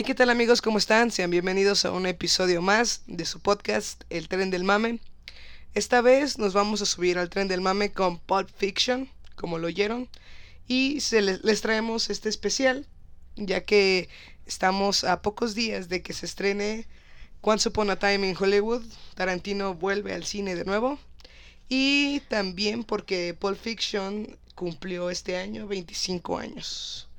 Hey, 0.00 0.04
¿qué 0.06 0.14
tal 0.14 0.30
amigos? 0.30 0.62
¿Cómo 0.62 0.78
están? 0.78 1.10
Sean 1.10 1.28
bienvenidos 1.28 1.84
a 1.84 1.90
un 1.92 2.06
episodio 2.06 2.62
más 2.62 3.02
de 3.06 3.26
su 3.26 3.38
podcast 3.38 4.02
El 4.08 4.28
Tren 4.28 4.48
del 4.48 4.64
Mame. 4.64 4.98
Esta 5.74 6.00
vez 6.00 6.38
nos 6.38 6.54
vamos 6.54 6.80
a 6.80 6.86
subir 6.86 7.18
al 7.18 7.28
Tren 7.28 7.48
del 7.48 7.60
Mame 7.60 7.92
con 7.92 8.18
Pulp 8.18 8.48
Fiction, 8.48 9.10
como 9.34 9.58
lo 9.58 9.66
oyeron, 9.66 10.08
y 10.66 11.02
se 11.02 11.20
les, 11.20 11.44
les 11.44 11.60
traemos 11.60 12.08
este 12.08 12.30
especial, 12.30 12.86
ya 13.36 13.62
que 13.62 14.08
estamos 14.46 15.04
a 15.04 15.20
pocos 15.20 15.54
días 15.54 15.90
de 15.90 16.00
que 16.00 16.14
se 16.14 16.24
estrene 16.24 16.86
Once 17.42 17.68
Upon 17.68 17.90
a 17.90 17.98
Time 17.98 18.26
in 18.26 18.36
Hollywood. 18.40 18.82
Tarantino 19.14 19.74
vuelve 19.74 20.14
al 20.14 20.24
cine 20.24 20.54
de 20.54 20.64
nuevo. 20.64 20.98
Y 21.68 22.20
también 22.20 22.84
porque 22.84 23.36
Pulp 23.38 23.60
Fiction 23.60 24.38
cumplió 24.54 25.10
este 25.10 25.36
año 25.36 25.66
25 25.66 26.38
años. 26.38 27.09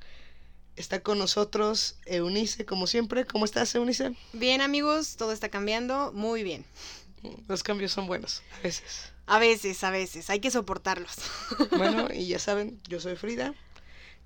Está 0.76 1.02
con 1.02 1.18
nosotros 1.18 1.96
Eunice, 2.06 2.64
como 2.64 2.86
siempre. 2.86 3.26
¿Cómo 3.26 3.44
estás, 3.44 3.74
Eunice? 3.74 4.14
Bien 4.32 4.62
amigos, 4.62 5.16
todo 5.16 5.32
está 5.32 5.48
cambiando 5.48 6.12
muy 6.12 6.42
bien. 6.42 6.64
Los 7.46 7.62
cambios 7.62 7.92
son 7.92 8.06
buenos, 8.06 8.42
a 8.58 8.62
veces. 8.62 9.12
A 9.26 9.38
veces, 9.38 9.84
a 9.84 9.90
veces, 9.90 10.30
hay 10.30 10.40
que 10.40 10.50
soportarlos. 10.50 11.14
Bueno, 11.76 12.08
y 12.12 12.26
ya 12.26 12.38
saben, 12.38 12.80
yo 12.88 13.00
soy 13.00 13.16
Frida. 13.16 13.54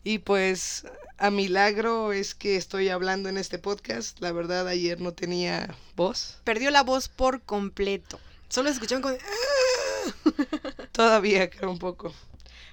Y 0.05 0.19
pues 0.19 0.85
a 1.19 1.31
milagro 1.31 2.13
es 2.13 2.35
que 2.35 2.57
estoy 2.57 2.89
hablando 2.91 3.29
en 3.29 3.39
este 3.39 3.59
podcast. 3.59 4.21
La 4.21 4.31
verdad, 4.31 4.69
ayer 4.69 5.01
no 5.01 5.13
tenía 5.13 5.75
voz. 5.97 6.39
Perdió 6.45 6.71
la 6.71 6.85
voz 6.85 7.09
por 7.09 7.43
completo. 7.43 8.21
Solo 8.49 8.71
escuchaban 8.71 9.03
con... 9.03 9.19
Todavía 10.93 11.51
creo 11.51 11.71
un 11.71 11.81
poco. 11.81 12.15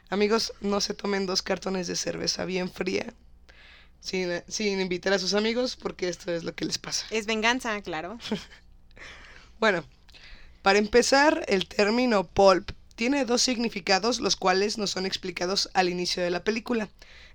Amigos, 0.09 0.53
no 0.61 0.79
se 0.79 0.93
tomen 0.93 1.25
dos 1.25 1.41
cartones 1.41 1.87
de 1.87 1.95
cerveza 1.95 2.45
bien 2.45 2.71
fría. 2.71 3.13
Sin, 4.03 4.43
sin 4.49 4.81
invitar 4.81 5.13
a 5.13 5.19
sus 5.19 5.33
amigos, 5.33 5.77
porque 5.77 6.09
esto 6.09 6.33
es 6.33 6.43
lo 6.43 6.53
que 6.53 6.65
les 6.65 6.77
pasa. 6.77 7.05
Es 7.09 7.25
venganza, 7.25 7.81
claro. 7.81 8.19
Bueno, 9.59 9.85
para 10.61 10.77
empezar, 10.77 11.45
el 11.47 11.69
término 11.69 12.27
pulp 12.27 12.71
tiene 12.95 13.23
dos 13.23 13.41
significados, 13.41 14.19
los 14.19 14.35
cuales 14.35 14.77
nos 14.77 14.91
son 14.91 15.05
explicados 15.05 15.69
al 15.73 15.87
inicio 15.87 16.21
de 16.21 16.31
la 16.31 16.43
película. 16.43 16.89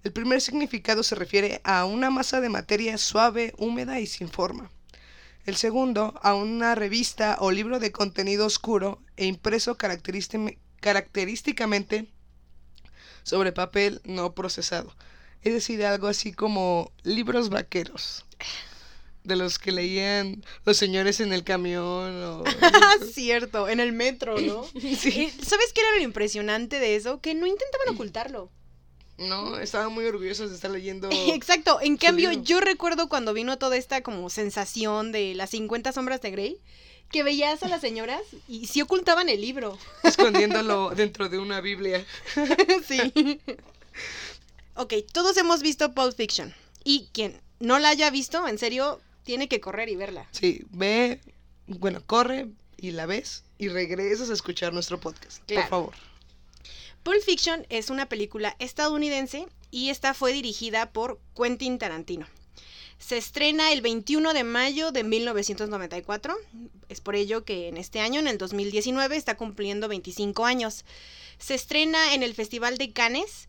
El 0.05 0.13
primer 0.13 0.43
significado 0.43 1.03
se 1.03 1.15
refiere 1.15 1.63
a 1.65 1.87
una 1.87 2.11
masa 2.11 2.43
de 2.43 2.51
materia 2.51 2.99
suave, 2.99 3.55
húmeda 3.57 3.99
y 3.99 4.07
sin 4.07 4.29
forma. 4.29 4.71
El 5.47 5.57
segundo, 5.57 6.21
a 6.23 6.35
una 6.35 6.75
revista 6.75 7.39
o 7.41 7.51
libro 7.51 7.81
de 7.81 7.93
contenido 7.93 8.45
oscuro 8.45 9.01
e 9.17 9.25
impreso 9.25 9.79
característicamente 9.79 12.09
sobre 13.23 13.53
papel 13.53 14.03
no 14.05 14.35
procesado. 14.35 14.93
Es 15.43 15.53
decir, 15.53 15.85
algo 15.85 16.09
así 16.09 16.33
como 16.33 16.93
libros 17.05 17.49
vaqueros. 17.49 18.25
De 19.25 19.37
los 19.37 19.59
que 19.59 19.73
leían 19.73 20.45
los 20.65 20.77
señores 20.77 21.21
en 21.21 21.33
el 21.33 21.45
camión 21.45 22.23
o... 22.23 22.45
Ah, 22.63 22.95
cierto, 23.13 23.69
en 23.69 23.81
el 23.81 23.93
metro, 23.93 24.41
¿no? 24.41 24.65
Sí. 24.99 25.33
Y, 25.39 25.45
¿Sabes 25.45 25.73
qué 25.73 25.81
era 25.81 25.97
lo 25.97 26.03
impresionante 26.03 26.79
de 26.79 26.97
eso? 26.97 27.21
Que 27.21 27.35
no 27.35 27.47
intentaban 27.47 27.95
ocultarlo. 27.95 28.51
No, 29.19 29.59
estaban 29.59 29.93
muy 29.93 30.07
orgullosos 30.07 30.51
de 30.51 30.55
estar 30.55 30.71
leyendo. 30.71 31.09
Exacto, 31.35 31.81
en 31.83 31.97
cambio 31.97 32.31
libro. 32.31 32.45
yo 32.45 32.61
recuerdo 32.61 33.09
cuando 33.09 33.35
vino 33.35 33.59
toda 33.59 33.77
esta 33.77 34.03
como 34.03 34.31
sensación 34.31 35.13
de 35.13 35.35
las 35.35 35.51
50 35.51 35.93
sombras 35.93 36.21
de 36.21 36.31
Grey, 36.31 36.61
que 37.11 37.25
veías 37.25 37.63
a 37.63 37.69
las 37.69 37.81
señoras 37.81 38.21
y 38.47 38.67
sí 38.67 38.81
ocultaban 38.81 39.29
el 39.29 39.41
libro. 39.41 39.77
escondiéndolo 40.05 40.91
dentro 40.91 41.29
de 41.29 41.39
una 41.39 41.61
Biblia. 41.61 42.05
sí. 42.87 43.41
Ok, 44.81 44.95
todos 45.13 45.37
hemos 45.39 45.61
visto 45.61 45.93
Pulp 45.93 46.15
Fiction. 46.15 46.55
Y 46.85 47.09
quien 47.13 47.41
no 47.59 47.81
la 47.81 47.89
haya 47.89 48.11
visto, 48.11 48.47
en 48.47 48.59
serio, 48.59 49.01
tiene 49.25 49.49
que 49.49 49.61
correr 49.61 49.89
y 49.89 49.97
verla. 49.97 50.29
Sí, 50.31 50.63
ve, 50.71 51.21
bueno, 51.67 52.01
corre 52.07 52.47
y 52.77 52.93
la 52.93 53.05
ves 53.05 53.43
y 53.59 53.71
regresas 53.71 54.31
a 54.31 54.35
escuchar 54.35 54.73
nuestro 54.73 55.01
podcast. 55.01 55.43
Claro. 55.47 55.63
Por 55.63 55.69
favor. 55.69 55.95
Pulp 57.03 57.21
Fiction 57.23 57.67
es 57.71 57.91
una 57.91 58.09
película 58.09 58.55
estadounidense 58.61 59.49
y 59.73 59.91
esta 59.91 60.15
fue 60.15 60.33
dirigida 60.33 60.93
por 60.93 61.19
Quentin 61.37 61.79
Tarantino. 61.81 62.29
Se 63.01 63.17
estrena 63.17 63.73
el 63.73 63.81
21 63.81 64.33
de 64.33 64.45
mayo 64.45 64.93
de 64.93 65.03
1994. 65.03 66.37
Es 66.89 67.01
por 67.01 67.17
ello 67.17 67.45
que 67.45 67.67
en 67.67 67.79
este 67.79 67.99
año, 67.99 68.21
en 68.21 68.29
el 68.29 68.39
2019, 68.39 69.17
está 69.17 69.37
cumpliendo 69.37 69.89
25 69.89 70.47
años. 70.47 70.85
Se 71.39 71.55
estrena 71.55 72.15
en 72.15 72.23
el 72.23 72.35
Festival 72.35 72.79
de 72.79 72.93
Cannes 72.93 73.49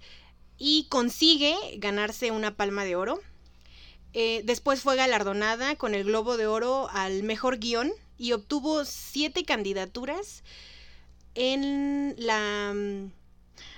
y 0.59 0.85
consigue 0.89 1.55
ganarse 1.77 2.31
una 2.31 2.55
palma 2.55 2.83
de 2.83 2.95
oro. 2.97 3.19
Eh, 4.13 4.41
después 4.43 4.81
fue 4.81 4.95
galardonada 4.95 5.75
con 5.75 5.95
el 5.95 6.03
Globo 6.03 6.35
de 6.35 6.47
Oro 6.47 6.89
al 6.91 7.23
mejor 7.23 7.59
guion 7.59 7.91
y 8.17 8.33
obtuvo 8.33 8.83
siete 8.83 9.45
candidaturas 9.45 10.43
en 11.35 12.15
la 12.17 12.73
mm, 12.75 13.11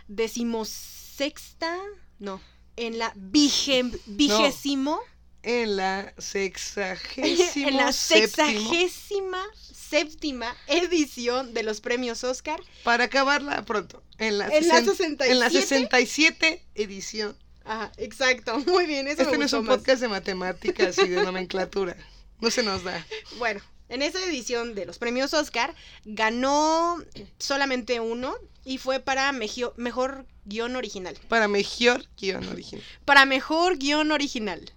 decimosexta, 0.07 1.77
no, 2.19 2.41
en 2.77 2.97
la 2.97 3.13
vigem- 3.15 3.99
vigésimo, 4.05 4.99
En 5.43 5.75
la 5.75 6.13
sexagésimo 6.17 7.67
en 7.69 7.77
la 7.77 7.91
séptimo, 7.93 8.47
sexagésima 8.47 9.43
séptima 9.91 10.55
edición 10.67 11.53
de 11.53 11.61
los 11.63 11.81
premios 11.81 12.23
Oscar. 12.23 12.59
Para 12.83 13.03
acabarla 13.03 13.63
pronto. 13.65 14.01
En 14.17 14.37
la, 14.39 14.47
En 14.47 14.67
la 14.67 14.81
sesen- 14.81 15.17
En 15.23 15.39
la 15.39 15.49
67. 15.49 15.59
67 15.67 16.65
edición. 16.75 17.37
Ajá, 17.65 17.91
exacto, 17.97 18.57
muy 18.65 18.85
bien, 18.87 19.07
eso 19.07 19.21
Este 19.21 19.33
me 19.33 19.39
no 19.39 19.45
es 19.45 19.53
un 19.53 19.65
más. 19.65 19.77
podcast 19.77 20.01
de 20.01 20.07
matemáticas 20.07 20.97
y 20.97 21.07
de 21.09 21.23
nomenclatura. 21.23 21.95
No 22.39 22.49
se 22.49 22.63
nos 22.63 22.83
da. 22.83 23.05
Bueno, 23.37 23.61
en 23.89 24.01
esa 24.01 24.19
edición 24.25 24.73
de 24.73 24.85
los 24.87 24.97
premios 24.97 25.33
Oscar 25.35 25.75
ganó 26.05 26.97
solamente 27.37 27.99
uno 27.99 28.33
y 28.65 28.77
fue 28.79 28.99
para 28.99 29.31
mejio- 29.31 29.73
mejor 29.77 30.25
guion 30.45 30.75
original. 30.75 31.17
Para 31.27 31.47
mejor 31.47 32.07
guion 32.17 32.47
original. 32.47 32.83
Para 33.05 33.25
mejor 33.25 33.77
guion 33.77 34.11
original. 34.11 34.71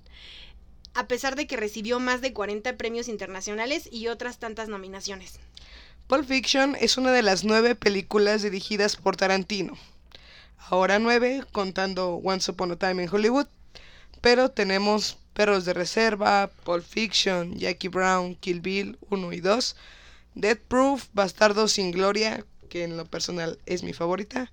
A 0.94 1.06
pesar 1.09 1.37
de 1.37 1.47
que 1.47 1.56
recibió 1.56 2.00
más 2.00 2.21
de 2.21 2.32
40 2.32 2.77
premios 2.77 3.09
internacionales 3.09 3.88
y 3.91 4.09
otras 4.09 4.38
tantas 4.38 4.69
nominaciones. 4.69 5.41
Pulp 6.06 6.27
Fiction 6.27 6.77
es 6.81 6.97
una 6.97 7.12
de 7.12 7.22
las 7.22 7.44
nueve 7.44 7.75
películas 7.75 8.43
dirigidas 8.43 8.97
por 8.97 9.16
Tarantino. 9.16 9.77
Ahora 10.59 10.99
nueve, 10.99 11.44
contando 11.53 12.16
Once 12.16 12.50
Upon 12.50 12.72
a 12.72 12.77
Time 12.77 13.03
in 13.03 13.09
Hollywood. 13.10 13.47
Pero 14.21 14.50
tenemos 14.50 15.19
Perros 15.34 15.65
de 15.65 15.75
Reserva, 15.75 16.50
Pulp 16.65 16.84
Fiction, 16.84 17.59
Jackie 17.59 17.88
Brown, 17.88 18.37
Kill 18.37 18.60
Bill 18.60 18.97
1 19.10 19.33
y 19.33 19.41
2, 19.41 19.77
Death 20.37 20.60
Proof, 20.69 21.09
Bastardo 21.12 21.69
sin 21.69 21.91
Gloria, 21.91 22.44
que 22.69 22.84
en 22.84 22.97
lo 22.97 23.04
personal 23.04 23.59
es 23.66 23.83
mi 23.83 23.93
favorita, 23.93 24.50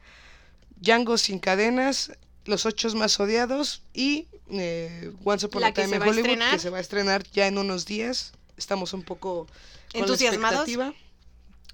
Django 0.77 1.17
sin 1.17 1.39
cadenas, 1.39 2.11
Los 2.45 2.65
ocho 2.65 2.89
más 2.95 3.19
odiados 3.19 3.83
y 3.93 4.27
eh, 4.49 5.13
Once 5.23 5.45
Upon 5.45 5.63
a 5.63 5.73
Time 5.73 5.97
a 5.97 5.99
Hollywood, 5.99 6.17
estrenar. 6.17 6.53
que 6.53 6.59
se 6.59 6.69
va 6.69 6.77
a 6.77 6.81
estrenar 6.81 7.23
ya 7.31 7.47
en 7.47 7.57
unos 7.57 7.85
días. 7.85 8.33
Estamos 8.57 8.93
un 8.93 9.03
poco 9.03 9.47
con 9.91 10.01
¿Entusiasmados? 10.01 10.67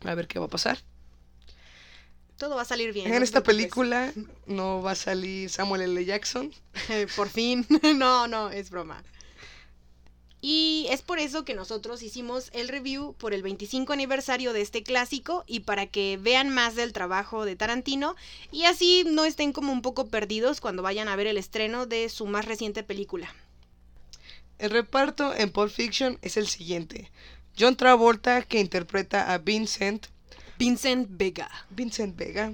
A 0.04 0.16
ver 0.16 0.28
qué 0.28 0.40
va 0.40 0.46
a 0.46 0.50
pasar. 0.50 0.80
Todo 2.38 2.56
va 2.56 2.62
a 2.62 2.66
salir 2.66 2.94
bien. 2.94 3.12
En 3.12 3.24
esta 3.24 3.42
película 3.42 4.14
no 4.46 4.82
va 4.82 4.92
a 4.92 4.96
salir 4.96 5.50
Samuel 5.50 5.82
L. 5.82 6.06
Jackson. 6.06 6.54
Por 7.16 7.30
fin. 7.30 7.66
no, 7.96 8.28
no, 8.28 8.50
es 8.52 8.70
broma. 8.70 9.04
Y 10.50 10.88
es 10.92 11.02
por 11.02 11.20
eso 11.20 11.44
que 11.44 11.56
nosotros 11.56 12.02
hicimos 12.02 12.52
el 12.54 12.70
review 12.70 13.14
por 13.18 13.34
el 13.34 13.44
25 13.44 13.92
aniversario 13.92 14.54
de 14.54 14.62
este 14.62 14.82
clásico 14.82 15.44
y 15.46 15.60
para 15.60 15.88
que 15.88 16.18
vean 16.22 16.48
más 16.48 16.74
del 16.78 16.94
trabajo 16.94 17.44
de 17.44 17.58
Tarantino 17.58 18.16
y 18.50 18.64
así 18.64 19.04
no 19.06 19.26
estén 19.26 19.52
como 19.52 19.74
un 19.74 19.82
poco 19.82 20.08
perdidos 20.08 20.62
cuando 20.62 20.84
vayan 20.84 21.10
a 21.10 21.18
ver 21.18 21.28
el 21.28 21.38
estreno 21.38 21.86
de 21.86 22.08
su 22.08 22.28
más 22.28 22.46
reciente 22.46 22.82
película. 22.82 23.28
El 24.58 24.70
reparto 24.70 25.36
en 25.36 25.52
Pulp 25.52 25.70
Fiction 25.70 26.18
es 26.22 26.38
el 26.38 26.48
siguiente. 26.48 27.12
John 27.60 27.76
Travolta, 27.76 28.42
que 28.42 28.62
interpreta 28.62 29.34
a 29.34 29.40
Vincent, 29.40 30.08
Vincent 30.58 31.10
Vega. 31.10 31.50
Vincent 31.72 32.16
Vega. 32.16 32.54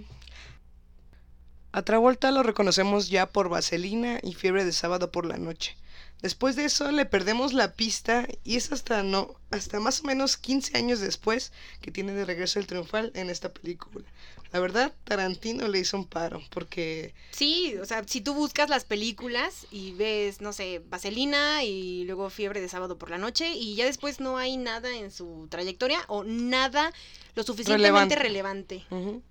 A 1.72 1.84
Travolta 1.84 2.32
lo 2.32 2.42
reconocemos 2.42 3.10
ya 3.10 3.30
por 3.30 3.50
Vaselina 3.50 4.18
y 4.24 4.34
Fiebre 4.34 4.66
de 4.66 4.72
Sábado 4.72 5.12
por 5.12 5.28
la 5.28 5.38
Noche. 5.38 5.78
Después 6.24 6.56
de 6.56 6.64
eso 6.64 6.90
le 6.90 7.06
perdemos 7.06 7.52
la 7.52 7.74
pista 7.74 8.26
y 8.46 8.56
es 8.56 8.72
hasta 8.72 9.04
no, 9.04 9.36
hasta 9.52 9.82
más 9.82 10.00
o 10.00 10.04
menos 10.06 10.38
15 10.38 10.78
años 10.78 11.02
después 11.02 11.52
que 11.82 11.92
tiene 11.92 12.14
de 12.14 12.24
regreso 12.24 12.60
el 12.60 12.66
triunfal 12.66 13.12
en 13.14 13.30
esta 13.30 13.54
película. 13.54 14.06
La 14.54 14.62
verdad, 14.62 14.94
Tarantino 15.04 15.68
le 15.68 15.80
hizo 15.80 15.98
un 15.98 16.06
paro 16.06 16.42
porque 16.50 17.14
Sí, 17.32 17.76
o 17.76 17.86
sea, 17.86 18.04
si 18.08 18.22
tú 18.22 18.34
buscas 18.36 18.70
las 18.70 18.86
películas 18.86 19.68
y 19.70 19.92
ves, 19.94 20.40
no 20.40 20.54
sé, 20.54 20.80
Vaselina 20.88 21.66
y 21.66 22.06
luego 22.06 22.30
Fiebre 22.30 22.62
de 22.62 22.70
Sábado 22.70 22.98
por 22.98 23.10
la 23.10 23.18
Noche 23.18 23.54
y 23.54 23.76
ya 23.76 23.84
después 23.84 24.22
no 24.22 24.38
hay 24.38 24.56
nada 24.56 24.96
en 24.96 25.12
su 25.12 25.48
trayectoria 25.50 26.06
o 26.08 26.24
nada 26.24 26.94
lo 27.36 27.44
suficientemente 27.44 28.16
relevante. 28.16 28.86
ujú, 28.92 29.22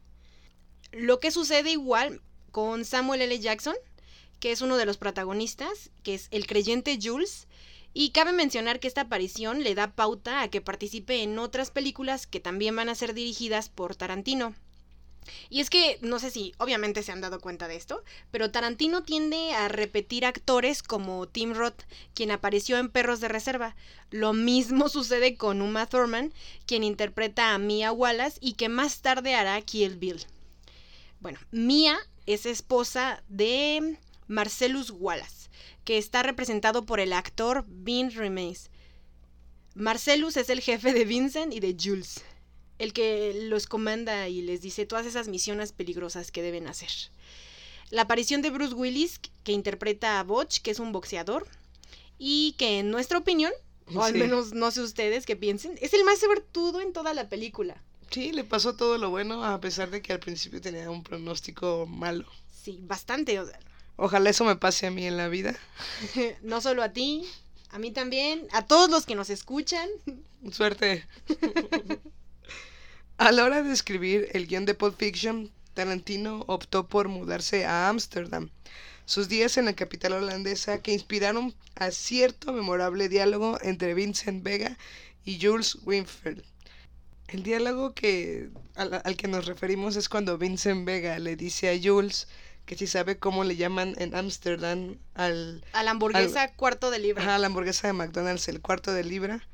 Lo 0.93 1.21
que 1.21 1.31
sucede 1.31 1.71
igual 1.71 2.21
con 2.51 2.85
Samuel 2.85 3.23
L. 3.23 3.39
Jackson, 3.39 3.77
que 4.43 4.51
es 4.51 4.61
uno 4.61 4.77
de 4.77 4.87
los 4.87 4.97
protagonistas, 4.97 5.91
que 6.03 6.15
es 6.15 6.27
el 6.33 6.49
creyente 6.49 6.99
Jules, 7.01 7.47
y 7.95 8.11
cabe 8.11 8.33
mencionar 8.33 8.81
que 8.81 8.89
esta 8.89 9.03
aparición 9.03 9.63
le 9.63 9.77
da 9.77 9.95
pauta 9.95 10.43
a 10.43 10.49
que 10.49 10.61
participe 10.61 11.23
en 11.23 11.39
otras 11.39 11.71
películas 11.71 12.27
que 12.27 12.41
también 12.41 12.75
van 12.75 12.89
a 12.89 12.97
ser 12.97 13.15
dirigidas 13.15 13.69
por 13.69 13.95
Tarantino. 13.95 14.53
Y 15.49 15.61
es 15.61 15.71
que, 15.71 16.01
no 16.03 16.19
sé 16.19 16.33
si 16.33 16.55
obviamente 16.59 17.05
se 17.05 17.13
han 17.13 17.21
dado 17.21 17.41
cuenta 17.41 17.69
de 17.69 17.77
esto, 17.77 18.03
pero 18.33 18.51
Tarantino 18.51 19.05
tiende 19.05 19.53
a 19.55 19.69
repetir 19.69 20.27
actores 20.27 20.83
como 20.83 21.29
Tim 21.29 21.55
Roth, 21.55 21.85
quien 22.13 22.33
apareció 22.33 22.79
en 22.79 22.91
Perros 22.91 23.21
de 23.21 23.29
Reserva. 23.29 23.77
Lo 24.11 24.33
mismo 24.33 24.89
sucede 24.89 25.37
con 25.37 25.63
Uma 25.63 25.87
Thurman, 25.87 26.35
quien 26.67 26.83
interpreta 26.83 27.55
a 27.55 27.59
Mia 27.59 27.93
Wallace 27.93 28.39
y 28.41 28.55
que 28.55 28.69
más 28.69 29.03
tarde 29.03 29.37
hará 29.37 29.61
Kill 29.61 29.99
Bill. 29.99 30.27
Bueno, 31.21 31.39
Mia 31.53 31.97
es 32.27 32.45
esposa 32.45 33.23
de 33.29 33.99
Marcellus 34.29 34.91
Wallace, 34.91 35.51
que 35.85 35.99
está 35.99 36.23
representado 36.23 36.85
por 36.85 37.01
el 37.01 37.13
actor 37.13 37.65
Vin 37.69 38.11
Remeis. 38.11 38.71
Marcellus 39.75 40.37
es 40.37 40.51
el 40.51 40.61
jefe 40.61 40.93
de 40.93 41.05
Vincent 41.05 41.53
y 41.53 41.61
de 41.61 41.77
Jules, 41.81 42.23
el 42.79 42.93
que 42.93 43.33
los 43.49 43.67
comanda 43.67 44.29
y 44.29 44.43
les 44.43 44.61
dice 44.61 44.87
todas 44.87 45.07
esas 45.07 45.29
misiones 45.29 45.73
peligrosas 45.73 46.31
que 46.31 46.43
deben 46.43 46.67
hacer. 46.67 46.91
La 47.91 48.03
aparición 48.03 48.43
de 48.43 48.51
Bruce 48.51 48.75
Willis, 48.75 49.21
que 49.45 49.53
interpreta 49.53 50.19
a 50.19 50.25
Butch, 50.25 50.61
que 50.61 50.71
es 50.71 50.79
un 50.79 50.93
boxeador, 50.93 51.47
y 52.19 52.55
que 52.59 52.79
en 52.79 52.91
nuestra 52.91 53.19
opinión, 53.19 53.53
o 53.95 54.03
al 54.03 54.15
menos 54.15 54.53
no 54.53 54.71
sé 54.71 54.81
ustedes 54.81 55.27
qué 55.27 55.37
piensen, 55.37 55.79
es 55.81 55.93
el 55.93 56.05
más 56.05 56.21
suertudo 56.21 56.81
en 56.81 56.93
toda 56.93 57.15
la 57.15 57.29
película. 57.29 57.83
Sí, 58.11 58.31
le 58.33 58.45
pasó 58.45 58.77
todo 58.77 58.99
lo 58.99 59.11
bueno 59.11 59.45
a 59.45 59.61
pesar 59.61 59.91
de 59.91 60.03
que 60.03 60.13
al 60.13 60.21
principio 60.21 60.61
tenía 60.61 60.91
un 60.91 61.03
pronóstico 61.03 61.87
malo. 61.87 62.27
Sí, 62.63 62.79
bastante. 62.83 63.41
o 63.41 63.47
sea, 63.47 63.59
Ojalá 63.97 64.31
eso 64.31 64.45
me 64.45 64.57
pase 64.57 64.87
a 64.87 64.91
mí 64.91 65.07
en 65.07 65.17
la 65.17 65.29
vida. 65.29 65.55
no 66.43 66.61
solo 66.61 66.83
a 66.83 66.93
ti, 66.93 67.25
a 67.71 67.79
mí 67.79 67.91
también, 67.91 68.47
a 68.53 68.67
todos 68.67 68.91
los 68.91 69.07
que 69.07 69.15
nos 69.15 69.31
escuchan. 69.31 69.89
Suerte. 70.51 71.07
a 73.17 73.33
la 73.33 73.45
hora 73.45 73.63
de 73.63 73.73
escribir 73.73 74.29
el 74.33 74.47
guion 74.47 74.65
de 74.65 74.75
Pulp 74.75 74.99
Fiction, 74.99 75.51
Tarantino 75.75 76.45
optó 76.49 76.87
por 76.87 77.09
mudarse 77.09 77.65
a 77.65 77.89
Ámsterdam. 77.89 78.51
Sus 79.05 79.29
días 79.29 79.57
en 79.57 79.65
la 79.65 79.75
capital 79.75 80.13
holandesa 80.13 80.81
que 80.81 80.93
inspiraron 80.93 81.55
a 81.75 81.91
cierto 81.91 82.53
memorable 82.53 83.09
diálogo 83.09 83.59
entre 83.63 83.95
Vincent 83.95 84.43
Vega 84.43 84.77
y 85.25 85.41
Jules 85.41 85.79
Winfield. 85.85 86.43
El 87.29 87.43
diálogo 87.43 87.95
que, 87.95 88.51
al, 88.75 89.01
al 89.05 89.17
que 89.17 89.29
nos 89.29 89.47
referimos 89.47 89.97
es 89.97 90.09
cuando 90.09 90.39
Vincent 90.39 90.85
Vega 90.85 91.19
le 91.19 91.37
dice 91.37 91.71
a 91.71 91.81
Jules 91.83 92.29
que 92.67 92.77
si 92.77 92.87
sabe 92.87 93.19
cómo 93.19 93.45
le 93.45 93.57
llaman 93.57 93.95
en 93.99 94.15
Ámsterdam 94.15 94.99
al, 95.15 95.65
A 95.73 95.83
la 95.83 95.91
hamburguesa 95.91 96.55
cuarto 96.55 96.91
de 96.91 96.99
libra. 96.99 97.23
Ajá, 97.23 97.39
la 97.39 97.47
hamburguesa 97.47 97.87
de 97.89 97.93
McDonald's, 97.93 98.49
el 98.49 98.61
cuarto 98.61 98.93
de 98.93 99.05
libra. 99.05 99.47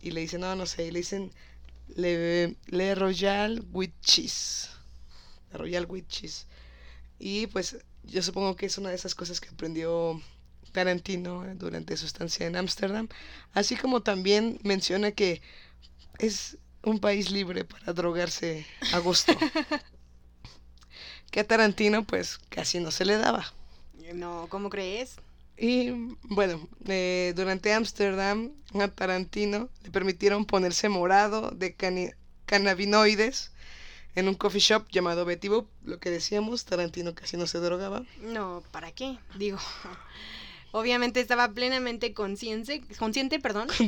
Y 0.00 0.10
le 0.12 0.20
dicen, 0.20 0.40
no, 0.40 0.54
no 0.54 0.66
sé, 0.66 0.86
y 0.86 0.90
le 0.90 1.00
dicen 1.00 1.32
Le, 1.88 2.56
Le 2.66 2.94
Royal 2.94 3.64
with 3.72 3.92
Cheese. 4.00 4.68
La 5.52 5.58
Royal 5.58 5.86
with 5.86 6.06
Cheese. 6.08 6.46
Y 7.18 7.46
pues 7.48 7.78
yo 8.04 8.22
supongo 8.22 8.56
que 8.56 8.66
es 8.66 8.78
una 8.78 8.90
de 8.90 8.96
esas 8.96 9.14
cosas 9.14 9.40
que 9.40 9.48
aprendió 9.48 10.20
Tarantino 10.72 11.44
durante 11.54 11.96
su 11.96 12.06
estancia 12.06 12.46
en 12.46 12.56
Ámsterdam. 12.56 13.08
Así 13.52 13.76
como 13.76 14.02
también 14.02 14.58
menciona 14.62 15.12
que 15.12 15.40
es 16.18 16.58
un 16.82 17.00
país 17.00 17.30
libre 17.30 17.64
para 17.64 17.92
drogarse 17.92 18.66
a 18.92 18.98
gusto. 18.98 19.32
que 21.30 21.40
a 21.40 21.46
Tarantino 21.46 22.04
pues 22.04 22.38
casi 22.48 22.80
no 22.80 22.90
se 22.90 23.04
le 23.04 23.16
daba. 23.16 23.52
No, 24.14 24.46
¿cómo 24.48 24.70
crees? 24.70 25.16
Y 25.58 25.90
bueno, 26.22 26.68
eh, 26.86 27.32
durante 27.34 27.72
Ámsterdam 27.72 28.52
a 28.78 28.88
Tarantino 28.88 29.70
le 29.82 29.90
permitieron 29.90 30.44
ponerse 30.44 30.88
morado 30.88 31.50
de 31.50 31.74
cannabinoides 32.44 33.52
en 34.14 34.28
un 34.28 34.34
coffee 34.34 34.60
shop 34.60 34.86
llamado 34.90 35.24
Betty 35.24 35.48
Boop. 35.48 35.68
Lo 35.84 35.98
que 35.98 36.10
decíamos, 36.10 36.64
Tarantino 36.64 37.14
casi 37.14 37.36
no 37.36 37.46
se 37.46 37.58
drogaba. 37.58 38.04
No, 38.20 38.62
¿para 38.70 38.92
qué? 38.92 39.18
Digo, 39.38 39.58
obviamente 40.72 41.20
estaba 41.20 41.48
plenamente 41.52 42.12
consciente, 42.12 42.82
consciente, 42.98 43.40
perdón. 43.40 43.68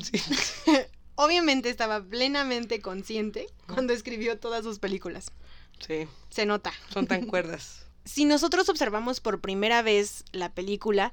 Obviamente 1.20 1.68
estaba 1.68 2.00
plenamente 2.00 2.80
consciente 2.80 3.48
cuando 3.66 3.92
escribió 3.92 4.38
todas 4.38 4.62
sus 4.62 4.78
películas. 4.78 5.32
Sí, 5.78 6.06
Se 6.30 6.46
nota. 6.46 6.72
son 6.92 7.06
tan 7.06 7.26
cuerdas. 7.26 7.84
Si 8.04 8.24
nosotros 8.24 8.68
observamos 8.68 9.20
por 9.20 9.40
primera 9.40 9.82
vez 9.82 10.24
la 10.32 10.52
película, 10.52 11.12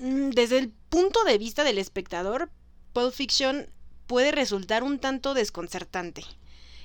mm, 0.00 0.30
desde 0.30 0.58
el 0.58 0.70
punto 0.88 1.22
de 1.24 1.38
vista 1.38 1.64
del 1.64 1.78
espectador, 1.78 2.50
Pulp 2.92 3.12
Fiction 3.12 3.70
puede 4.06 4.32
resultar 4.32 4.82
un 4.82 4.98
tanto 4.98 5.34
desconcertante, 5.34 6.24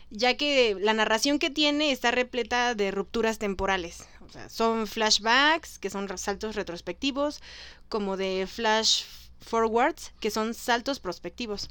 ya 0.10 0.36
que 0.38 0.76
la 0.80 0.94
narración 0.94 1.40
que 1.40 1.50
tiene 1.50 1.92
está 1.92 2.12
repleta 2.12 2.76
de 2.76 2.92
rupturas 2.92 3.40
temporales. 3.40 4.08
O 4.22 4.30
sea, 4.30 4.50
son 4.50 4.88
flashbacks, 4.88 5.80
que 5.80 5.90
son 5.90 6.16
saltos 6.18 6.56
retrospectivos, 6.56 7.42
como 7.90 8.18
de 8.18 8.48
flash 8.48 9.04
forwards, 9.42 10.12
que 10.20 10.32
son 10.32 10.54
saltos 10.54 11.00
prospectivos. 11.00 11.70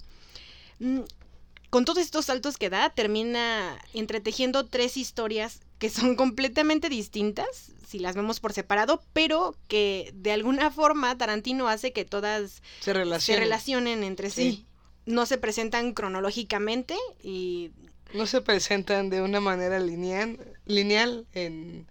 Con 1.72 1.86
todos 1.86 2.04
estos 2.04 2.26
saltos 2.26 2.58
que 2.58 2.69
da, 2.69 2.90
termina 2.90 3.78
entretejiendo 3.94 4.66
tres 4.66 4.98
historias 4.98 5.60
que 5.78 5.88
son 5.88 6.16
completamente 6.16 6.90
distintas, 6.90 7.72
si 7.88 7.98
las 7.98 8.14
vemos 8.14 8.40
por 8.40 8.52
separado, 8.52 9.02
pero 9.14 9.56
que 9.69 10.12
de 10.14 10.32
alguna 10.32 10.70
forma 10.70 11.16
Tarantino 11.16 11.69
hace 11.69 11.94
que 11.94 12.05
todas 12.05 12.60
Se 12.81 12.93
relacionen 12.93 14.05
entre 14.05 14.29
sí. 14.29 14.50
Sí. 14.50 14.67
No 15.06 15.24
se 15.24 15.38
presentan 15.38 15.94
cronológicamente 15.94 16.94
y 17.22 17.70
No 18.12 18.26
se 18.26 18.43
presentan 18.43 19.08
de 19.08 19.22
una 19.22 19.41
manera 19.41 19.81
lineal, 19.81 20.38
lineal 20.67 21.26
en 21.32 21.86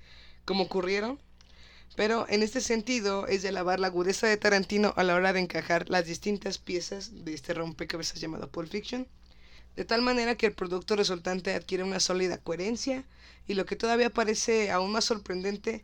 como 0.46 0.66
ocurrieron. 0.66 1.20
Pero 1.96 2.28
en 2.30 2.44
este 2.44 2.62
sentido 2.62 3.26
es 3.26 3.42
de 3.42 3.50
alabar 3.50 3.80
la 3.80 3.88
agudeza 3.88 4.28
de 4.28 4.38
Tarantino 4.38 4.94
a 4.96 5.02
la 5.04 5.16
hora 5.16 5.34
de 5.34 5.40
encajar 5.40 5.90
las 5.90 6.06
distintas 6.06 6.60
piezas 6.60 7.26
de 7.26 7.34
este 7.34 7.56
rompecabezas 7.56 8.22
llamado 8.22 8.48
Pulp 8.48 8.70
Fiction, 8.70 9.08
de 9.76 9.86
tal 9.86 10.02
manera 10.02 10.36
que 10.36 10.48
el 10.48 10.54
producto 10.54 10.96
resultante 10.96 11.54
adquiere 11.54 11.84
una 11.84 12.00
sólida 12.00 12.38
coherencia 12.38 13.06
y 13.48 13.54
lo 13.54 13.66
que 13.66 13.76
todavía 13.76 14.10
parece 14.10 14.72
aún 14.72 14.92
más 14.92 15.06
sorprendente 15.06 15.84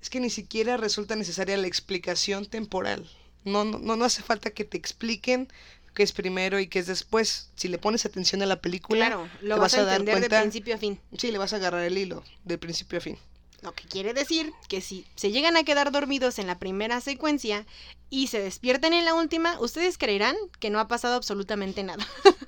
es 0.00 0.10
que 0.10 0.20
ni 0.20 0.30
siquiera 0.30 0.76
resulta 0.76 1.16
necesaria 1.16 1.56
la 1.56 1.66
explicación 1.66 2.46
temporal. 2.46 3.08
No, 3.44 3.64
no, 3.64 3.96
no 3.96 4.04
hace 4.04 4.22
falta 4.22 4.50
que 4.50 4.64
te 4.64 4.76
expliquen 4.76 5.48
qué 5.94 6.02
es 6.02 6.12
primero 6.12 6.60
y 6.60 6.66
qué 6.66 6.80
es 6.80 6.86
después. 6.86 7.48
Si 7.56 7.68
le 7.68 7.78
pones 7.78 8.04
atención 8.04 8.42
a 8.42 8.46
la 8.46 8.60
película, 8.60 9.06
claro, 9.06 9.28
lo 9.40 9.54
te 9.54 9.60
vas, 9.60 9.72
vas 9.72 9.74
a 9.74 9.80
a 9.80 9.84
dar 9.84 10.00
entender 10.00 10.30
de 10.30 10.40
principio 10.40 10.74
a 10.74 10.78
fin. 10.78 11.00
Sí, 11.16 11.30
le 11.30 11.38
vas 11.38 11.52
a 11.52 11.56
agarrar 11.56 11.84
el 11.84 11.96
hilo 11.96 12.22
de 12.44 12.58
principio 12.58 12.98
a 12.98 13.00
fin. 13.00 13.18
Lo 13.62 13.72
que 13.72 13.84
quiere 13.84 14.12
decir 14.12 14.52
que 14.68 14.82
si 14.82 15.06
se 15.14 15.30
llegan 15.30 15.56
a 15.56 15.64
quedar 15.64 15.90
dormidos 15.90 16.38
en 16.38 16.46
la 16.46 16.58
primera 16.58 17.00
secuencia 17.00 17.64
y 18.10 18.26
se 18.26 18.40
despiertan 18.40 18.92
en 18.92 19.06
la 19.06 19.14
última, 19.14 19.58
ustedes 19.58 19.96
creerán 19.96 20.36
que 20.60 20.68
no 20.68 20.80
ha 20.80 20.88
pasado 20.88 21.14
absolutamente 21.14 21.82
nada. 21.82 22.06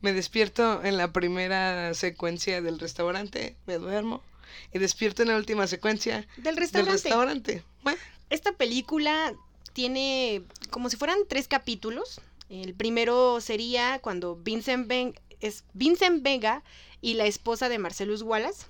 Me 0.00 0.12
despierto 0.12 0.82
en 0.84 0.96
la 0.96 1.12
primera 1.12 1.94
secuencia 1.94 2.60
del 2.60 2.78
restaurante, 2.78 3.56
me 3.66 3.78
duermo 3.78 4.22
y 4.72 4.78
despierto 4.78 5.22
en 5.22 5.28
la 5.28 5.36
última 5.36 5.66
secuencia 5.66 6.26
Del 6.36 6.56
del 6.56 6.86
restaurante. 6.86 7.62
Esta 8.30 8.52
película 8.52 9.34
tiene 9.72 10.42
como 10.70 10.88
si 10.90 10.96
fueran 10.96 11.18
tres 11.28 11.48
capítulos. 11.48 12.20
El 12.48 12.74
primero 12.74 13.40
sería 13.40 13.98
cuando 14.00 14.36
Vincent, 14.36 14.86
Ben- 14.88 15.14
es 15.40 15.64
Vincent 15.72 16.22
Vega 16.22 16.62
y 17.00 17.14
la 17.14 17.26
esposa 17.26 17.68
de 17.68 17.78
Marcellus 17.78 18.22
Wallace. 18.22 18.66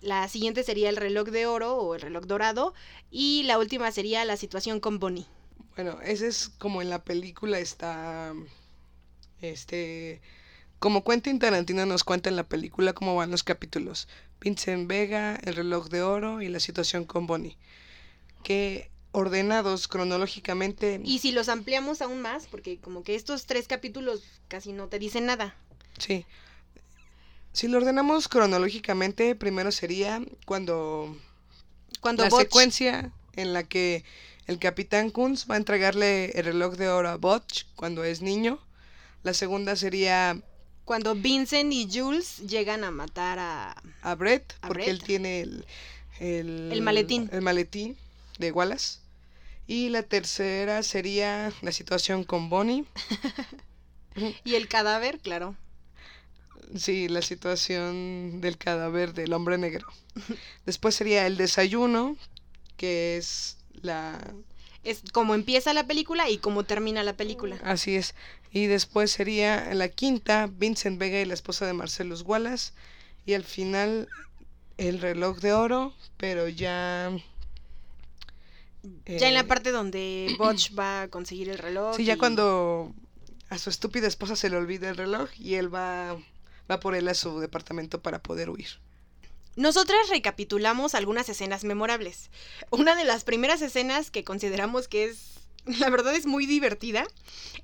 La 0.00 0.28
siguiente 0.28 0.62
sería 0.62 0.88
el 0.90 0.96
reloj 0.96 1.28
de 1.28 1.46
oro 1.46 1.76
o 1.76 1.94
el 1.94 2.00
reloj 2.00 2.24
dorado. 2.26 2.74
Y 3.10 3.42
la 3.44 3.58
última 3.58 3.90
sería 3.90 4.24
la 4.24 4.36
situación 4.36 4.78
con 4.80 4.98
Bonnie. 4.98 5.26
bueno, 5.76 5.98
ese 6.04 6.26
es 6.28 6.48
como 6.58 6.82
en 6.82 6.90
la 6.90 7.02
película 7.04 7.58
está 7.58 8.32
este 9.40 10.20
como 10.78 11.02
Quentin 11.02 11.40
Tarantino 11.40 11.86
nos 11.86 12.04
cuenta 12.04 12.28
en 12.28 12.36
la 12.36 12.48
película 12.48 12.92
cómo 12.92 13.16
van 13.16 13.30
los 13.30 13.42
capítulos. 13.42 14.06
Vincent 14.40 14.86
Vega, 14.88 15.36
El 15.42 15.56
reloj 15.56 15.88
de 15.88 16.02
oro 16.02 16.40
y 16.40 16.48
la 16.48 16.60
situación 16.60 17.04
con 17.04 17.26
Bonnie. 17.26 17.56
Que 18.44 18.90
ordenados 19.10 19.88
cronológicamente. 19.88 21.00
Y 21.04 21.18
si 21.18 21.32
los 21.32 21.48
ampliamos 21.48 22.00
aún 22.00 22.20
más, 22.20 22.46
porque 22.46 22.78
como 22.78 23.02
que 23.02 23.16
estos 23.16 23.46
tres 23.46 23.66
capítulos 23.66 24.22
casi 24.46 24.72
no 24.72 24.86
te 24.86 25.00
dicen 25.00 25.26
nada. 25.26 25.56
Sí. 25.98 26.24
Si 27.52 27.66
lo 27.66 27.78
ordenamos 27.78 28.28
cronológicamente, 28.28 29.34
primero 29.34 29.72
sería 29.72 30.22
cuando 30.44 31.16
Cuando 32.00 32.22
la 32.22 32.30
secuencia 32.30 33.10
en 33.34 33.52
la 33.52 33.64
que 33.64 34.04
el 34.46 34.60
capitán 34.60 35.10
Kunz 35.10 35.46
va 35.50 35.54
a 35.54 35.58
entregarle 35.58 36.30
el 36.38 36.44
reloj 36.44 36.76
de 36.76 36.88
oro 36.88 37.08
a 37.08 37.16
Butch 37.16 37.66
cuando 37.74 38.04
es 38.04 38.22
niño. 38.22 38.60
La 39.22 39.34
segunda 39.34 39.76
sería 39.76 40.40
cuando 40.84 41.14
Vincent 41.14 41.72
y 41.72 41.88
Jules 41.92 42.38
llegan 42.38 42.82
a 42.84 42.90
matar 42.90 43.38
a... 43.38 43.74
a 44.02 44.14
Brett, 44.14 44.54
A 44.62 44.68
porque 44.68 44.84
Brett. 44.84 44.88
él 44.88 45.02
tiene 45.02 45.40
el, 45.40 45.66
el, 46.20 46.70
El 46.72 46.82
maletín. 46.82 47.28
el 47.32 47.42
maletín 47.42 47.96
de 48.38 48.52
Wallace. 48.52 49.00
Y 49.66 49.90
la 49.90 50.02
tercera 50.02 50.82
sería 50.82 51.52
la 51.60 51.72
situación 51.72 52.24
con 52.24 52.48
Bonnie. 52.48 52.84
Y 54.44 54.54
el 54.56 54.66
cadáver, 54.66 55.20
claro. 55.20 55.54
Sí, 56.76 57.08
la 57.08 57.22
situación 57.22 58.40
del 58.40 58.58
cadáver 58.58 59.14
del 59.14 59.32
hombre 59.32 59.58
negro. 59.58 59.86
Después 60.66 60.94
sería 60.96 61.26
el 61.26 61.36
desayuno, 61.36 62.16
que 62.76 63.16
es 63.16 63.58
la... 63.82 64.18
Es 64.88 65.02
como 65.12 65.34
empieza 65.34 65.74
la 65.74 65.86
película 65.86 66.30
y 66.30 66.38
cómo 66.38 66.64
termina 66.64 67.02
la 67.02 67.16
película. 67.16 67.58
Así 67.62 67.96
es. 67.96 68.14
Y 68.50 68.66
después 68.66 69.10
sería 69.10 69.74
la 69.74 69.88
quinta, 69.88 70.48
Vincent 70.50 70.98
Vega 70.98 71.20
y 71.20 71.24
la 71.24 71.34
esposa 71.34 71.66
de 71.66 71.74
Marcelus 71.74 72.22
Wallace. 72.22 72.72
Y 73.26 73.34
al 73.34 73.44
final 73.44 74.08
el 74.78 75.00
reloj 75.00 75.40
de 75.40 75.52
oro, 75.52 75.92
pero 76.16 76.48
ya... 76.48 77.12
Ya 79.04 79.28
en 79.28 79.34
la 79.34 79.40
eh, 79.40 79.44
parte 79.44 79.72
donde 79.72 80.34
Butch 80.38 80.72
va 80.78 81.02
a 81.02 81.08
conseguir 81.08 81.50
el 81.50 81.58
reloj. 81.58 81.96
Sí, 81.96 82.04
ya 82.04 82.16
cuando 82.16 82.94
a 83.50 83.58
su 83.58 83.68
estúpida 83.70 84.06
esposa 84.06 84.36
se 84.36 84.48
le 84.48 84.56
olvida 84.56 84.88
el 84.88 84.96
reloj 84.96 85.28
y 85.38 85.54
él 85.54 85.72
va, 85.74 86.16
va 86.70 86.80
por 86.80 86.94
él 86.94 87.08
a 87.08 87.14
su 87.14 87.40
departamento 87.40 88.00
para 88.00 88.22
poder 88.22 88.48
huir. 88.48 88.78
Nosotras 89.58 90.08
recapitulamos 90.08 90.94
algunas 90.94 91.28
escenas 91.28 91.64
memorables. 91.64 92.30
Una 92.70 92.94
de 92.94 93.02
las 93.02 93.24
primeras 93.24 93.60
escenas 93.60 94.12
que 94.12 94.22
consideramos 94.22 94.86
que 94.86 95.06
es, 95.06 95.32
la 95.80 95.90
verdad 95.90 96.14
es 96.14 96.26
muy 96.26 96.46
divertida, 96.46 97.04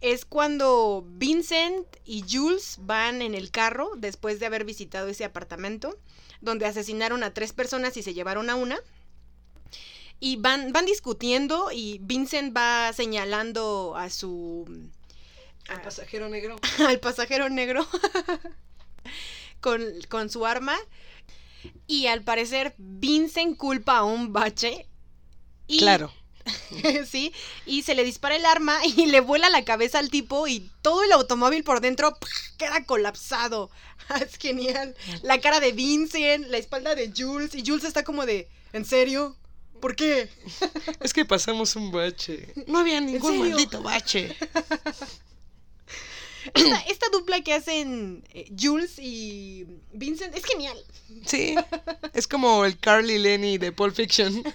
es 0.00 0.24
cuando 0.24 1.06
Vincent 1.06 1.86
y 2.04 2.24
Jules 2.28 2.78
van 2.80 3.22
en 3.22 3.36
el 3.36 3.52
carro 3.52 3.92
después 3.96 4.40
de 4.40 4.46
haber 4.46 4.64
visitado 4.64 5.06
ese 5.06 5.24
apartamento, 5.24 5.96
donde 6.40 6.66
asesinaron 6.66 7.22
a 7.22 7.32
tres 7.32 7.52
personas 7.52 7.96
y 7.96 8.02
se 8.02 8.12
llevaron 8.12 8.50
a 8.50 8.56
una. 8.56 8.80
Y 10.18 10.34
van, 10.34 10.72
van 10.72 10.86
discutiendo 10.86 11.70
y 11.70 12.00
Vincent 12.02 12.56
va 12.56 12.92
señalando 12.92 13.94
a 13.96 14.10
su... 14.10 14.64
El 15.70 15.80
pasajero 15.80 16.28
negro. 16.28 16.56
al 16.88 16.98
pasajero 16.98 17.48
negro 17.50 17.86
con, 19.60 19.80
con 20.08 20.28
su 20.28 20.44
arma. 20.44 20.76
Y 21.86 22.06
al 22.06 22.22
parecer 22.22 22.74
Vincent 22.78 23.56
culpa 23.56 23.98
a 23.98 24.04
un 24.04 24.32
bache. 24.32 24.86
Y, 25.66 25.78
Claro. 25.78 26.12
sí, 27.10 27.32
y 27.64 27.82
se 27.82 27.94
le 27.94 28.04
dispara 28.04 28.36
el 28.36 28.44
arma 28.44 28.78
y 28.84 29.06
le 29.06 29.20
vuela 29.20 29.48
la 29.50 29.64
cabeza 29.64 29.98
al 29.98 30.10
tipo 30.10 30.46
y 30.46 30.70
todo 30.82 31.02
el 31.02 31.12
automóvil 31.12 31.64
por 31.64 31.80
dentro 31.80 32.14
¡pah! 32.14 32.28
queda 32.58 32.84
colapsado. 32.84 33.70
es 34.20 34.36
genial. 34.36 34.94
La 35.22 35.40
cara 35.40 35.60
de 35.60 35.72
Vincent, 35.72 36.46
la 36.48 36.58
espalda 36.58 36.94
de 36.94 37.12
Jules 37.16 37.54
y 37.54 37.64
Jules 37.66 37.84
está 37.84 38.04
como 38.04 38.26
de, 38.26 38.48
¿en 38.72 38.84
serio? 38.84 39.36
¿Por 39.80 39.96
qué? 39.96 40.30
Es 41.00 41.12
que 41.12 41.24
pasamos 41.24 41.76
un 41.76 41.92
bache. 41.92 42.52
No 42.66 42.78
había 42.78 43.00
ningún 43.00 43.38
maldito 43.38 43.82
bache. 43.82 44.34
Esta, 46.52 46.80
esta 46.88 47.06
dupla 47.10 47.40
que 47.42 47.54
hacen 47.54 48.24
eh, 48.32 48.50
Jules 48.58 48.98
y 48.98 49.66
Vincent 49.92 50.34
es 50.34 50.44
genial. 50.44 50.76
Sí. 51.26 51.54
Es 52.12 52.26
como 52.28 52.64
el 52.64 52.78
Carly 52.78 53.18
Lenny 53.18 53.58
de 53.58 53.72
Pulp 53.72 53.94
Fiction. 53.94 54.42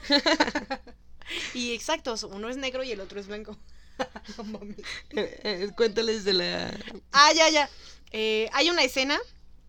Y 1.53 1.73
exacto, 1.73 2.15
uno 2.31 2.49
es 2.49 2.57
negro 2.57 2.83
y 2.83 2.91
el 2.91 2.99
otro 3.01 3.19
es 3.19 3.27
blanco. 3.27 3.57
Eh, 5.11 5.39
eh, 5.43 5.69
Cuéntales 5.75 6.23
de 6.23 6.33
la... 6.33 6.79
Ah, 7.11 7.31
ya, 7.33 7.49
ya. 7.49 7.69
Eh, 8.11 8.49
hay 8.53 8.69
una 8.69 8.83
escena. 8.83 9.19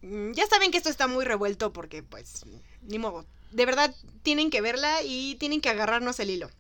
mm, 0.03 0.33
Ya 0.33 0.47
saben 0.47 0.71
que 0.71 0.79
esto 0.79 0.89
está 0.89 1.07
muy 1.09 1.25
revuelto 1.25 1.73
porque, 1.73 2.03
pues, 2.03 2.45
ni 2.83 2.99
modo. 2.99 3.27
De 3.51 3.67
verdad, 3.67 3.95
tienen 4.23 4.51
que 4.51 4.61
verla 4.61 5.03
y 5.03 5.35
tienen 5.37 5.61
que 5.61 5.69
agarrarnos 5.69 6.21
el 6.21 6.31
hilo. 6.31 6.51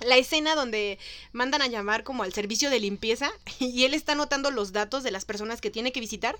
La 0.00 0.16
escena 0.16 0.54
donde 0.54 0.98
mandan 1.32 1.62
a 1.62 1.68
llamar 1.68 2.02
como 2.02 2.24
al 2.24 2.32
servicio 2.32 2.68
de 2.68 2.80
limpieza 2.80 3.30
y 3.60 3.84
él 3.84 3.94
está 3.94 4.12
anotando 4.12 4.50
los 4.50 4.72
datos 4.72 5.02
de 5.02 5.10
las 5.10 5.24
personas 5.24 5.60
que 5.60 5.70
tiene 5.70 5.92
que 5.92 6.00
visitar 6.00 6.36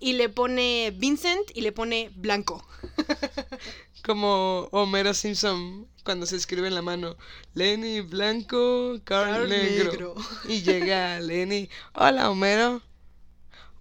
y 0.00 0.14
le 0.14 0.28
pone 0.28 0.92
Vincent 0.96 1.50
y 1.54 1.60
le 1.60 1.72
pone 1.72 2.10
blanco. 2.14 2.66
Como 4.04 4.68
Homero 4.70 5.14
Simpson 5.14 5.88
cuando 6.04 6.26
se 6.26 6.36
escribe 6.36 6.68
en 6.68 6.74
la 6.74 6.82
mano. 6.82 7.16
Lenny 7.54 8.00
blanco, 8.00 9.00
Carl, 9.04 9.30
Carl 9.30 9.48
negro. 9.48 9.90
negro. 9.90 10.14
Y 10.48 10.62
llega 10.62 11.18
Lenny. 11.20 11.68
Hola 11.94 12.30
Homero. 12.30 12.82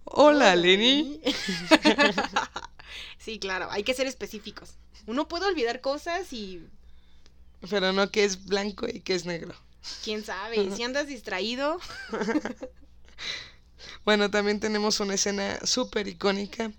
Hola, 0.06 0.56
Lenny. 0.56 1.22
sí, 3.18 3.40
claro, 3.40 3.68
hay 3.72 3.84
que 3.84 3.94
ser 3.94 4.06
específicos. 4.08 4.76
Uno 5.08 5.28
puede 5.28 5.46
olvidar 5.46 5.82
cosas 5.82 6.32
y 6.34 6.62
Pero 7.70 7.94
no 7.94 8.12
que 8.12 8.24
es 8.24 8.46
blanco 8.46 8.88
y 8.88 9.02
que 9.02 9.16
es 9.16 9.26
negro. 9.26 9.56
quién 10.04 10.24
sabe, 10.24 10.70
si 10.76 10.84
andas 10.84 11.08
distraído. 11.08 11.80
Bueno, 14.06 14.30
también 14.30 14.60
tenemos 14.60 15.00
una 15.00 15.14
escena 15.14 15.60
súper 15.66 16.08
icónica 16.08 16.72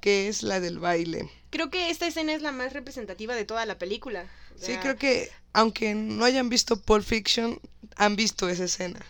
que 0.00 0.28
es 0.28 0.42
la 0.42 0.60
del 0.60 0.78
baile. 0.78 1.30
Creo 1.50 1.70
que 1.70 1.90
esta 1.90 2.06
escena 2.06 2.34
es 2.34 2.42
la 2.42 2.52
más 2.52 2.72
representativa 2.72 3.34
de 3.34 3.44
toda 3.44 3.64
la 3.66 3.78
película. 3.78 4.26
O 4.56 4.64
Sí, 4.64 4.76
creo 4.76 4.96
que 4.96 5.30
aunque 5.52 5.94
no 5.94 6.24
hayan 6.24 6.48
visto 6.48 6.80
Pulp 6.80 7.04
Fiction, 7.04 7.60
han 7.96 8.16
visto 8.16 8.48
esa 8.48 8.64
escena. 8.64 9.04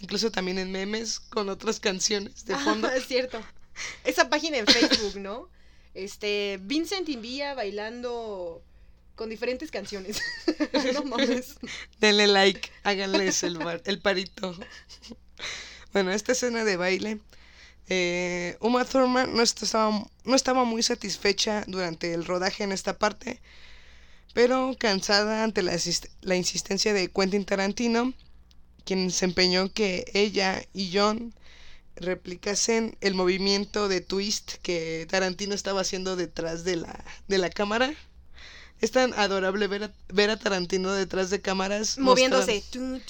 Incluso 0.00 0.30
también 0.30 0.58
en 0.58 0.70
memes 0.70 1.20
con 1.20 1.48
otras 1.48 1.80
canciones 1.80 2.44
de 2.44 2.56
fondo. 2.58 2.88
Ah, 2.88 2.96
es 2.96 3.06
cierto. 3.06 3.40
Esa 4.04 4.28
página 4.28 4.58
en 4.58 4.66
Facebook, 4.66 5.16
¿no? 5.16 5.48
Este, 5.94 6.58
Vincent 6.62 7.08
envía 7.08 7.54
bailando 7.54 8.62
con 9.14 9.30
diferentes 9.30 9.70
canciones. 9.70 10.20
no 10.94 11.04
mames. 11.04 11.56
Denle 12.00 12.26
like, 12.26 12.70
háganles 12.82 13.42
el, 13.42 13.58
bar- 13.58 13.82
el 13.86 14.00
parito. 14.00 14.54
Bueno, 15.92 16.10
esta 16.12 16.32
escena 16.32 16.64
de 16.64 16.76
baile, 16.76 17.20
eh, 17.88 18.56
Uma 18.60 18.84
Thurman 18.84 19.34
no 19.34 19.42
estaba, 19.42 20.06
no 20.24 20.34
estaba 20.34 20.64
muy 20.64 20.82
satisfecha 20.82 21.64
durante 21.68 22.12
el 22.14 22.24
rodaje 22.24 22.64
en 22.64 22.72
esta 22.72 22.98
parte, 22.98 23.40
pero 24.32 24.74
cansada 24.78 25.44
ante 25.44 25.62
la, 25.62 25.78
la 26.22 26.36
insistencia 26.36 26.92
de 26.92 27.10
Quentin 27.10 27.44
Tarantino, 27.44 28.12
quien 28.84 29.10
se 29.10 29.24
empeñó 29.26 29.72
que 29.72 30.04
ella 30.14 30.62
y 30.72 30.90
John 30.92 31.34
replicasen 31.96 32.96
el 33.00 33.14
movimiento 33.14 33.88
de 33.88 34.00
twist 34.00 34.54
que 34.62 35.06
Tarantino 35.08 35.54
estaba 35.54 35.82
haciendo 35.82 36.16
detrás 36.16 36.64
de 36.64 36.76
la, 36.76 37.04
de 37.28 37.38
la 37.38 37.50
cámara. 37.50 37.94
Es 38.80 38.90
tan 38.90 39.14
adorable 39.14 39.66
ver 39.66 39.84
a, 39.84 39.90
ver 40.08 40.30
a 40.30 40.36
Tarantino 40.38 40.92
detrás 40.92 41.30
de 41.30 41.40
cámaras. 41.40 41.96
Moviéndose. 41.98 42.62
mostrando- 42.76 43.00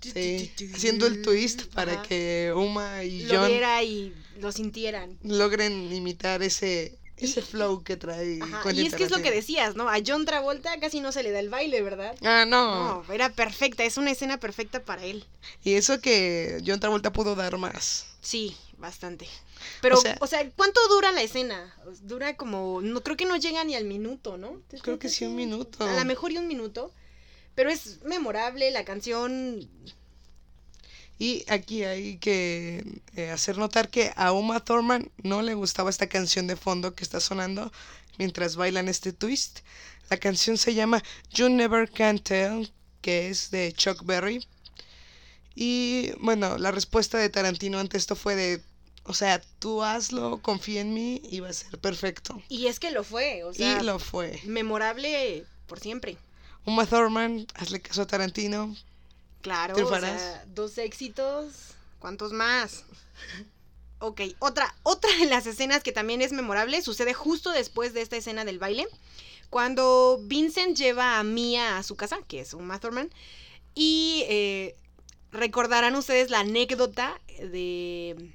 Sí, 0.00 0.52
haciendo 0.74 1.06
el 1.06 1.22
twist 1.22 1.64
para 1.74 1.92
Ajá. 1.94 2.02
que 2.02 2.52
Uma 2.56 3.04
y 3.04 3.24
lo 3.24 3.34
John 3.40 3.48
viera 3.48 3.82
y 3.82 4.14
lo 4.40 4.52
sintieran. 4.52 5.18
logren 5.22 5.92
imitar 5.92 6.42
ese, 6.42 6.96
ese 7.18 7.42
flow 7.42 7.82
que 7.82 7.96
trae 7.96 8.38
Y 8.74 8.86
es 8.86 8.94
que 8.94 9.04
es 9.04 9.10
lo 9.10 9.20
que 9.20 9.30
decías, 9.30 9.76
¿no? 9.76 9.88
A 9.88 9.98
John 10.06 10.24
Travolta 10.24 10.78
casi 10.80 11.00
no 11.00 11.12
se 11.12 11.22
le 11.22 11.30
da 11.30 11.40
el 11.40 11.50
baile, 11.50 11.82
¿verdad? 11.82 12.16
Ah, 12.22 12.44
no. 12.46 13.02
No, 13.04 13.12
era 13.12 13.30
perfecta, 13.32 13.84
es 13.84 13.96
una 13.98 14.12
escena 14.12 14.38
perfecta 14.40 14.82
para 14.84 15.04
él. 15.04 15.26
Y 15.62 15.74
eso 15.74 16.00
que 16.00 16.62
John 16.66 16.80
Travolta 16.80 17.12
pudo 17.12 17.34
dar 17.34 17.58
más. 17.58 18.06
Sí, 18.22 18.56
bastante. 18.78 19.26
Pero, 19.80 19.96
O 19.96 19.98
o 19.98 20.02
sea- 20.02 20.18
sea, 20.26 20.50
¿cuánto 20.50 20.80
dura 20.88 21.12
la 21.12 21.22
escena? 21.22 21.74
Dura 22.02 22.36
como, 22.36 22.80
no 22.82 23.02
creo 23.02 23.16
que 23.16 23.26
no 23.26 23.36
llega 23.36 23.64
ni 23.64 23.74
al 23.74 23.84
minuto, 23.84 24.36
¿no? 24.36 24.60
Creo 24.82 24.98
que 24.98 25.08
sí, 25.08 25.24
un 25.24 25.36
minuto. 25.36 25.84
A 25.84 25.92
lo 25.98 26.04
mejor 26.04 26.32
y 26.32 26.38
un 26.38 26.46
minuto. 26.48 26.92
Pero 27.54 27.70
es 27.70 28.02
memorable, 28.04 28.70
la 28.70 28.84
canción 28.84 29.68
Y 31.18 31.44
aquí 31.48 31.84
hay 31.84 32.16
que 32.18 32.82
eh, 33.14 33.30
hacer 33.30 33.56
notar 33.58 33.90
que 33.90 34.12
a 34.16 34.32
Uma 34.32 34.58
Thurman 34.64 35.10
no 35.22 35.42
le 35.42 35.54
gustaba 35.54 35.90
esta 35.90 36.08
canción 36.08 36.46
de 36.48 36.56
fondo 36.56 36.94
que 36.94 37.04
está 37.04 37.20
sonando 37.20 37.70
mientras 38.18 38.56
bailan 38.56 38.88
este 38.88 39.12
twist. 39.12 39.60
La 40.10 40.16
canción 40.16 40.58
se 40.58 40.74
llama 40.74 41.02
You 41.30 41.48
Never 41.48 41.88
Can 41.90 42.18
Tell, 42.18 42.72
que 43.02 43.28
es 43.28 43.50
de 43.50 43.72
Chuck 43.72 44.04
Berry. 44.04 44.44
Y 45.54 46.10
bueno, 46.18 46.58
la 46.58 46.70
respuesta 46.70 47.18
de 47.18 47.28
Tarantino 47.28 47.78
ante 47.78 47.98
esto 47.98 48.16
fue 48.16 48.34
de 48.34 48.60
O 49.04 49.14
sea, 49.14 49.40
tú 49.58 49.82
hazlo, 49.82 50.40
confía 50.42 50.80
en 50.80 50.94
mí 50.94 51.20
y 51.24 51.40
va 51.40 51.48
a 51.48 51.52
ser 51.52 51.78
perfecto. 51.78 52.40
Y 52.48 52.68
es 52.68 52.78
que 52.78 52.90
lo 52.90 53.02
fue, 53.02 53.42
o 53.44 53.52
sea, 53.52 53.80
y 53.80 53.84
lo 53.84 53.98
fue. 53.98 54.40
memorable 54.44 55.44
por 55.66 55.80
siempre. 55.80 56.16
Uma 56.64 56.86
Thurman, 56.86 57.46
hazle 57.54 57.80
caso 57.80 58.02
a 58.02 58.06
Tarantino. 58.06 58.76
Claro, 59.40 59.74
o 59.74 60.00
sea, 60.00 60.44
dos 60.46 60.78
éxitos, 60.78 61.74
¿cuántos 61.98 62.32
más? 62.32 62.84
Ok, 64.04 64.20
otra, 64.40 64.74
otra 64.82 65.16
de 65.16 65.26
las 65.26 65.46
escenas 65.46 65.84
que 65.84 65.92
también 65.92 66.22
es 66.22 66.32
memorable 66.32 66.82
sucede 66.82 67.14
justo 67.14 67.52
después 67.52 67.94
de 67.94 68.02
esta 68.02 68.16
escena 68.16 68.44
del 68.44 68.58
baile, 68.58 68.88
cuando 69.48 70.18
Vincent 70.24 70.76
lleva 70.76 71.20
a 71.20 71.22
Mia 71.22 71.78
a 71.78 71.84
su 71.84 71.94
casa, 71.94 72.18
que 72.26 72.40
es 72.40 72.52
Uma 72.52 72.80
Thurman, 72.80 73.10
y 73.76 74.24
eh, 74.28 74.74
recordarán 75.30 75.94
ustedes 75.94 76.30
la 76.30 76.40
anécdota 76.40 77.20
de 77.38 78.32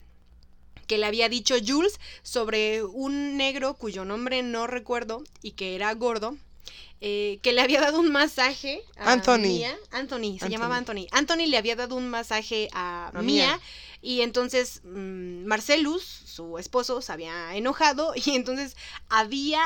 que 0.88 0.98
le 0.98 1.06
había 1.06 1.30
dicho 1.30 1.56
Jules 1.66 2.00
sobre 2.24 2.84
un 2.84 3.38
negro 3.38 3.76
cuyo 3.76 4.06
nombre 4.06 4.42
no 4.44 4.66
recuerdo 4.68 5.24
y 5.42 5.52
que 5.52 5.76
era 5.76 5.94
gordo, 5.94 6.36
eh, 7.00 7.38
que 7.44 7.54
le 7.54 7.62
había 7.62 7.80
dado 7.82 8.00
un 8.00 8.12
masaje 8.12 8.82
a 8.98 9.12
Anthony. 9.12 9.38
Mia. 9.42 9.78
Anthony, 9.92 10.40
se 10.40 10.46
Anthony. 10.46 10.50
llamaba 10.50 10.78
Anthony. 10.78 11.08
Anthony 11.12 11.46
le 11.48 11.58
había 11.58 11.76
dado 11.76 11.96
un 11.96 12.10
masaje 12.10 12.70
a, 12.74 13.10
A 13.14 13.22
Mia. 13.22 13.48
Mia. 13.48 13.60
y 14.02 14.22
entonces 14.22 14.82
mm, 14.84 15.46
Marcelus, 15.46 16.02
su 16.04 16.58
esposo, 16.58 17.02
se 17.02 17.12
había 17.12 17.56
enojado 17.56 18.14
y 18.16 18.32
entonces 18.32 18.76
había 19.10 19.62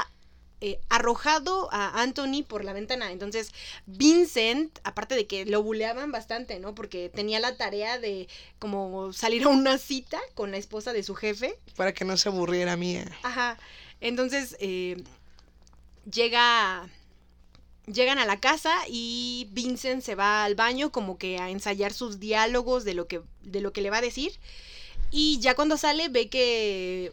eh, 0.63 0.79
arrojado 0.89 1.69
a 1.71 2.03
Anthony 2.03 2.43
por 2.47 2.63
la 2.63 2.73
ventana. 2.73 3.11
Entonces 3.11 3.51
Vincent, 3.87 4.77
aparte 4.83 5.15
de 5.15 5.25
que 5.25 5.43
lo 5.43 5.63
buleaban 5.63 6.11
bastante, 6.11 6.59
¿no? 6.59 6.75
Porque 6.75 7.09
tenía 7.09 7.39
la 7.39 7.57
tarea 7.57 7.97
de 7.97 8.27
como 8.59 9.11
salir 9.11 9.45
a 9.45 9.47
una 9.47 9.79
cita 9.79 10.21
con 10.35 10.51
la 10.51 10.57
esposa 10.57 10.93
de 10.93 11.01
su 11.01 11.15
jefe. 11.15 11.57
Para 11.75 11.95
que 11.95 12.05
no 12.05 12.15
se 12.15 12.29
aburriera 12.29 12.77
mía. 12.77 13.05
Ajá. 13.23 13.57
Entonces 14.01 14.55
eh, 14.59 15.03
llega. 16.11 16.87
Llegan 17.87 18.19
a 18.19 18.27
la 18.27 18.39
casa 18.39 18.75
y 18.87 19.47
Vincent 19.53 20.03
se 20.03 20.13
va 20.13 20.43
al 20.43 20.53
baño 20.53 20.91
como 20.91 21.17
que 21.17 21.39
a 21.39 21.49
ensayar 21.49 21.91
sus 21.91 22.19
diálogos 22.19 22.85
de 22.85 22.93
lo 22.93 23.07
que, 23.07 23.21
de 23.41 23.59
lo 23.59 23.73
que 23.73 23.81
le 23.81 23.89
va 23.89 23.97
a 23.97 24.01
decir. 24.01 24.33
Y 25.09 25.39
ya 25.39 25.55
cuando 25.55 25.77
sale 25.77 26.07
ve 26.07 26.29
que 26.29 27.11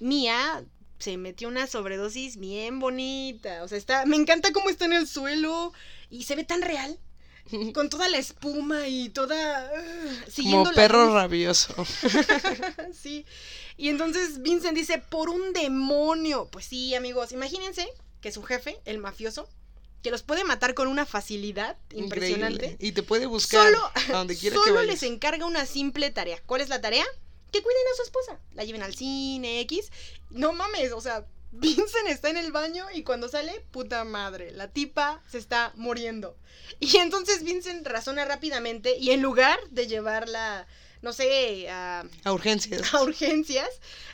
Mia 0.00 0.64
se 0.98 1.16
metió 1.16 1.48
una 1.48 1.66
sobredosis 1.66 2.38
bien 2.38 2.80
bonita. 2.80 3.62
O 3.62 3.68
sea, 3.68 3.78
está, 3.78 4.06
me 4.06 4.16
encanta 4.16 4.52
cómo 4.52 4.70
está 4.70 4.84
en 4.84 4.92
el 4.92 5.06
suelo 5.06 5.72
y 6.10 6.24
se 6.24 6.36
ve 6.36 6.44
tan 6.44 6.62
real. 6.62 6.98
Con 7.74 7.88
toda 7.88 8.08
la 8.08 8.18
espuma 8.18 8.88
y 8.88 9.08
toda... 9.08 9.70
uh, 9.72 10.30
siguiendo 10.30 10.64
Como 10.64 10.74
perro 10.74 11.14
rabioso. 11.14 11.74
sí. 12.92 13.24
Y 13.76 13.88
entonces 13.88 14.42
Vincent 14.42 14.76
dice, 14.76 14.98
por 14.98 15.30
un 15.30 15.52
demonio. 15.52 16.48
Pues 16.50 16.66
sí, 16.66 16.94
amigos, 16.94 17.32
imagínense 17.32 17.88
que 18.20 18.32
su 18.32 18.42
jefe, 18.42 18.78
el 18.84 18.98
mafioso, 18.98 19.48
que 20.02 20.10
los 20.10 20.22
puede 20.22 20.44
matar 20.44 20.74
con 20.74 20.88
una 20.88 21.06
facilidad 21.06 21.76
impresionante. 21.92 22.66
Increíble. 22.66 22.86
Y 22.86 22.92
te 22.92 23.02
puede 23.02 23.26
buscar 23.26 23.72
Solo, 23.72 23.90
a 23.94 24.12
donde 24.12 24.36
quiera 24.36 24.54
que 24.56 24.62
solo 24.62 24.74
vayas. 24.74 24.94
les 24.94 25.02
encarga 25.04 25.46
una 25.46 25.66
simple 25.66 26.10
tarea. 26.10 26.40
¿Cuál 26.46 26.60
es 26.60 26.68
la 26.68 26.80
tarea? 26.80 27.04
Que 27.52 27.62
cuiden 27.62 27.82
a 27.92 27.96
su 27.96 28.02
esposa. 28.02 28.38
La 28.54 28.64
lleven 28.64 28.82
al 28.82 28.94
cine, 28.94 29.60
X. 29.60 29.90
No 30.30 30.52
mames, 30.52 30.92
o 30.92 31.00
sea, 31.00 31.24
Vincent 31.52 32.08
está 32.08 32.28
en 32.28 32.36
el 32.36 32.52
baño 32.52 32.86
y 32.92 33.02
cuando 33.04 33.28
sale, 33.28 33.64
puta 33.70 34.04
madre, 34.04 34.52
la 34.52 34.68
tipa 34.68 35.22
se 35.30 35.38
está 35.38 35.72
muriendo. 35.76 36.36
Y 36.80 36.98
entonces 36.98 37.42
Vincent 37.42 37.86
razona 37.86 38.24
rápidamente 38.26 38.96
y 38.98 39.10
en 39.12 39.22
lugar 39.22 39.58
de 39.70 39.86
llevarla, 39.86 40.66
no 41.00 41.14
sé, 41.14 41.70
a, 41.70 42.04
A 42.24 42.32
urgencias. 42.34 42.92
a 42.92 43.02
urgencias, 43.02 43.68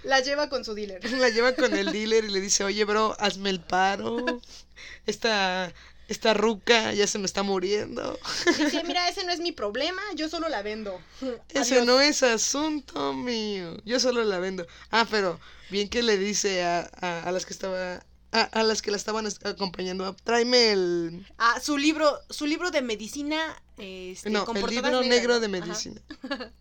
la 0.05 0.21
lleva 0.21 0.49
con 0.49 0.65
su 0.65 0.75
dealer. 0.75 1.03
La 1.19 1.29
lleva 1.31 1.55
con 1.57 1.75
el 1.75 1.91
dealer 1.91 2.25
y 2.25 2.31
le 2.31 2.41
dice, 2.41 2.63
oye, 2.63 2.85
bro, 2.85 3.17
hazme 3.19 3.51
el 3.51 3.61
paro. 3.61 4.25
Esta, 5.07 5.73
esta 6.09 6.35
ruca 6.35 6.93
ya 6.93 7.07
se 7.07 7.19
me 7.19 7.27
está 7.27 7.43
muriendo. 7.43 8.19
Dice, 8.59 8.85
mira, 8.85 9.09
ese 9.09 9.25
no 9.25 9.33
es 9.33 9.41
mi 9.41 9.53
problema, 9.53 10.03
yo 10.15 10.29
solo 10.29 10.49
la 10.49 10.63
vendo. 10.63 11.01
Ese 11.49 11.75
Adiós. 11.77 11.87
no 11.87 12.01
es 12.01 12.23
asunto 12.23 13.13
mío. 13.15 13.77
Yo 13.85 13.99
solo 14.01 14.23
la 14.25 14.39
vendo. 14.39 14.67
Ah, 14.91 15.07
pero 15.11 15.41
bien 15.71 15.89
que 15.89 16.03
le 16.03 16.19
dice 16.19 16.63
a, 16.65 16.91
a, 17.01 17.23
a 17.23 17.33
las 17.33 17.47
que 17.47 17.53
estaba... 17.53 18.05
A, 18.33 18.41
a 18.43 18.63
las 18.65 18.83
que 18.83 18.91
la 18.91 18.97
estaban 18.97 19.27
es- 19.29 19.39
acompañando. 19.45 20.05
"Ah, 20.05 20.17
Tráeme 20.25 20.73
el... 20.73 21.25
Ah, 21.39 21.61
su 21.63 21.79
libro, 21.79 22.19
su 22.31 22.47
libro 22.47 22.71
de 22.73 22.83
medicina, 22.83 23.63
este, 23.79 24.29
no, 24.29 24.45
el 24.53 24.67
libro 24.67 24.91
negras, 25.03 25.07
negro 25.07 25.39
de 25.41 25.47
Ajá. 25.47 25.67
medicina. 25.67 26.01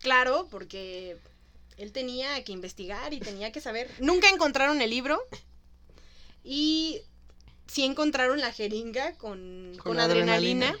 Claro, 0.00 0.46
porque 0.48 1.18
él 1.76 1.90
tenía 1.90 2.44
que 2.44 2.52
investigar 2.52 3.12
y 3.12 3.18
tenía 3.18 3.50
que 3.50 3.60
saber. 3.60 3.90
Nunca 3.98 4.28
encontraron 4.28 4.80
el 4.80 4.90
libro 4.90 5.20
y 6.44 7.02
sí 7.68 7.84
encontraron 7.84 8.40
la 8.40 8.52
jeringa 8.52 9.16
con, 9.16 9.78
con, 9.84 9.96
Con 9.96 10.00
adrenalina, 10.00 10.70
adrenalina. 10.70 10.78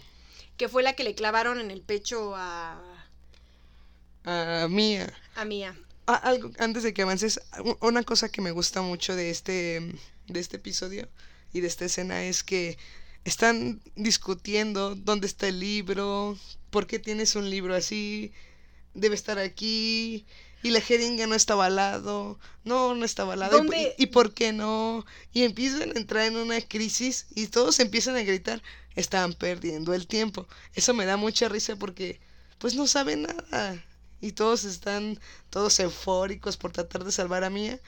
que 0.56 0.68
fue 0.68 0.82
la 0.82 0.94
que 0.94 1.04
le 1.04 1.14
clavaron 1.14 1.60
en 1.60 1.70
el 1.70 1.82
pecho 1.82 2.34
a, 2.36 3.08
A 4.24 4.66
Mía. 4.70 5.12
a 5.34 5.44
Mía. 5.44 5.76
Ah, 6.06 6.16
algo, 6.16 6.50
antes 6.58 6.82
de 6.82 6.94
que 6.94 7.02
avances, 7.02 7.40
una 7.80 8.02
cosa 8.02 8.30
que 8.30 8.40
me 8.40 8.50
gusta 8.52 8.80
mucho 8.82 9.14
de 9.14 9.30
este, 9.30 9.92
de 10.26 10.40
este 10.40 10.56
episodio 10.56 11.08
y 11.52 11.60
de 11.60 11.68
esta 11.68 11.84
escena 11.84 12.24
es 12.24 12.42
que 12.44 12.78
están 13.24 13.82
discutiendo 13.94 14.94
dónde 14.96 15.26
está 15.26 15.48
el 15.48 15.60
libro, 15.60 16.38
por 16.70 16.86
qué 16.86 16.98
tienes 16.98 17.36
un 17.36 17.50
libro 17.50 17.74
así, 17.74 18.32
debe 18.94 19.14
estar 19.14 19.38
aquí, 19.38 20.26
y 20.62 20.70
la 20.70 20.80
jeringa 20.80 21.26
no 21.26 21.34
estaba 21.34 21.66
al 21.66 21.76
lado, 21.76 22.38
no, 22.64 22.94
no 22.94 23.04
estaba 23.04 23.34
al 23.34 23.40
lado, 23.40 23.56
y, 23.56 23.58
¿Dónde- 23.60 23.94
y- 23.98 24.02
y 24.04 24.06
por 24.06 24.34
qué 24.34 24.52
no, 24.52 25.04
y 25.32 25.44
empiezan 25.44 25.90
a 25.94 25.98
entrar 25.98 26.24
en 26.24 26.36
una 26.36 26.60
crisis 26.60 27.26
y 27.34 27.46
todos 27.48 27.78
empiezan 27.80 28.16
a 28.16 28.22
gritar, 28.22 28.62
están 28.96 29.32
perdiendo 29.34 29.94
el 29.94 30.06
tiempo. 30.06 30.46
Eso 30.74 30.94
me 30.94 31.06
da 31.06 31.16
mucha 31.16 31.48
risa 31.48 31.76
porque 31.76 32.20
pues 32.58 32.74
no 32.74 32.86
saben 32.88 33.22
nada. 33.22 33.84
Y 34.20 34.32
todos 34.32 34.64
están 34.64 35.20
todos 35.50 35.78
eufóricos 35.78 36.56
por 36.56 36.72
tratar 36.72 37.04
de 37.04 37.12
salvar 37.12 37.44
a 37.44 37.50
Mía. 37.50 37.78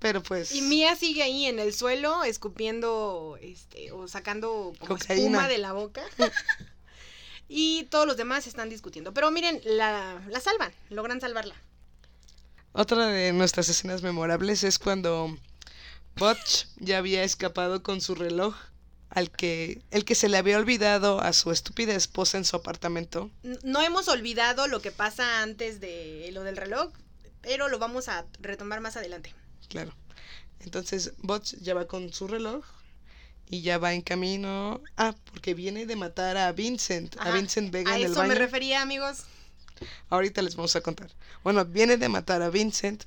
Pero 0.00 0.22
pues. 0.22 0.54
Y 0.54 0.60
Mía 0.60 0.94
sigue 0.96 1.22
ahí 1.22 1.46
en 1.46 1.58
el 1.58 1.72
suelo 1.72 2.22
escupiendo 2.24 3.38
este 3.40 3.90
o 3.90 4.06
sacando 4.06 4.74
como 4.78 4.98
Cocaína. 4.98 5.22
espuma 5.24 5.48
de 5.48 5.56
la 5.58 5.72
boca. 5.72 6.02
y 7.48 7.84
todos 7.84 8.06
los 8.06 8.16
demás 8.16 8.46
están 8.46 8.68
discutiendo. 8.68 9.14
Pero 9.14 9.30
miren, 9.30 9.60
la, 9.64 10.22
la 10.28 10.40
salvan, 10.40 10.72
logran 10.90 11.20
salvarla. 11.20 11.54
Otra 12.78 13.08
de 13.08 13.32
nuestras 13.32 13.68
escenas 13.68 14.02
memorables 14.02 14.62
es 14.62 14.78
cuando 14.78 15.36
Butch 16.14 16.66
ya 16.76 16.98
había 16.98 17.24
escapado 17.24 17.82
con 17.82 18.00
su 18.00 18.14
reloj. 18.14 18.54
Al 19.10 19.32
que. 19.32 19.82
El 19.90 20.04
que 20.04 20.14
se 20.14 20.28
le 20.28 20.36
había 20.36 20.58
olvidado 20.58 21.20
a 21.20 21.32
su 21.32 21.50
estúpida 21.50 21.94
esposa 21.94 22.38
en 22.38 22.44
su 22.44 22.54
apartamento. 22.54 23.32
No 23.64 23.82
hemos 23.82 24.06
olvidado 24.06 24.68
lo 24.68 24.80
que 24.80 24.92
pasa 24.92 25.42
antes 25.42 25.80
de 25.80 26.30
lo 26.32 26.44
del 26.44 26.56
reloj, 26.56 26.92
pero 27.40 27.68
lo 27.68 27.80
vamos 27.80 28.08
a 28.08 28.26
retomar 28.40 28.80
más 28.80 28.96
adelante. 28.96 29.34
Claro. 29.68 29.92
Entonces 30.60 31.14
Butch 31.18 31.56
ya 31.56 31.74
va 31.74 31.88
con 31.88 32.12
su 32.12 32.28
reloj. 32.28 32.64
Y 33.50 33.62
ya 33.62 33.78
va 33.78 33.92
en 33.92 34.02
camino. 34.02 34.80
Ah, 34.96 35.16
porque 35.32 35.54
viene 35.54 35.84
de 35.84 35.96
matar 35.96 36.36
a 36.36 36.52
Vincent. 36.52 37.16
Ajá, 37.18 37.30
A 37.30 37.32
Vincent 37.32 37.72
Vega 37.72 37.90
A 37.90 37.96
en 37.96 38.04
el 38.04 38.10
eso 38.12 38.20
baño. 38.20 38.28
me 38.28 38.34
refería, 38.36 38.82
amigos. 38.82 39.24
Ahorita 40.08 40.42
les 40.42 40.56
vamos 40.56 40.74
a 40.76 40.80
contar. 40.80 41.10
Bueno, 41.44 41.64
viene 41.64 41.96
de 41.96 42.08
matar 42.08 42.42
a 42.42 42.50
Vincent 42.50 43.04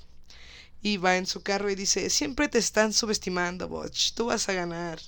y 0.81 0.97
va 0.97 1.17
en 1.17 1.25
su 1.25 1.41
carro 1.41 1.69
y 1.69 1.75
dice, 1.75 2.09
siempre 2.09 2.47
te 2.47 2.57
están 2.57 2.93
subestimando, 2.93 3.67
Butch, 3.67 4.13
tú 4.13 4.27
vas 4.27 4.49
a 4.49 4.53
ganar. 4.53 4.99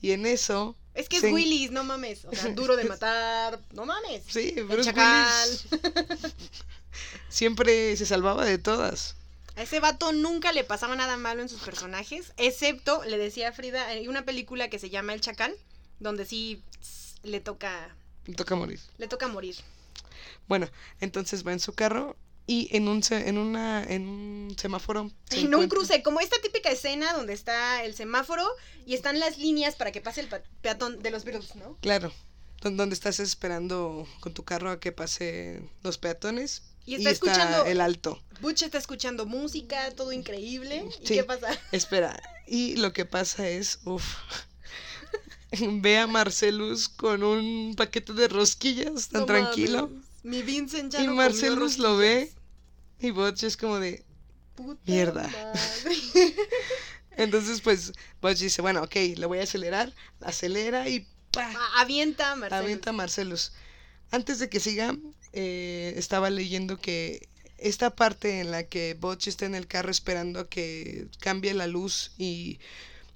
Y 0.00 0.12
en 0.12 0.26
eso... 0.26 0.76
Es 0.94 1.08
que 1.08 1.16
es 1.16 1.22
se 1.22 1.32
Willis, 1.32 1.70
no 1.70 1.84
mames. 1.84 2.24
O 2.24 2.34
sea, 2.34 2.52
duro 2.52 2.76
de 2.76 2.84
matar, 2.84 3.60
no 3.72 3.86
mames. 3.86 4.24
Sí, 4.26 4.54
chacal. 4.82 5.48
Willis 5.70 6.34
siempre 7.28 7.96
se 7.96 8.06
salvaba 8.06 8.44
de 8.44 8.58
todas. 8.58 9.16
A 9.56 9.62
ese 9.62 9.80
vato 9.80 10.12
nunca 10.12 10.52
le 10.52 10.64
pasaba 10.64 10.96
nada 10.96 11.16
malo 11.16 11.42
en 11.42 11.48
sus 11.48 11.60
personajes, 11.60 12.32
excepto, 12.36 13.04
le 13.04 13.18
decía 13.18 13.48
a 13.48 13.52
Frida, 13.52 13.86
hay 13.88 14.08
una 14.08 14.24
película 14.24 14.70
que 14.70 14.78
se 14.78 14.90
llama 14.90 15.12
El 15.12 15.20
Chacal, 15.20 15.54
donde 15.98 16.24
sí 16.24 16.62
le 17.22 17.40
toca, 17.40 17.94
Le 18.26 18.34
toca 18.34 18.54
morir. 18.54 18.80
le 18.98 19.08
toca 19.08 19.28
morir. 19.28 19.56
Bueno, 20.48 20.68
entonces 21.00 21.46
va 21.46 21.52
en 21.52 21.60
su 21.60 21.72
carro 21.74 22.16
y 22.46 22.68
en 22.76 22.88
un, 22.88 23.02
en 23.10 23.38
una, 23.38 23.84
en 23.84 24.08
un 24.08 24.56
semáforo... 24.58 25.10
se 25.28 25.40
En 25.40 25.54
un 25.54 25.68
cruce, 25.68 26.02
como 26.02 26.20
esta 26.20 26.36
típica 26.42 26.68
escena 26.70 27.12
donde 27.12 27.32
está 27.32 27.84
el 27.84 27.94
semáforo 27.94 28.44
y 28.86 28.94
están 28.94 29.20
las 29.20 29.38
líneas 29.38 29.76
para 29.76 29.92
que 29.92 30.00
pase 30.00 30.20
el 30.22 30.28
peatón 30.60 31.00
de 31.02 31.10
los 31.10 31.24
Beatles, 31.24 31.54
¿no? 31.54 31.76
Claro, 31.80 32.12
don- 32.60 32.76
donde 32.76 32.94
estás 32.94 33.20
esperando 33.20 34.06
con 34.20 34.34
tu 34.34 34.44
carro 34.44 34.70
a 34.70 34.80
que 34.80 34.90
pasen 34.90 35.70
los 35.82 35.98
peatones. 35.98 36.62
Y 36.86 36.96
está 36.96 37.10
escuchando- 37.10 37.66
el 37.66 37.80
alto. 37.80 38.20
Butch 38.40 38.62
está 38.62 38.78
escuchando 38.78 39.26
música, 39.26 39.90
todo 39.94 40.10
increíble. 40.12 40.84
¿Y 41.02 41.06
Sí. 41.06 41.14
qué 41.14 41.24
pasa? 41.24 41.56
Espera, 41.70 42.20
y 42.48 42.74
lo 42.76 42.92
que 42.92 43.04
pasa 43.04 43.48
es, 43.48 43.78
uff, 43.84 44.16
ve 45.82 45.98
a 45.98 46.06
Marcelus 46.06 46.88
con 46.88 47.22
un 47.22 47.74
paquete 47.76 48.12
de 48.12 48.28
rosquillas 48.28 49.08
tan 49.08 49.26
No 49.26 49.26
tranquilo. 49.26 49.88
mames, 49.88 50.06
Mi 50.22 50.42
Vincent 50.42 50.92
ya 50.92 51.02
Y 51.02 51.06
no 51.06 51.14
Marcelus 51.14 51.78
lo 51.78 51.96
ve. 51.96 52.32
Y 53.00 53.10
Butch 53.10 53.44
es 53.44 53.56
como 53.56 53.78
de... 53.78 54.04
Puta 54.54 54.80
Mierda. 54.86 55.28
madre. 55.28 55.54
Entonces, 57.16 57.60
pues, 57.60 57.92
Butch 58.20 58.38
dice, 58.38 58.62
bueno, 58.62 58.82
ok, 58.82 58.94
le 59.16 59.26
voy 59.26 59.38
a 59.38 59.44
acelerar. 59.44 59.94
Acelera 60.20 60.88
y 60.88 61.06
¡pa! 61.32 61.50
Ah, 61.56 61.80
Avienta 61.82 62.32
a 62.32 62.36
Marcelo. 62.36 62.62
Avienta 62.62 62.90
a 62.90 62.92
Marcelus. 62.92 63.52
Antes 64.10 64.38
de 64.38 64.48
que 64.48 64.60
siga, 64.60 64.96
eh, 65.32 65.94
estaba 65.96 66.30
leyendo 66.30 66.78
que 66.80 67.28
esta 67.58 67.90
parte 67.94 68.40
en 68.40 68.50
la 68.50 68.64
que 68.64 68.94
Butch 68.94 69.28
está 69.28 69.46
en 69.46 69.54
el 69.54 69.66
carro 69.66 69.90
esperando 69.90 70.40
a 70.40 70.48
que 70.48 71.08
cambie 71.20 71.54
la 71.54 71.66
luz 71.66 72.12
y 72.18 72.58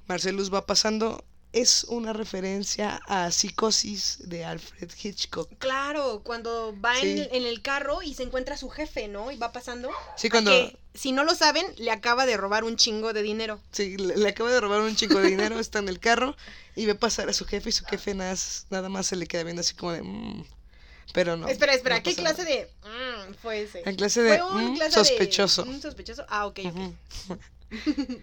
Marcelus 0.07 0.53
va 0.53 0.66
pasando, 0.66 1.25
es 1.55 1.85
una 1.85 2.12
referencia 2.12 3.01
a 3.07 3.31
Psicosis 3.31 4.19
de 4.29 4.45
Alfred 4.45 4.90
Hitchcock. 5.03 5.51
Claro, 5.59 6.23
cuando 6.25 6.75
va 6.81 6.99
en, 7.01 7.19
Sí. 7.19 7.29
en 7.33 7.47
el 7.47 7.62
carro 7.62 8.03
y 8.03 8.14
se 8.14 8.25
encuentra 8.25 8.55
a 8.57 8.59
su 8.59 8.69
jefe, 8.69 9.09
¿no? 9.09 9.31
Y 9.31 9.37
va 9.37 9.53
pasando. 9.53 9.90
Sí, 10.17 10.29
cuando 10.31 10.51
Que, 10.51 10.77
si 10.95 11.12
no 11.12 11.25
lo 11.25 11.35
saben, 11.35 11.67
le 11.79 11.90
acaba 11.90 12.27
de 12.27 12.37
robar 12.37 12.64
un 12.64 12.77
chingo 12.77 13.12
de 13.12 13.23
dinero. 13.23 13.61
sí, 13.73 13.97
le, 13.97 14.17
le 14.17 14.29
acaba 14.29 14.51
de 14.51 14.61
robar 14.61 14.81
un 14.81 14.97
chico 14.97 15.19
de 15.21 15.29
dinero, 15.29 15.59
está 15.61 15.79
en 15.79 15.88
el 15.88 16.01
carro 16.01 16.37
y 16.77 16.87
ve 16.87 16.95
pasar 16.95 17.29
a 17.29 17.33
su 17.33 17.45
jefe 17.45 17.69
y 17.69 17.73
su 17.73 17.85
jefe 17.85 18.14
nada, 18.14 18.35
nada 18.71 18.88
más 18.88 19.07
se 19.07 19.17
le 19.17 19.27
queda 19.27 19.45
viendo 19.45 19.61
así 19.61 19.75
como 19.75 19.93
de... 19.93 20.03
"Mm". 20.03 20.45
Pero 21.12 21.37
no. 21.37 21.47
espera, 21.47 21.75
espera, 21.75 21.99
no 21.99 22.03
¿qué 22.03 22.14
clase 22.17 22.43
nada. 22.43 22.55
de 22.57 22.71
mm, 23.31 23.35
fue 23.35 23.62
ese? 23.62 23.83
En 23.88 23.95
clase 23.95 24.23
de 24.23 24.37
Fue 24.38 24.51
un 24.51 24.73
"Mm, 24.73 24.75
clase 24.75 24.93
sospechoso. 24.95 25.62
de 25.62 25.71
un 25.71 25.81
sospechoso. 25.81 26.25
Ah, 26.29 26.47
ok, 26.47 26.59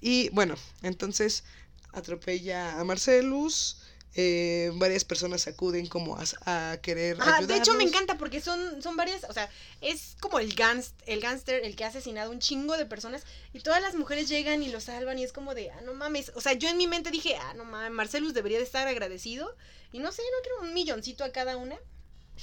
y 0.00 0.28
bueno, 0.30 0.54
entonces 0.82 1.44
atropella 1.92 2.78
a 2.80 2.84
Marcelus. 2.84 3.78
eh, 4.14 4.72
varias 4.74 5.04
personas 5.04 5.46
acuden 5.46 5.86
como 5.86 6.16
a, 6.18 6.24
a 6.72 6.78
querer 6.78 7.16
Ajá, 7.20 7.42
de 7.42 7.56
hecho 7.56 7.72
me 7.74 7.84
encanta 7.84 8.18
porque 8.18 8.40
son, 8.40 8.82
son 8.82 8.96
varias, 8.96 9.22
o 9.28 9.32
sea, 9.32 9.48
es 9.80 10.16
como 10.20 10.40
el 10.40 10.52
gans, 10.54 10.94
el 11.06 11.20
gánster, 11.20 11.64
el 11.64 11.76
que 11.76 11.84
ha 11.84 11.88
asesinado 11.88 12.32
un 12.32 12.40
chingo 12.40 12.76
de 12.76 12.86
personas 12.86 13.22
y 13.52 13.60
todas 13.60 13.80
las 13.80 13.94
mujeres 13.94 14.28
llegan 14.28 14.62
y 14.64 14.68
lo 14.68 14.80
salvan 14.80 15.18
y 15.18 15.22
es 15.24 15.32
como 15.32 15.54
de, 15.54 15.70
ah, 15.70 15.80
no 15.84 15.94
mames, 15.94 16.32
o 16.34 16.40
sea, 16.40 16.54
yo 16.54 16.68
en 16.68 16.76
mi 16.76 16.88
mente 16.88 17.10
dije, 17.12 17.36
ah, 17.36 17.54
no 17.54 17.64
mames, 17.64 17.92
Marcelus 17.92 18.34
debería 18.34 18.58
de 18.58 18.64
estar 18.64 18.88
agradecido 18.88 19.54
y 19.92 20.00
no 20.00 20.10
sé, 20.10 20.22
no 20.22 20.42
quiero 20.42 20.62
un 20.68 20.74
milloncito 20.74 21.22
a 21.22 21.30
cada 21.30 21.56
una 21.56 21.76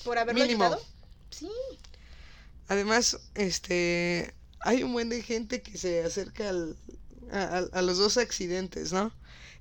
por 0.03 0.17
haberlo 0.17 0.41
Mínimo. 0.41 0.63
ayudado. 0.65 0.85
Sí, 1.31 1.49
Además, 2.67 3.19
este, 3.35 4.33
hay 4.59 4.83
un 4.83 4.93
buen 4.93 5.09
de 5.09 5.21
gente 5.21 5.61
que 5.61 5.77
se 5.77 6.03
acerca 6.03 6.49
al- 6.49 6.77
a, 7.31 7.41
a- 7.59 7.79
a 7.79 7.81
los 7.81 7.97
dos 7.97 8.17
accidentes, 8.17 8.91
¿no? 8.93 9.11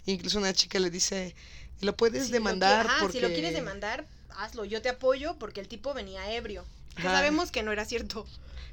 Incluso 0.07 0.39
una 0.39 0.53
chica 0.53 0.79
le 0.79 0.91
dice, 0.91 1.35
lo 1.81 1.97
puedes 1.97 2.27
si 2.27 2.31
lo 2.31 2.35
demandar 2.39 2.87
ajá, 2.87 3.01
porque... 3.01 3.19
si 3.19 3.21
lo 3.21 3.29
quieres 3.29 3.53
demandar, 3.53 4.07
hazlo, 4.31 4.65
yo 4.65 4.81
te 4.83 4.89
apoyo 4.89 5.37
porque 5.39 5.61
el 5.61 5.69
tipo 5.69 5.95
venía 5.95 6.33
ebrio. 6.33 6.65
Que 6.97 7.03
sabemos 7.03 7.51
que 7.51 7.63
no 7.63 7.73
era 7.73 7.85
cierto. 7.85 8.27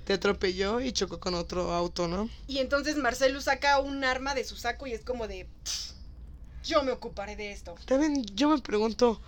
Te 0.06 0.14
atropelló 0.14 0.80
y 0.80 0.92
chocó 0.94 1.20
con 1.20 1.34
otro 1.34 1.74
auto, 1.74 2.08
¿no? 2.08 2.30
Y 2.48 2.60
entonces 2.60 2.96
Marcelus 2.96 3.46
saca 3.46 3.80
un 3.80 4.04
arma 4.04 4.34
de 4.36 4.46
su 4.46 4.56
saco 4.56 4.88
y 4.88 4.94
es 4.94 5.04
como 5.04 5.28
de, 5.28 5.48
"Pff, 5.64 5.92
yo 6.64 6.84
me 6.84 6.92
ocuparé 6.92 7.36
de 7.36 7.52
esto. 7.52 7.76
También 7.86 8.24
yo 8.36 8.50
me 8.50 8.60
pregunto, 8.60 9.22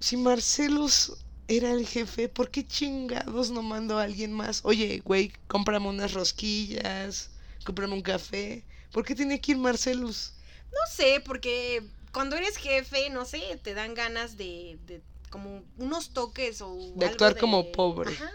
si 0.00 0.16
Marcelus 0.16 1.12
era 1.46 1.70
el 1.70 1.86
jefe, 1.86 2.28
¿por 2.28 2.50
qué 2.50 2.66
chingados 2.66 3.50
no 3.50 3.62
mandó 3.62 3.98
a 3.98 4.04
alguien 4.04 4.32
más? 4.32 4.60
Oye, 4.64 5.00
güey, 5.04 5.32
cómprame 5.46 5.88
unas 5.88 6.12
rosquillas, 6.14 7.30
cómprame 7.64 7.94
un 7.94 8.02
café. 8.02 8.64
¿Por 8.90 9.04
qué 9.04 9.14
tiene 9.14 9.40
que 9.40 9.52
ir 9.52 9.58
Marcelus? 9.58 10.32
No 10.72 10.94
sé, 10.94 11.22
porque 11.24 11.82
cuando 12.12 12.36
eres 12.36 12.56
jefe, 12.56 13.10
no 13.10 13.24
sé, 13.24 13.58
te 13.62 13.74
dan 13.74 13.94
ganas 13.94 14.36
de, 14.36 14.78
de 14.86 15.00
como 15.30 15.64
unos 15.78 16.12
toques 16.12 16.60
o 16.60 16.76
De 16.76 17.06
algo 17.06 17.06
actuar 17.06 17.38
como 17.38 17.72
pobre. 17.72 18.12
Ajá, 18.12 18.30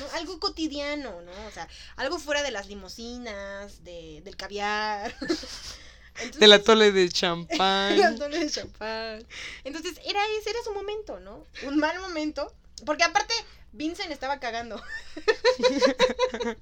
¿no? 0.00 0.06
algo 0.14 0.40
cotidiano, 0.40 1.20
¿no? 1.22 1.32
O 1.46 1.50
sea, 1.52 1.68
algo 1.96 2.18
fuera 2.18 2.42
de 2.42 2.50
las 2.50 2.66
limusinas, 2.66 3.84
de, 3.84 4.20
del 4.24 4.36
caviar. 4.36 5.14
Entonces, 6.14 6.40
De 6.40 6.48
la 6.48 6.62
tole 6.62 6.90
de 6.92 7.08
champán. 7.08 8.02
atole 8.02 8.40
de 8.40 8.50
champán. 8.50 9.26
Entonces, 9.64 9.98
era 10.04 10.20
ese 10.38 10.50
era 10.50 10.62
su 10.64 10.72
momento, 10.74 11.20
¿no? 11.20 11.46
Un 11.62 11.78
mal 11.78 11.98
momento, 12.00 12.52
porque 12.84 13.04
aparte 13.04 13.32
Vincent 13.72 14.10
estaba 14.10 14.40
cagando. 14.40 14.82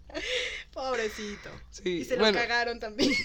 Pobrecito. 0.72 1.50
Sí, 1.70 2.00
Y 2.00 2.04
se 2.04 2.16
lo 2.16 2.30
cagaron 2.32 2.78
también. 2.78 3.12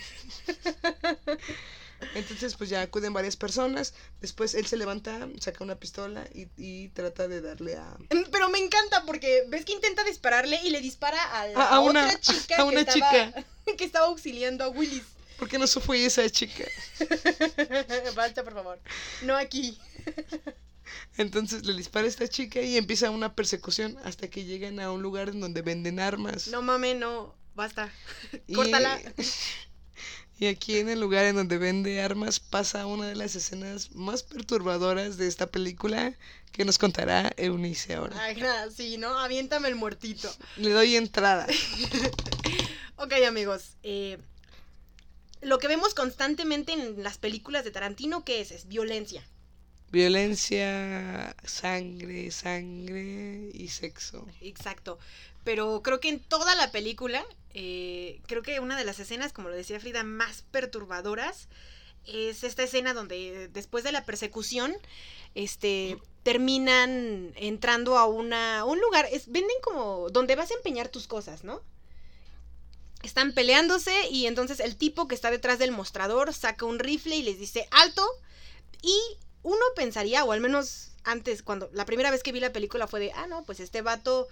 entonces 2.15 2.55
pues 2.55 2.69
ya 2.69 2.81
acuden 2.81 3.13
varias 3.13 3.35
personas. 3.35 3.93
Después 4.21 4.53
él 4.55 4.65
se 4.65 4.77
levanta, 4.77 5.27
saca 5.39 5.63
una 5.63 5.75
pistola 5.75 6.27
y, 6.33 6.47
y 6.57 6.89
trata 6.89 7.27
de 7.27 7.41
darle 7.41 7.75
a... 7.75 7.97
Pero 8.31 8.49
me 8.49 8.59
encanta 8.59 9.03
porque 9.05 9.43
ves 9.49 9.65
que 9.65 9.73
intenta 9.73 10.03
dispararle 10.03 10.59
y 10.63 10.69
le 10.69 10.81
dispara 10.81 11.21
a 11.41 11.47
la 11.47 11.59
A- 11.61 11.69
a 11.75 11.79
una- 11.79 12.05
otra 12.05 12.19
chica, 12.19 12.57
a 12.57 12.63
una 12.65 12.83
que, 12.85 12.91
estaba, 12.91 13.11
chica. 13.25 13.45
que 13.77 13.83
estaba 13.85 14.05
auxiliando 14.07 14.63
a 14.63 14.69
Willis. 14.69 15.03
¿Por 15.37 15.49
qué 15.49 15.57
no 15.57 15.67
se 15.67 15.79
fue 15.79 16.05
esa 16.05 16.29
chica? 16.29 16.63
Basta, 18.15 18.43
por 18.43 18.53
favor. 18.53 18.79
No 19.23 19.35
aquí. 19.35 19.77
Entonces 21.17 21.65
le 21.65 21.73
dispara 21.73 22.05
a 22.05 22.09
esta 22.09 22.27
chica 22.27 22.61
y 22.61 22.77
empieza 22.77 23.09
una 23.09 23.35
persecución 23.35 23.97
hasta 24.03 24.27
que 24.29 24.43
llegan 24.45 24.79
a 24.79 24.91
un 24.91 25.01
lugar 25.01 25.29
en 25.29 25.39
donde 25.41 25.61
venden 25.61 25.99
armas. 25.99 26.47
No 26.49 26.61
mames, 26.61 26.95
no. 26.97 27.35
Basta. 27.55 27.91
Y- 28.47 28.53
Córtala. 28.53 28.99
Y 30.39 30.47
aquí 30.47 30.77
en 30.77 30.89
el 30.89 30.99
lugar 30.99 31.25
en 31.25 31.35
donde 31.35 31.57
vende 31.57 32.01
armas 32.01 32.39
pasa 32.39 32.85
una 32.85 33.07
de 33.07 33.15
las 33.15 33.35
escenas 33.35 33.91
más 33.93 34.23
perturbadoras 34.23 35.17
de 35.17 35.27
esta 35.27 35.47
película 35.47 36.13
que 36.51 36.65
nos 36.65 36.77
contará 36.77 37.31
Eunice 37.37 37.93
ahora. 37.95 38.21
Ay, 38.21 38.35
nada, 38.37 38.69
sí, 38.71 38.97
¿no? 38.97 39.17
Aviéntame 39.17 39.67
el 39.69 39.75
muertito. 39.75 40.33
Le 40.57 40.69
doy 40.71 40.95
entrada. 40.95 41.47
Ok, 42.95 43.11
amigos. 43.27 43.71
eh, 43.83 44.17
lo 45.41 45.57
que 45.59 45.67
vemos 45.67 45.93
constantemente 45.93 46.71
en 46.71 47.03
las 47.03 47.17
películas 47.17 47.65
de 47.65 47.71
Tarantino, 47.71 48.23
¿qué 48.23 48.39
es? 48.39 48.51
Es 48.51 48.67
violencia. 48.67 49.27
Violencia, 49.91 51.35
sangre, 51.43 52.31
sangre 52.31 53.49
y 53.53 53.67
sexo. 53.67 54.25
Exacto. 54.41 54.99
Pero 55.43 55.81
creo 55.81 55.99
que 55.99 56.09
en 56.09 56.19
toda 56.19 56.55
la 56.55 56.71
película, 56.71 57.25
eh, 57.53 58.21
creo 58.27 58.41
que 58.41 58.59
una 58.59 58.77
de 58.77 58.85
las 58.85 58.99
escenas, 58.99 59.33
como 59.33 59.49
lo 59.49 59.55
decía 59.55 59.79
Frida, 59.79 60.03
más 60.03 60.43
perturbadoras 60.51 61.49
es 62.05 62.43
esta 62.43 62.63
escena 62.63 62.93
donde 62.93 63.49
después 63.49 63.83
de 63.83 63.91
la 63.91 64.05
persecución, 64.05 64.73
este, 65.35 65.97
terminan 66.23 67.33
entrando 67.35 67.97
a 67.97 68.05
una, 68.05 68.65
un 68.65 68.79
lugar, 68.79 69.07
venden 69.27 69.57
como 69.61 70.09
donde 70.09 70.35
vas 70.35 70.51
a 70.51 70.55
empeñar 70.55 70.89
tus 70.89 71.07
cosas, 71.07 71.43
¿no? 71.43 71.61
Están 73.03 73.33
peleándose 73.33 74.09
y 74.09 74.27
entonces 74.27 74.61
el 74.61 74.77
tipo 74.77 75.07
que 75.07 75.15
está 75.15 75.29
detrás 75.29 75.59
del 75.59 75.71
mostrador 75.71 76.33
saca 76.33 76.65
un 76.65 76.79
rifle 76.79 77.17
y 77.17 77.23
les 77.23 77.39
dice 77.39 77.67
alto 77.71 78.05
y 78.81 78.97
uno 79.41 79.61
pensaría, 79.75 80.23
o 80.23 80.31
al 80.31 80.39
menos 80.39 80.91
antes, 81.03 81.43
cuando 81.43 81.69
la 81.73 81.85
primera 81.85 82.11
vez 82.11 82.23
que 82.23 82.31
vi 82.31 82.39
la 82.39 82.53
película 82.53 82.87
fue 82.87 83.01
de, 83.01 83.11
ah, 83.11 83.27
no, 83.27 83.43
pues 83.43 83.59
este 83.59 83.81
vato 83.81 84.27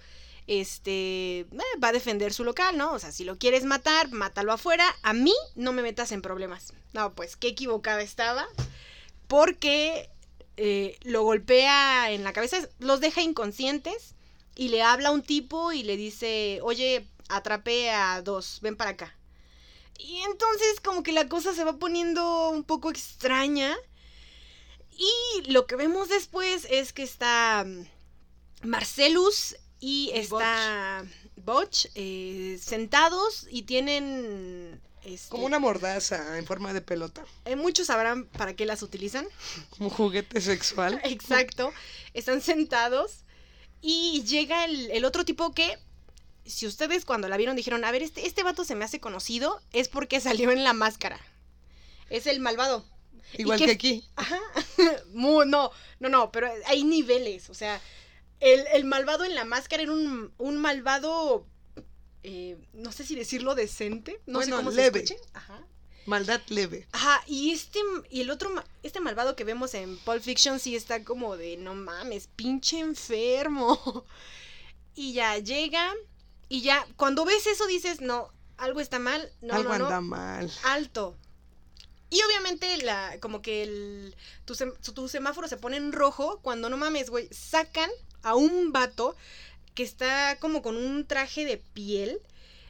este 0.46 1.40
eh, 1.40 1.46
va 1.82 1.88
a 1.88 1.92
defender 1.92 2.32
su 2.32 2.44
local, 2.44 2.76
¿no? 2.76 2.92
O 2.92 2.98
sea, 2.98 3.12
si 3.12 3.24
lo 3.24 3.38
quieres 3.38 3.64
matar, 3.64 4.10
mátalo 4.10 4.52
afuera. 4.52 4.84
A 5.02 5.12
mí 5.12 5.34
no 5.54 5.72
me 5.72 5.82
metas 5.82 6.12
en 6.12 6.22
problemas. 6.22 6.72
No, 6.92 7.14
pues 7.14 7.36
qué 7.36 7.48
equivocada 7.48 8.02
estaba. 8.02 8.46
Porque 9.28 10.10
eh, 10.56 10.98
lo 11.02 11.22
golpea 11.22 12.10
en 12.10 12.24
la 12.24 12.32
cabeza, 12.32 12.58
los 12.78 13.00
deja 13.00 13.22
inconscientes 13.22 14.14
y 14.54 14.68
le 14.68 14.82
habla 14.82 15.08
a 15.08 15.12
un 15.12 15.22
tipo 15.22 15.72
y 15.72 15.82
le 15.82 15.96
dice, 15.96 16.60
oye, 16.62 17.06
atrapé 17.28 17.90
a 17.90 18.20
dos, 18.22 18.58
ven 18.60 18.76
para 18.76 18.90
acá. 18.90 19.16
Y 19.98 20.20
entonces 20.22 20.80
como 20.80 21.02
que 21.02 21.12
la 21.12 21.28
cosa 21.28 21.54
se 21.54 21.64
va 21.64 21.78
poniendo 21.78 22.50
un 22.50 22.64
poco 22.64 22.90
extraña. 22.90 23.76
Y 24.96 25.50
lo 25.50 25.66
que 25.66 25.76
vemos 25.76 26.08
después 26.08 26.66
es 26.70 26.92
que 26.92 27.02
está 27.02 27.64
mm, 27.66 28.66
Marcelus 28.68 29.56
y 29.82 30.12
está 30.14 31.04
Botch 31.44 31.86
eh, 31.96 32.56
sentados 32.62 33.48
y 33.50 33.62
tienen... 33.62 34.80
este, 35.04 35.28
Como 35.28 35.44
una 35.44 35.58
mordaza 35.58 36.38
en 36.38 36.46
forma 36.46 36.72
de 36.72 36.80
pelota. 36.80 37.24
eh, 37.44 37.56
muchos 37.56 37.88
sabrán 37.88 38.26
para 38.26 38.54
qué 38.54 38.64
las 38.64 38.82
utilizan. 38.82 39.26
Como 39.70 39.90
juguete 39.90 40.40
sexual. 40.40 41.00
Exacto. 41.04 41.72
Están 42.14 42.40
sentados 42.42 43.24
y 43.80 44.22
llega 44.22 44.64
el, 44.66 44.88
el 44.92 45.04
otro 45.04 45.24
tipo 45.24 45.52
que, 45.52 45.76
si 46.46 46.68
ustedes 46.68 47.04
cuando 47.04 47.28
la 47.28 47.36
vieron 47.36 47.56
dijeron, 47.56 47.84
a 47.84 47.90
ver, 47.90 48.02
este, 48.02 48.24
este 48.24 48.44
vato 48.44 48.64
se 48.64 48.76
me 48.76 48.84
hace 48.84 49.00
conocido, 49.00 49.60
es 49.72 49.88
porque 49.88 50.20
salió 50.20 50.52
en 50.52 50.62
la 50.62 50.74
máscara. 50.74 51.18
Es 52.08 52.28
el 52.28 52.38
malvado. 52.38 52.84
Igual 53.36 53.58
que 53.58 53.64
que 53.66 53.72
aquí. 53.72 54.04
Ajá. 54.16 54.38
No, 55.12 55.44
no, 55.98 56.08
no, 56.08 56.30
pero 56.30 56.48
hay 56.66 56.84
niveles. 56.84 57.50
O 57.50 57.54
sea, 57.54 57.80
el, 58.42 58.66
el 58.74 58.84
malvado 58.84 59.24
en 59.24 59.34
la 59.34 59.44
máscara 59.44 59.82
era 59.84 59.92
un, 59.92 60.32
un 60.38 60.58
malvado, 60.58 61.46
eh, 62.22 62.58
no 62.72 62.92
sé 62.92 63.04
si 63.04 63.14
decirlo 63.14 63.54
decente, 63.54 64.20
no 64.26 64.38
Bueno, 64.40 64.56
sé 64.58 64.62
cómo 64.64 64.70
leve. 64.76 65.06
se 65.06 65.14
escuche. 65.14 65.30
Ajá. 65.34 65.66
Maldad 66.04 66.40
leve. 66.48 66.88
Ajá, 66.92 67.22
y 67.28 67.52
este, 67.52 67.78
y 68.10 68.22
el 68.22 68.30
otro, 68.30 68.50
este 68.82 68.98
malvado 69.00 69.36
que 69.36 69.44
vemos 69.44 69.72
en 69.74 69.96
Pulp 69.98 70.20
Fiction 70.22 70.58
sí 70.58 70.74
está 70.74 71.04
como 71.04 71.36
de, 71.36 71.56
no 71.56 71.74
mames, 71.74 72.28
pinche 72.36 72.78
enfermo. 72.80 74.04
Y 74.94 75.14
ya 75.14 75.38
llega 75.38 75.92
Y 76.50 76.60
ya, 76.60 76.86
cuando 76.96 77.24
ves 77.24 77.46
eso 77.46 77.66
dices, 77.66 78.02
no, 78.02 78.30
algo 78.58 78.80
está 78.80 78.98
mal, 78.98 79.32
no, 79.40 79.54
Algo 79.54 79.70
no, 79.72 79.78
no, 79.78 79.84
anda 79.86 80.00
mal. 80.02 80.52
alto. 80.64 81.16
Y 82.10 82.20
obviamente 82.24 82.76
la, 82.82 83.16
como 83.20 83.40
que 83.40 83.62
el, 83.62 84.14
tu, 84.44 84.52
sem- 84.54 84.76
tu 84.92 85.08
semáforo 85.08 85.48
se 85.48 85.56
pone 85.56 85.78
en 85.78 85.92
rojo 85.92 86.40
cuando 86.42 86.68
no 86.68 86.76
mames, 86.76 87.08
güey, 87.08 87.26
sacan 87.32 87.88
a 88.22 88.34
un 88.34 88.72
vato 88.72 89.16
que 89.74 89.82
está 89.82 90.36
como 90.40 90.62
con 90.62 90.76
un 90.76 91.06
traje 91.06 91.44
de 91.44 91.56
piel 91.58 92.20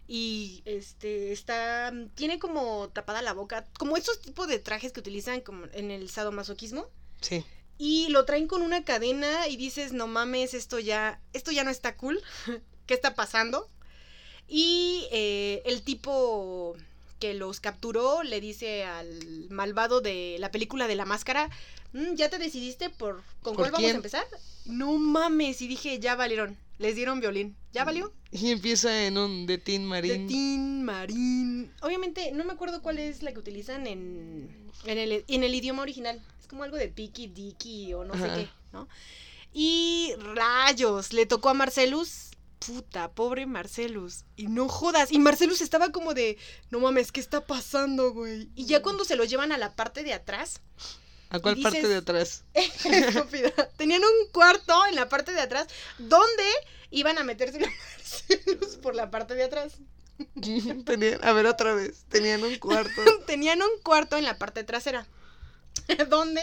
y 0.06 0.62
este 0.64 1.32
está 1.32 1.92
tiene 2.14 2.38
como 2.38 2.88
tapada 2.90 3.22
la 3.22 3.32
boca, 3.32 3.64
como 3.78 3.96
esos 3.96 4.20
tipos 4.20 4.48
de 4.48 4.58
trajes 4.58 4.92
que 4.92 5.00
utilizan 5.00 5.40
como 5.40 5.66
en 5.72 5.90
el 5.90 6.08
sadomasoquismo 6.10 6.86
Sí. 7.20 7.44
y 7.78 8.08
lo 8.08 8.24
traen 8.24 8.46
con 8.48 8.62
una 8.62 8.84
cadena 8.84 9.48
y 9.48 9.56
dices, 9.56 9.92
"No 9.92 10.06
mames, 10.06 10.54
esto 10.54 10.78
ya 10.78 11.20
esto 11.32 11.50
ya 11.52 11.64
no 11.64 11.70
está 11.70 11.96
cool. 11.96 12.20
¿Qué 12.86 12.94
está 12.94 13.14
pasando?" 13.14 13.68
Y 14.48 15.06
eh, 15.12 15.62
el 15.64 15.82
tipo 15.82 16.76
que 17.22 17.34
los 17.34 17.60
capturó 17.60 18.24
le 18.24 18.40
dice 18.40 18.82
al 18.82 19.46
malvado 19.48 20.00
de 20.00 20.38
la 20.40 20.50
película 20.50 20.88
de 20.88 20.96
la 20.96 21.04
máscara, 21.04 21.50
"Mm, 21.92 22.14
¿ya 22.16 22.28
te 22.28 22.38
decidiste 22.38 22.90
por 22.90 23.22
con 23.42 23.54
¿Por 23.54 23.70
cuál 23.70 23.70
vamos 23.70 23.92
a 23.92 23.94
empezar? 23.94 24.24
No 24.64 24.98
mames, 24.98 25.62
y 25.62 25.68
dije, 25.68 26.00
ya 26.00 26.16
valieron, 26.16 26.56
les 26.78 26.96
dieron 26.96 27.20
violín, 27.20 27.54
¿ya 27.72 27.84
valió? 27.84 28.12
Y 28.32 28.50
empieza 28.50 29.06
en 29.06 29.18
un 29.18 29.46
de 29.46 29.58
Tin 29.58 29.82
De 29.82 29.86
Marín. 29.88 30.26
Tin 30.26 30.82
Marín. 30.84 31.72
Obviamente, 31.82 32.32
no 32.32 32.44
me 32.44 32.54
acuerdo 32.54 32.82
cuál 32.82 32.98
es 32.98 33.22
la 33.22 33.30
que 33.32 33.38
utilizan 33.38 33.86
en, 33.86 34.50
en, 34.84 34.98
el, 34.98 35.24
en 35.28 35.44
el 35.44 35.54
idioma 35.54 35.82
original. 35.82 36.20
Es 36.40 36.48
como 36.48 36.64
algo 36.64 36.76
de 36.76 36.88
Piki 36.88 37.28
Diki 37.28 37.94
o 37.94 38.04
no 38.04 38.14
Ajá. 38.14 38.34
sé 38.34 38.40
qué, 38.42 38.48
¿no? 38.72 38.88
Y 39.52 40.12
rayos, 40.34 41.12
le 41.12 41.26
tocó 41.26 41.50
a 41.50 41.54
Marcelus. 41.54 42.30
Puta, 42.66 43.10
pobre 43.12 43.46
Marcelus. 43.46 44.24
Y 44.36 44.46
no 44.46 44.68
jodas. 44.68 45.10
Y 45.10 45.18
Marcelus 45.18 45.60
estaba 45.60 45.90
como 45.90 46.14
de, 46.14 46.38
no 46.70 46.80
mames, 46.80 47.12
¿qué 47.12 47.20
está 47.20 47.44
pasando, 47.46 48.12
güey? 48.12 48.50
Y 48.54 48.66
ya 48.66 48.82
cuando 48.82 49.04
se 49.04 49.16
lo 49.16 49.24
llevan 49.24 49.52
a 49.52 49.58
la 49.58 49.74
parte 49.74 50.02
de 50.02 50.12
atrás, 50.12 50.60
¿A 51.30 51.40
cuál 51.40 51.56
parte 51.60 51.88
de 51.88 51.96
atrás? 51.96 52.44
estúpida, 52.54 53.50
tenían 53.78 54.02
un 54.02 54.30
cuarto 54.32 54.74
en 54.86 54.96
la 54.96 55.08
parte 55.08 55.32
de 55.32 55.40
atrás 55.40 55.66
donde 55.98 56.44
iban 56.90 57.16
a 57.16 57.24
meterse 57.24 57.58
los 57.58 57.70
Marcelus 57.70 58.76
por 58.76 58.94
la 58.94 59.10
parte 59.10 59.34
de 59.34 59.44
atrás. 59.44 59.72
Tenían, 60.84 61.24
a 61.24 61.32
ver 61.32 61.46
otra 61.46 61.74
vez. 61.74 62.04
Tenían 62.10 62.44
un 62.44 62.56
cuarto. 62.56 63.02
tenían 63.26 63.62
un 63.62 63.80
cuarto 63.82 64.16
en 64.18 64.24
la 64.24 64.38
parte 64.38 64.62
trasera. 64.62 65.06
donde 66.08 66.42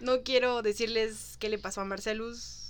no 0.00 0.22
quiero 0.22 0.62
decirles 0.62 1.36
qué 1.38 1.48
le 1.48 1.58
pasó 1.58 1.80
a 1.80 1.84
Marcelus. 1.84 2.65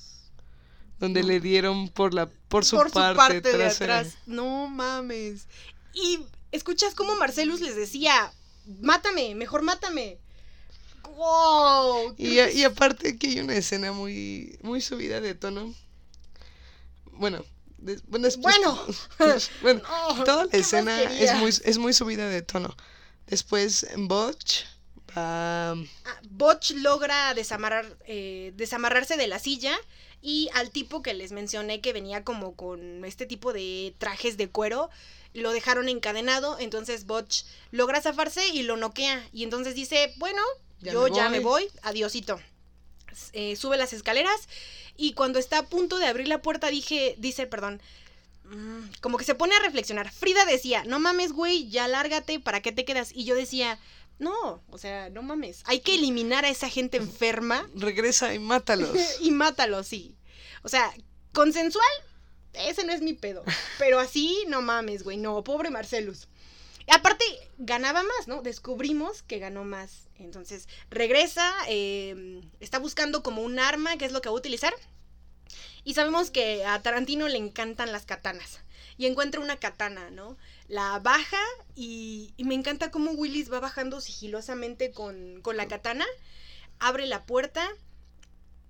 Donde 0.98 1.22
le 1.22 1.40
dieron 1.40 1.88
por 1.88 2.14
la 2.14 2.28
por 2.48 2.64
su, 2.64 2.76
por 2.76 2.90
parte, 2.90 3.12
su 3.12 3.16
parte 3.42 3.56
de 3.58 3.66
atrás. 3.66 4.14
No 4.26 4.68
mames. 4.68 5.46
Y 5.92 6.20
escuchas 6.52 6.94
cómo 6.94 7.16
Marcelus 7.16 7.60
les 7.60 7.76
decía, 7.76 8.32
mátame, 8.80 9.34
mejor 9.34 9.62
mátame. 9.62 10.18
¡Wow! 11.16 12.14
Y, 12.18 12.38
a- 12.40 12.50
y 12.50 12.64
aparte 12.64 13.10
aquí 13.10 13.28
hay 13.28 13.40
una 13.40 13.54
escena 13.54 13.92
muy 13.92 14.58
muy 14.62 14.80
subida 14.80 15.20
de 15.20 15.34
tono. 15.34 15.74
Bueno, 17.12 17.44
bueno, 18.08 18.26
después- 18.26 18.56
Bueno. 18.58 18.86
bueno, 19.62 19.82
No, 20.18 20.24
toda 20.24 20.44
la 20.44 20.50
¿qué 20.50 20.58
más 20.58 20.66
escena 20.66 21.02
es 21.02 21.34
muy 21.36 21.50
es 21.50 21.78
muy 21.78 21.92
subida 21.92 22.28
de 22.28 22.42
tono. 22.42 22.76
Después 23.26 23.86
Butch 23.96 24.64
va 25.16 25.70
Ah, 25.72 25.74
Botch 26.28 26.72
logra 26.72 27.32
desamarrar, 27.34 27.96
eh, 28.06 28.52
desamarrarse 28.56 29.16
de 29.16 29.26
la 29.28 29.38
silla 29.38 29.74
y 30.22 30.48
al 30.54 30.70
tipo 30.70 31.02
que 31.02 31.14
les 31.14 31.32
mencioné 31.32 31.80
que 31.80 31.92
venía 31.92 32.24
como 32.24 32.54
con 32.54 33.04
este 33.04 33.26
tipo 33.26 33.52
de 33.52 33.94
trajes 33.98 34.36
de 34.36 34.48
cuero, 34.48 34.90
lo 35.34 35.52
dejaron 35.52 35.88
encadenado, 35.88 36.58
entonces 36.58 37.06
Botch 37.06 37.42
logra 37.70 38.00
zafarse 38.00 38.48
y 38.48 38.62
lo 38.62 38.76
noquea 38.76 39.28
y 39.32 39.44
entonces 39.44 39.74
dice, 39.74 40.12
bueno, 40.16 40.42
Ya 40.80 40.92
yo 40.92 41.04
me 41.04 41.14
ya 41.16 41.28
me 41.28 41.40
voy". 41.40 41.68
adiosito. 41.82 42.40
Eh, 43.32 43.56
sube 43.56 43.76
las 43.76 43.92
escaleras 43.92 44.48
y 44.96 45.12
cuando 45.12 45.38
está 45.38 45.58
a 45.58 45.66
punto 45.66 45.98
de 45.98 46.06
abrir 46.06 46.28
la 46.28 46.42
puerta 46.42 46.68
dije, 46.68 47.14
dice, 47.18 47.46
perdón, 47.46 47.80
mm, 48.44 48.88
como 49.00 49.16
que 49.18 49.24
se 49.24 49.34
pone 49.34 49.54
a 49.54 49.60
reflexionar. 49.60 50.10
Frida 50.10 50.44
decía, 50.44 50.84
no 50.84 50.98
mames, 50.98 51.32
güey, 51.32 51.68
ya 51.68 51.88
lárgate, 51.88 52.40
¿para 52.40 52.60
qué 52.62 52.72
te 52.72 52.84
quedas? 52.84 53.10
Y 53.14 53.24
yo 53.24 53.34
decía, 53.34 53.78
no, 54.18 54.62
o 54.68 54.78
sea, 54.78 55.10
no 55.10 55.22
mames, 55.22 55.62
hay 55.66 55.80
que 55.80 55.94
eliminar 55.94 56.44
a 56.44 56.48
esa 56.48 56.68
gente 56.68 56.96
enferma 56.96 57.68
regresa 57.74 58.34
y 58.34 58.38
mátalos. 58.38 58.96
y 59.20 59.30
mátalo, 59.30 59.82
sí. 59.82 60.16
O 60.62 60.68
sea, 60.68 60.92
consensual, 61.32 61.86
ese 62.54 62.84
no 62.84 62.92
es 62.92 63.02
mi 63.02 63.12
pedo. 63.12 63.44
Pero 63.78 63.98
así, 63.98 64.44
no 64.48 64.62
mames, 64.62 65.02
güey, 65.02 65.16
no, 65.16 65.44
pobre 65.44 65.70
Marcelus. 65.70 66.28
Aparte, 66.88 67.24
ganaba 67.58 68.02
más, 68.02 68.28
¿no? 68.28 68.42
Descubrimos 68.42 69.22
que 69.22 69.38
ganó 69.38 69.64
más. 69.64 70.08
Entonces, 70.18 70.68
regresa, 70.88 71.52
eh, 71.68 72.42
está 72.60 72.78
buscando 72.78 73.22
como 73.22 73.42
un 73.42 73.58
arma, 73.58 73.96
que 73.96 74.04
es 74.04 74.12
lo 74.12 74.20
que 74.20 74.28
va 74.28 74.34
a 74.34 74.38
utilizar. 74.38 74.72
Y 75.84 75.94
sabemos 75.94 76.30
que 76.30 76.64
a 76.64 76.80
Tarantino 76.82 77.28
le 77.28 77.38
encantan 77.38 77.92
las 77.92 78.06
katanas. 78.06 78.60
Y 78.98 79.06
encuentra 79.06 79.40
una 79.40 79.58
katana, 79.58 80.10
¿no? 80.10 80.36
La 80.68 80.98
baja 81.00 81.42
y, 81.74 82.32
y 82.36 82.44
me 82.44 82.54
encanta 82.54 82.90
cómo 82.90 83.10
Willis 83.12 83.52
va 83.52 83.60
bajando 83.60 84.00
sigilosamente 84.00 84.90
con, 84.90 85.40
con 85.42 85.56
la 85.56 85.68
katana. 85.68 86.06
Abre 86.78 87.06
la 87.06 87.24
puerta 87.24 87.68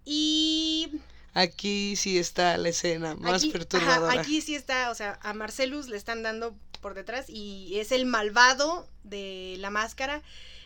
y 0.04 0.90
Aquí 1.34 1.96
sí 1.96 2.16
está 2.16 2.56
la 2.56 2.70
escena 2.70 3.14
más 3.14 3.42
aquí, 3.42 3.50
ajá, 3.50 3.58
perturbadora. 3.58 4.20
aquí 4.20 4.40
sí 4.40 4.54
está, 4.54 4.90
o 4.90 4.94
sea, 4.94 5.18
a 5.20 5.34
Marcelus 5.34 5.86
le 5.88 5.98
están 5.98 6.22
dando 6.22 6.56
por 6.80 6.94
detrás 6.94 7.26
y 7.28 7.78
es 7.78 7.92
el 7.92 8.06
malvado 8.06 8.88
de 9.04 9.56
la 9.58 9.68
máscara 9.68 10.22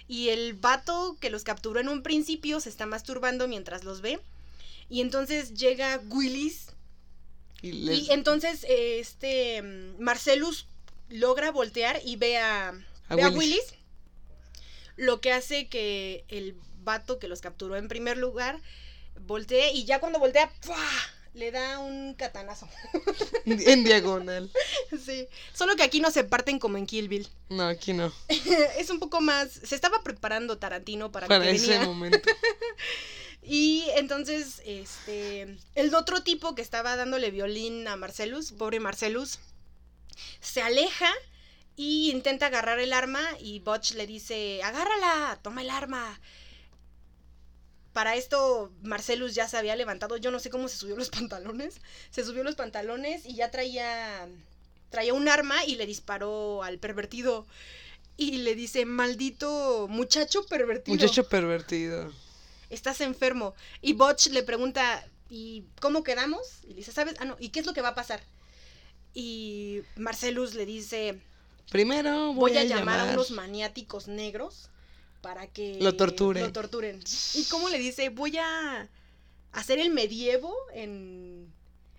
y 0.07 0.29
el 0.29 0.55
vato 0.55 1.17
que 1.21 1.29
los 1.31 1.43
capturó 1.43 1.81
en 1.81 1.89
un 1.89 2.05
principio 2.05 2.61
se 2.61 2.69
está 2.69 2.87
masturbando 2.87 3.49
mientras 3.49 3.83
los 3.83 4.01
ve 4.01 4.21
y 4.89 5.01
entonces 5.01 5.55
llega 5.55 6.01
Willis 6.09 6.69
y 7.63 7.73
les- 7.73 7.99
y 8.09 8.13
entonces 8.13 8.65
este 8.69 9.63
Marcelus 9.99 10.67
logra 11.09 11.51
voltear 11.51 12.01
y 12.05 12.17
ve 12.17 12.39
a, 12.39 12.69
A 13.09 13.15
ve 13.17 13.23
a 13.23 13.29
Willis. 13.29 13.37
Willis, 13.39 13.65
lo 14.97 15.21
que 15.21 15.33
hace 15.33 15.69
que 15.69 16.25
el 16.29 16.55
vato 16.83 17.19
que 17.19 17.29
los 17.29 17.41
capturó 17.41 17.77
en 17.77 17.89
primer 17.89 18.17
lugar 18.17 18.61
voltee 19.27 19.73
y 19.73 19.85
ya 19.85 20.01
cuando 20.01 20.19
voltea 20.19 20.51
¡pua! 20.65 20.79
le 21.33 21.53
da 21.53 21.79
un 21.79 22.15
catanazo. 22.15 22.69
en 23.47 23.85
diagonal. 23.85 24.51
Sí, 25.05 25.29
solo 25.55 25.77
que 25.77 25.85
aquí 25.85 26.01
no 26.01 26.11
se 26.11 26.25
parten 26.25 26.59
como 26.59 26.77
en 26.77 26.87
Kill 26.87 27.09
Bill. 27.09 27.29
No, 27.51 27.69
aquí 27.69 27.93
no. 27.93 28.13
es 28.79 28.91
un 28.91 28.99
poco 28.99 29.21
más. 29.21 29.49
Se 29.51 29.75
estaba 29.77 30.03
preparando 30.03 30.59
Tarantino 30.59 31.13
para, 31.13 31.29
Para 31.29 31.45
que 31.45 31.53
ese 31.53 31.69
venía. 31.69 31.87
momento. 31.87 32.19
Y 33.43 33.87
entonces, 33.97 34.61
este. 34.65 35.57
El 35.75 35.95
otro 35.95 36.23
tipo 36.23 36.55
que 36.55 36.63
estaba 36.63 36.97
dándole 36.97 37.31
violín 37.31 37.87
a 37.89 37.97
Marcelus, 37.97 38.53
pobre 38.53 38.81
Marcelus, 38.81 39.39
se 40.41 40.63
aleja 40.63 41.11
y 41.77 42.11
intenta 42.11 42.47
agarrar 42.47 42.79
el 42.81 42.93
arma. 42.93 43.23
Y 43.41 43.61
Butch 43.61 43.93
le 43.93 44.07
dice: 44.07 44.63
Agárrala, 44.63 45.39
toma 45.43 45.63
el 45.63 45.71
arma. 45.71 46.21
Para 47.93 48.15
esto, 48.15 48.71
Marcelus 48.83 49.35
ya 49.35 49.49
se 49.49 49.57
había 49.57 49.75
levantado. 49.75 50.17
Yo 50.17 50.31
no 50.31 50.39
sé 50.39 50.51
cómo 50.51 50.69
se 50.69 50.77
subió 50.77 50.97
los 50.97 51.09
pantalones. 51.11 51.81
Se 52.11 52.25
subió 52.25 52.45
los 52.45 52.57
pantalones 52.57 53.25
y 53.25 53.35
ya 53.35 53.51
traía. 53.51 54.29
Traía 54.91 55.15
un 55.15 55.29
arma 55.29 55.65
y 55.65 55.77
le 55.77 55.87
disparó 55.87 56.63
al 56.63 56.79
pervertido. 56.79 57.47
Y 58.19 58.39
le 58.39 58.55
dice: 58.55 58.85
Maldito 58.85 59.87
muchacho 59.89 60.45
pervertido 60.45 60.95
Muchacho 60.95 61.27
pervertido. 61.27 62.13
Estás 62.71 63.01
enfermo. 63.01 63.55
Y 63.83 63.93
Butch 63.93 64.29
le 64.29 64.43
pregunta, 64.43 65.07
¿y 65.29 65.65
cómo 65.81 66.03
quedamos? 66.03 66.41
Y 66.65 66.69
le 66.69 66.75
dice, 66.77 66.93
¿sabes? 66.93 67.15
Ah, 67.19 67.25
no, 67.25 67.37
¿y 67.39 67.51
qué 67.51 67.61
es 67.61 67.67
lo 67.67 67.75
que 67.75 67.83
va 67.83 67.89
a 67.89 67.95
pasar? 67.95 68.21
Y 69.13 69.83
Marcelus 69.97 70.55
le 70.55 70.67
dice, 70.67 71.21
Primero 71.71 72.29
voy, 72.29 72.53
voy 72.53 72.59
a 72.59 72.65
llamar 72.65 73.01
a 73.01 73.13
unos 73.13 73.31
maniáticos 73.33 74.09
negros 74.09 74.71
para 75.21 75.47
que 75.47 75.79
Lo 75.81 75.97
torturen. 75.97 76.43
lo 76.45 76.53
torturen. 76.53 77.01
¿Y 77.35 77.45
cómo 77.45 77.69
le 77.69 77.79
dice? 77.79 78.09
Voy 78.09 78.39
a 78.39 78.89
hacer 79.53 79.79
el 79.79 79.91
medievo 79.91 80.55
en, 80.73 81.53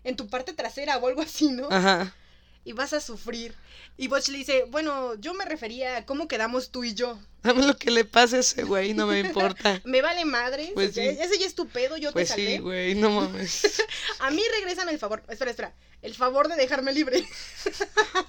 en 0.03 0.15
tu 0.15 0.27
parte 0.27 0.53
trasera 0.53 0.97
o 0.97 1.07
algo 1.07 1.21
así, 1.21 1.49
¿no? 1.51 1.67
Ajá. 1.69 2.15
Y 2.63 2.73
vas 2.73 2.93
a 2.93 3.01
sufrir. 3.01 3.55
Y 3.97 4.07
Butch 4.07 4.27
le 4.29 4.37
dice, 4.37 4.65
bueno, 4.69 5.15
yo 5.15 5.33
me 5.33 5.45
refería 5.45 5.97
a 5.97 6.05
cómo 6.05 6.27
quedamos 6.27 6.69
tú 6.69 6.83
y 6.83 6.93
yo. 6.93 7.19
Dame 7.43 7.65
lo 7.65 7.75
que 7.75 7.89
le 7.89 8.05
pase 8.05 8.37
a 8.37 8.39
ese 8.41 8.63
güey, 8.63 8.93
no 8.93 9.07
me 9.07 9.19
importa. 9.19 9.81
Me 9.85 10.01
vale 10.03 10.25
madre. 10.25 10.71
Pues 10.75 10.93
sí. 10.93 11.01
Ese 11.01 11.39
ya 11.39 11.47
es 11.47 11.55
tu 11.55 11.67
pedo, 11.67 11.97
yo 11.97 12.11
Pues 12.11 12.27
te 12.27 12.33
salvé. 12.35 12.51
sí, 12.51 12.57
güey, 12.59 12.93
no 12.93 13.09
mames. 13.09 13.81
A 14.19 14.29
mí 14.29 14.43
regrésame 14.59 14.91
el 14.91 14.99
favor. 14.99 15.23
Espera, 15.27 15.49
espera. 15.49 15.73
El 16.03 16.13
favor 16.13 16.47
de 16.47 16.55
dejarme 16.55 16.93
libre. 16.93 17.23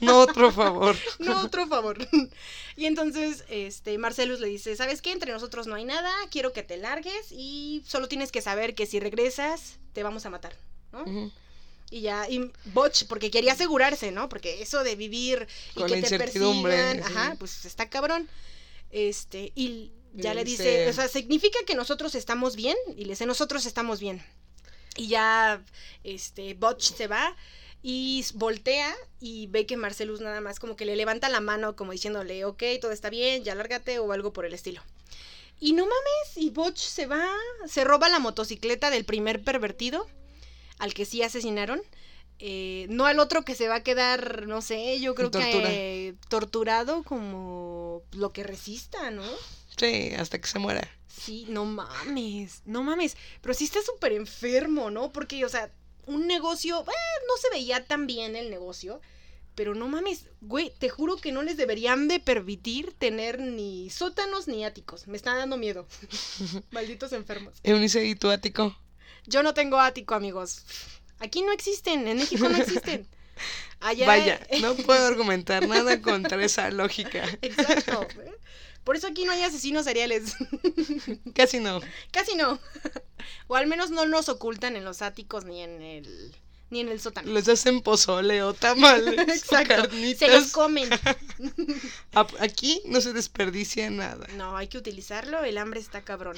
No 0.00 0.18
otro 0.20 0.50
favor. 0.50 0.96
no 1.18 1.40
otro 1.42 1.66
favor. 1.66 1.98
Y 2.76 2.86
entonces, 2.86 3.44
este, 3.48 3.96
Marcelus 3.98 4.40
le 4.40 4.48
dice, 4.48 4.76
¿sabes 4.76 5.02
qué? 5.02 5.12
Entre 5.12 5.30
nosotros 5.32 5.66
no 5.66 5.74
hay 5.74 5.84
nada, 5.84 6.10
quiero 6.30 6.52
que 6.54 6.62
te 6.62 6.76
largues 6.78 7.30
y 7.30 7.82
solo 7.86 8.08
tienes 8.08 8.32
que 8.32 8.40
saber 8.42 8.74
que 8.74 8.86
si 8.86 8.98
regresas, 9.00 9.78
te 9.92 10.02
vamos 10.02 10.24
a 10.26 10.30
matar, 10.30 10.54
¿no? 10.92 11.30
Y 11.92 12.00
ya, 12.00 12.26
y 12.26 12.50
Butch, 12.72 13.04
porque 13.06 13.30
quería 13.30 13.52
asegurarse, 13.52 14.12
¿no? 14.12 14.30
Porque 14.30 14.62
eso 14.62 14.82
de 14.82 14.96
vivir 14.96 15.46
y 15.76 15.80
Con 15.80 15.88
que 15.88 16.00
la 16.00 16.08
te 16.08 16.16
persigan, 16.18 16.96
sí. 16.96 17.02
ajá, 17.04 17.36
pues 17.38 17.66
está 17.66 17.90
cabrón. 17.90 18.30
Este, 18.90 19.52
y 19.54 19.92
ya 20.14 20.32
Y 20.32 20.36
le 20.36 20.44
dice- 20.44 20.62
dice, 20.62 20.88
o 20.88 20.92
sea, 20.94 21.08
significa 21.08 21.58
que 21.66 21.74
nosotros 21.74 22.14
estamos 22.14 22.56
bien, 22.56 22.76
y 22.96 23.04
le 23.04 23.10
dice, 23.10 23.26
nosotros 23.26 23.66
estamos 23.66 24.00
bien. 24.00 24.24
Y 24.96 25.08
ya, 25.08 25.62
este, 26.02 26.54
Butch 26.54 26.94
se 26.94 27.08
va 27.08 27.36
y 27.82 28.24
voltea 28.34 28.94
y 29.20 29.48
ve 29.48 29.66
que 29.66 29.76
Marcelus 29.76 30.20
nada 30.22 30.40
más 30.40 30.58
como 30.60 30.76
que 30.76 30.86
le 30.86 30.96
levanta 30.96 31.28
la 31.28 31.40
mano 31.40 31.76
como 31.76 31.92
diciéndole, 31.92 32.44
ok, 32.46 32.62
todo 32.80 32.92
está 32.92 33.10
bien, 33.10 33.44
ya 33.44 33.54
lárgate 33.54 33.98
o 33.98 34.12
algo 34.12 34.32
por 34.32 34.46
el 34.46 34.54
estilo. 34.54 34.82
Y 35.60 35.74
no 35.74 35.84
mames, 35.84 36.36
y 36.36 36.48
Butch 36.48 36.78
se 36.78 37.04
va, 37.06 37.28
se 37.66 37.84
roba 37.84 38.08
la 38.08 38.18
motocicleta 38.18 38.88
del 38.90 39.04
primer 39.04 39.42
pervertido, 39.44 40.06
al 40.82 40.94
que 40.94 41.04
sí 41.04 41.22
asesinaron. 41.22 41.80
eh, 42.44 42.86
no 42.88 43.06
al 43.06 43.20
otro 43.20 43.44
que 43.44 43.54
se 43.54 43.68
va 43.68 43.76
a 43.76 43.82
quedar, 43.84 44.46
no 44.48 44.62
sé, 44.62 44.98
yo 45.00 45.14
creo 45.14 45.30
Tortura. 45.30 45.68
que 45.68 46.16
torturado 46.28 47.04
como 47.04 48.02
lo 48.12 48.32
que 48.32 48.42
resista, 48.42 49.10
¿no? 49.12 49.22
Sí, 49.76 50.10
hasta 50.18 50.40
que 50.40 50.48
se 50.48 50.58
muera. 50.58 50.88
Sí, 51.06 51.46
no 51.48 51.64
mames, 51.64 52.62
no 52.64 52.82
mames. 52.82 53.16
Pero 53.40 53.54
sí 53.54 53.64
está 53.64 53.80
súper 53.82 54.12
enfermo, 54.12 54.90
¿no? 54.90 55.12
Porque, 55.12 55.44
o 55.44 55.48
sea, 55.48 55.70
un 56.06 56.26
negocio, 56.26 56.80
eh, 56.80 57.20
no 57.28 57.36
se 57.40 57.50
veía 57.50 57.84
tan 57.84 58.06
bien 58.08 58.34
el 58.34 58.50
negocio. 58.50 59.00
Pero 59.54 59.74
no 59.74 59.86
mames, 59.86 60.26
güey, 60.40 60.72
te 60.78 60.88
juro 60.88 61.16
que 61.18 61.30
no 61.30 61.42
les 61.42 61.56
deberían 61.58 62.08
de 62.08 62.18
permitir 62.18 62.94
tener 62.94 63.38
ni 63.38 63.88
sótanos 63.90 64.48
ni 64.48 64.64
áticos. 64.64 65.06
Me 65.06 65.16
está 65.16 65.36
dando 65.36 65.58
miedo. 65.58 65.86
Malditos 66.72 67.12
enfermos. 67.12 67.54
Eunice 67.62 68.04
y 68.04 68.14
tu 68.16 68.30
ático. 68.30 68.74
Yo 69.26 69.42
no 69.42 69.54
tengo 69.54 69.78
ático, 69.78 70.14
amigos. 70.14 70.64
Aquí 71.18 71.42
no 71.42 71.52
existen, 71.52 72.08
en 72.08 72.18
México 72.18 72.48
no 72.48 72.56
existen. 72.56 73.06
Allá 73.80 74.06
Vaya, 74.06 74.40
no 74.60 74.74
puedo 74.76 75.06
argumentar 75.06 75.66
nada 75.66 76.00
contra 76.00 76.42
esa 76.44 76.70
lógica. 76.70 77.24
Exacto. 77.42 78.06
Por 78.84 78.96
eso 78.96 79.06
aquí 79.06 79.24
no 79.24 79.32
hay 79.32 79.42
asesinos 79.42 79.84
seriales. 79.84 80.34
Casi 81.34 81.60
no. 81.60 81.80
Casi 82.10 82.34
no. 82.34 82.58
O 83.46 83.54
al 83.54 83.68
menos 83.68 83.90
no 83.90 84.06
los 84.06 84.28
ocultan 84.28 84.74
en 84.74 84.84
los 84.84 85.02
áticos 85.02 85.44
ni 85.44 85.62
en 85.62 85.80
el 85.82 86.34
ni 86.70 86.80
en 86.80 86.88
el 86.88 87.00
sótano. 87.00 87.30
Les 87.30 87.48
hacen 87.48 87.82
pozole 87.82 88.42
o 88.42 88.54
tamales. 88.54 89.20
Exacto. 89.28 89.88
Se 90.16 90.26
los 90.28 90.50
comen. 90.50 90.88
Aquí 92.40 92.82
no 92.86 93.00
se 93.00 93.12
desperdicia 93.12 93.88
nada. 93.90 94.26
No, 94.36 94.56
hay 94.56 94.66
que 94.66 94.78
utilizarlo, 94.78 95.44
el 95.44 95.58
hambre 95.58 95.78
está 95.78 96.02
cabrón. 96.02 96.36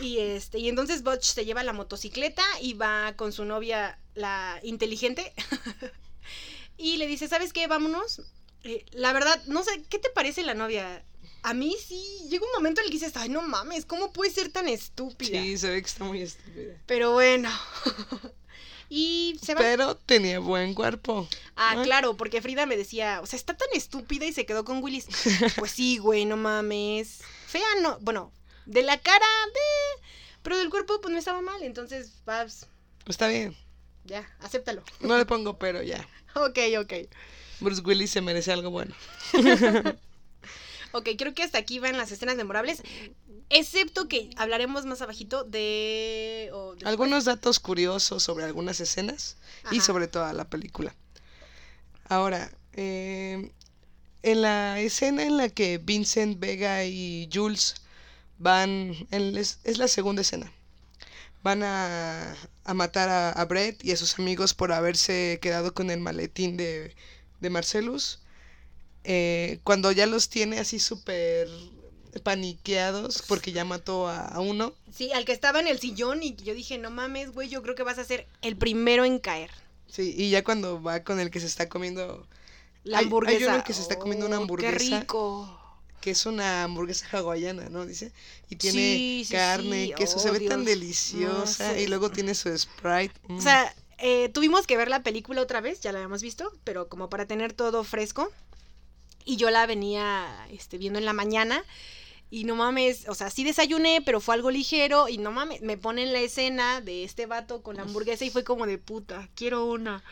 Y 0.00 0.18
este, 0.18 0.58
y 0.58 0.68
entonces 0.68 1.02
Butch 1.02 1.24
se 1.24 1.44
lleva 1.44 1.62
la 1.62 1.72
motocicleta 1.72 2.44
y 2.60 2.74
va 2.74 3.14
con 3.16 3.32
su 3.32 3.44
novia, 3.44 3.98
la 4.14 4.60
inteligente, 4.62 5.32
y 6.76 6.96
le 6.96 7.06
dice, 7.06 7.28
¿sabes 7.28 7.52
qué? 7.52 7.66
Vámonos. 7.66 8.22
Eh, 8.64 8.84
la 8.92 9.12
verdad, 9.12 9.42
no 9.46 9.64
sé, 9.64 9.82
¿qué 9.88 9.98
te 9.98 10.10
parece 10.10 10.42
la 10.42 10.54
novia? 10.54 11.04
A 11.42 11.54
mí 11.54 11.76
sí, 11.84 12.20
llega 12.28 12.44
un 12.44 12.52
momento 12.52 12.80
en 12.80 12.86
el 12.86 12.92
que 12.92 12.98
dices, 12.98 13.16
ay, 13.16 13.28
no 13.28 13.42
mames, 13.42 13.84
¿cómo 13.84 14.12
puede 14.12 14.30
ser 14.30 14.50
tan 14.50 14.68
estúpida? 14.68 15.40
Sí, 15.40 15.58
se 15.58 15.70
ve 15.70 15.82
que 15.82 15.88
está 15.88 16.04
muy 16.04 16.22
estúpida. 16.22 16.74
Pero 16.86 17.12
bueno. 17.12 17.50
y 18.88 19.38
se 19.42 19.54
va. 19.54 19.60
Pero 19.60 19.96
tenía 19.96 20.38
buen 20.38 20.74
cuerpo. 20.74 21.28
Ah, 21.56 21.80
claro, 21.82 22.16
porque 22.16 22.42
Frida 22.42 22.66
me 22.66 22.76
decía, 22.76 23.20
o 23.22 23.26
sea, 23.26 23.36
está 23.36 23.56
tan 23.56 23.68
estúpida 23.74 24.26
y 24.26 24.32
se 24.32 24.46
quedó 24.46 24.64
con 24.64 24.82
Willis. 24.82 25.06
Pues 25.56 25.72
sí, 25.72 25.98
güey, 25.98 26.26
no 26.26 26.36
mames. 26.36 27.20
Fea 27.46 27.66
no, 27.80 27.98
bueno, 28.00 28.32
de 28.66 28.82
la 28.82 28.98
cara, 28.98 29.26
de... 29.54 30.02
Pero 30.42 30.58
del 30.58 30.70
cuerpo, 30.70 31.00
pues 31.00 31.12
no 31.12 31.18
estaba 31.18 31.40
mal, 31.40 31.62
entonces, 31.62 32.12
vas, 32.24 32.66
Está 33.06 33.28
bien. 33.28 33.56
ya, 34.04 34.28
acéptalo. 34.40 34.82
No 35.00 35.16
le 35.16 35.26
pongo 35.26 35.58
pero 35.58 35.82
ya. 35.82 36.06
Ok, 36.34 36.58
ok. 36.78 36.92
Bruce 37.60 37.82
Willis 37.82 38.10
se 38.10 38.22
merece 38.22 38.52
algo 38.52 38.70
bueno. 38.70 38.94
Ok, 40.94 41.08
creo 41.16 41.32
que 41.32 41.42
hasta 41.42 41.56
aquí 41.56 41.78
van 41.78 41.96
las 41.96 42.12
escenas 42.12 42.36
memorables, 42.36 42.82
excepto 43.48 44.08
que 44.08 44.28
hablaremos 44.36 44.84
más 44.84 45.00
abajito 45.00 45.42
de... 45.42 46.50
Algunos 46.84 47.24
datos 47.24 47.60
curiosos 47.60 48.22
sobre 48.22 48.44
algunas 48.44 48.78
escenas 48.78 49.36
y 49.70 49.80
sobre 49.80 50.06
toda 50.06 50.34
la 50.34 50.50
película. 50.50 50.94
Ahora, 52.10 52.50
eh, 52.74 53.50
en 54.22 54.42
la 54.42 54.80
escena 54.80 55.22
en 55.22 55.38
la 55.38 55.48
que 55.48 55.78
Vincent 55.78 56.38
Vega 56.38 56.84
y 56.84 57.26
Jules 57.32 57.76
van, 58.42 58.94
en- 59.10 59.36
es, 59.36 59.58
es 59.64 59.78
la 59.78 59.88
segunda 59.88 60.22
escena, 60.22 60.52
van 61.42 61.62
a, 61.62 62.34
a 62.64 62.74
matar 62.74 63.08
a, 63.08 63.30
a 63.30 63.44
Brett 63.44 63.84
y 63.84 63.92
a 63.92 63.96
sus 63.96 64.18
amigos 64.18 64.54
por 64.54 64.72
haberse 64.72 65.38
quedado 65.40 65.74
con 65.74 65.90
el 65.90 66.00
maletín 66.00 66.56
de, 66.56 66.94
de 67.40 67.50
Marcellus. 67.50 68.18
Eh, 69.04 69.58
cuando 69.64 69.90
ya 69.92 70.06
los 70.06 70.28
tiene 70.28 70.58
así 70.60 70.78
súper 70.78 71.48
paniqueados 72.22 73.22
porque 73.26 73.52
ya 73.52 73.64
mató 73.64 74.06
a, 74.08 74.26
a 74.26 74.40
uno. 74.40 74.74
Sí, 74.94 75.10
al 75.12 75.24
que 75.24 75.32
estaba 75.32 75.60
en 75.60 75.66
el 75.66 75.78
sillón 75.80 76.22
y 76.22 76.34
yo 76.36 76.54
dije, 76.54 76.78
no 76.78 76.90
mames, 76.90 77.32
güey, 77.32 77.48
yo 77.48 77.62
creo 77.62 77.74
que 77.74 77.82
vas 77.82 77.98
a 77.98 78.04
ser 78.04 78.26
el 78.42 78.56
primero 78.56 79.04
en 79.04 79.18
caer. 79.18 79.50
Sí, 79.88 80.14
y 80.16 80.30
ya 80.30 80.44
cuando 80.44 80.82
va 80.82 81.02
con 81.02 81.18
el 81.20 81.30
que 81.30 81.40
se 81.40 81.46
está 81.46 81.68
comiendo 81.68 82.26
La 82.84 82.98
Hay- 82.98 83.02
hay 83.02 83.06
hamburguesa. 83.06 83.54
uno 83.54 83.64
que 83.64 83.72
se 83.72 83.82
está 83.82 83.98
comiendo 83.98 84.26
una 84.26 84.38
Oh, 84.38 84.42
hamburguesa. 84.42 84.78
Qué 84.78 85.00
rico. 85.00 85.58
Que 86.02 86.10
es 86.10 86.26
una 86.26 86.64
hamburguesa 86.64 87.06
hawaiana, 87.16 87.70
¿no? 87.70 87.86
Dice. 87.86 88.12
Y 88.50 88.56
tiene 88.56 88.78
Sí, 88.78 89.22
sí, 89.26 89.32
carne, 89.32 89.86
sí. 89.86 89.94
queso, 89.96 90.18
Oh, 90.18 90.20
se 90.20 90.30
ve 90.30 90.40
tan 90.40 90.66
deliciosa. 90.66 91.72
No. 91.72 91.78
Y 91.80 91.86
luego 91.86 92.10
tiene 92.10 92.34
su 92.34 92.56
Sprite. 92.58 93.14
mm. 93.28 93.38
O 93.38 93.40
sea, 93.40 93.74
eh, 93.98 94.28
tuvimos 94.30 94.66
que 94.66 94.76
ver 94.76 94.88
la 94.88 95.02
película 95.02 95.40
otra 95.40 95.62
vez, 95.62 95.80
ya 95.80 95.92
la 95.92 95.98
habíamos 96.00 96.20
visto, 96.22 96.52
pero 96.64 96.88
como 96.88 97.08
para 97.08 97.26
tener 97.26 97.54
todo 97.54 97.84
fresco. 97.84 98.30
Y 99.24 99.36
yo 99.36 99.50
la 99.50 99.64
venía 99.66 100.46
este, 100.50 100.76
viendo 100.76 100.98
en 100.98 101.06
la 101.06 101.12
mañana. 101.14 101.64
Y 102.34 102.44
no 102.44 102.56
mames, 102.56 103.06
o 103.10 103.14
sea, 103.14 103.28
sí 103.28 103.44
desayuné, 103.44 104.00
pero 104.00 104.18
fue 104.18 104.34
algo 104.34 104.50
ligero. 104.50 105.06
Y 105.06 105.18
no 105.18 105.32
mames, 105.32 105.60
me 105.60 105.76
ponen 105.76 106.14
la 106.14 106.20
escena 106.20 106.80
de 106.80 107.04
este 107.04 107.26
vato 107.26 107.62
con 107.62 107.76
la 107.76 107.82
hamburguesa 107.82 108.24
y 108.24 108.30
fue 108.30 108.42
como 108.42 108.64
de 108.64 108.78
puta, 108.78 109.28
quiero 109.34 109.66
una. 109.66 110.02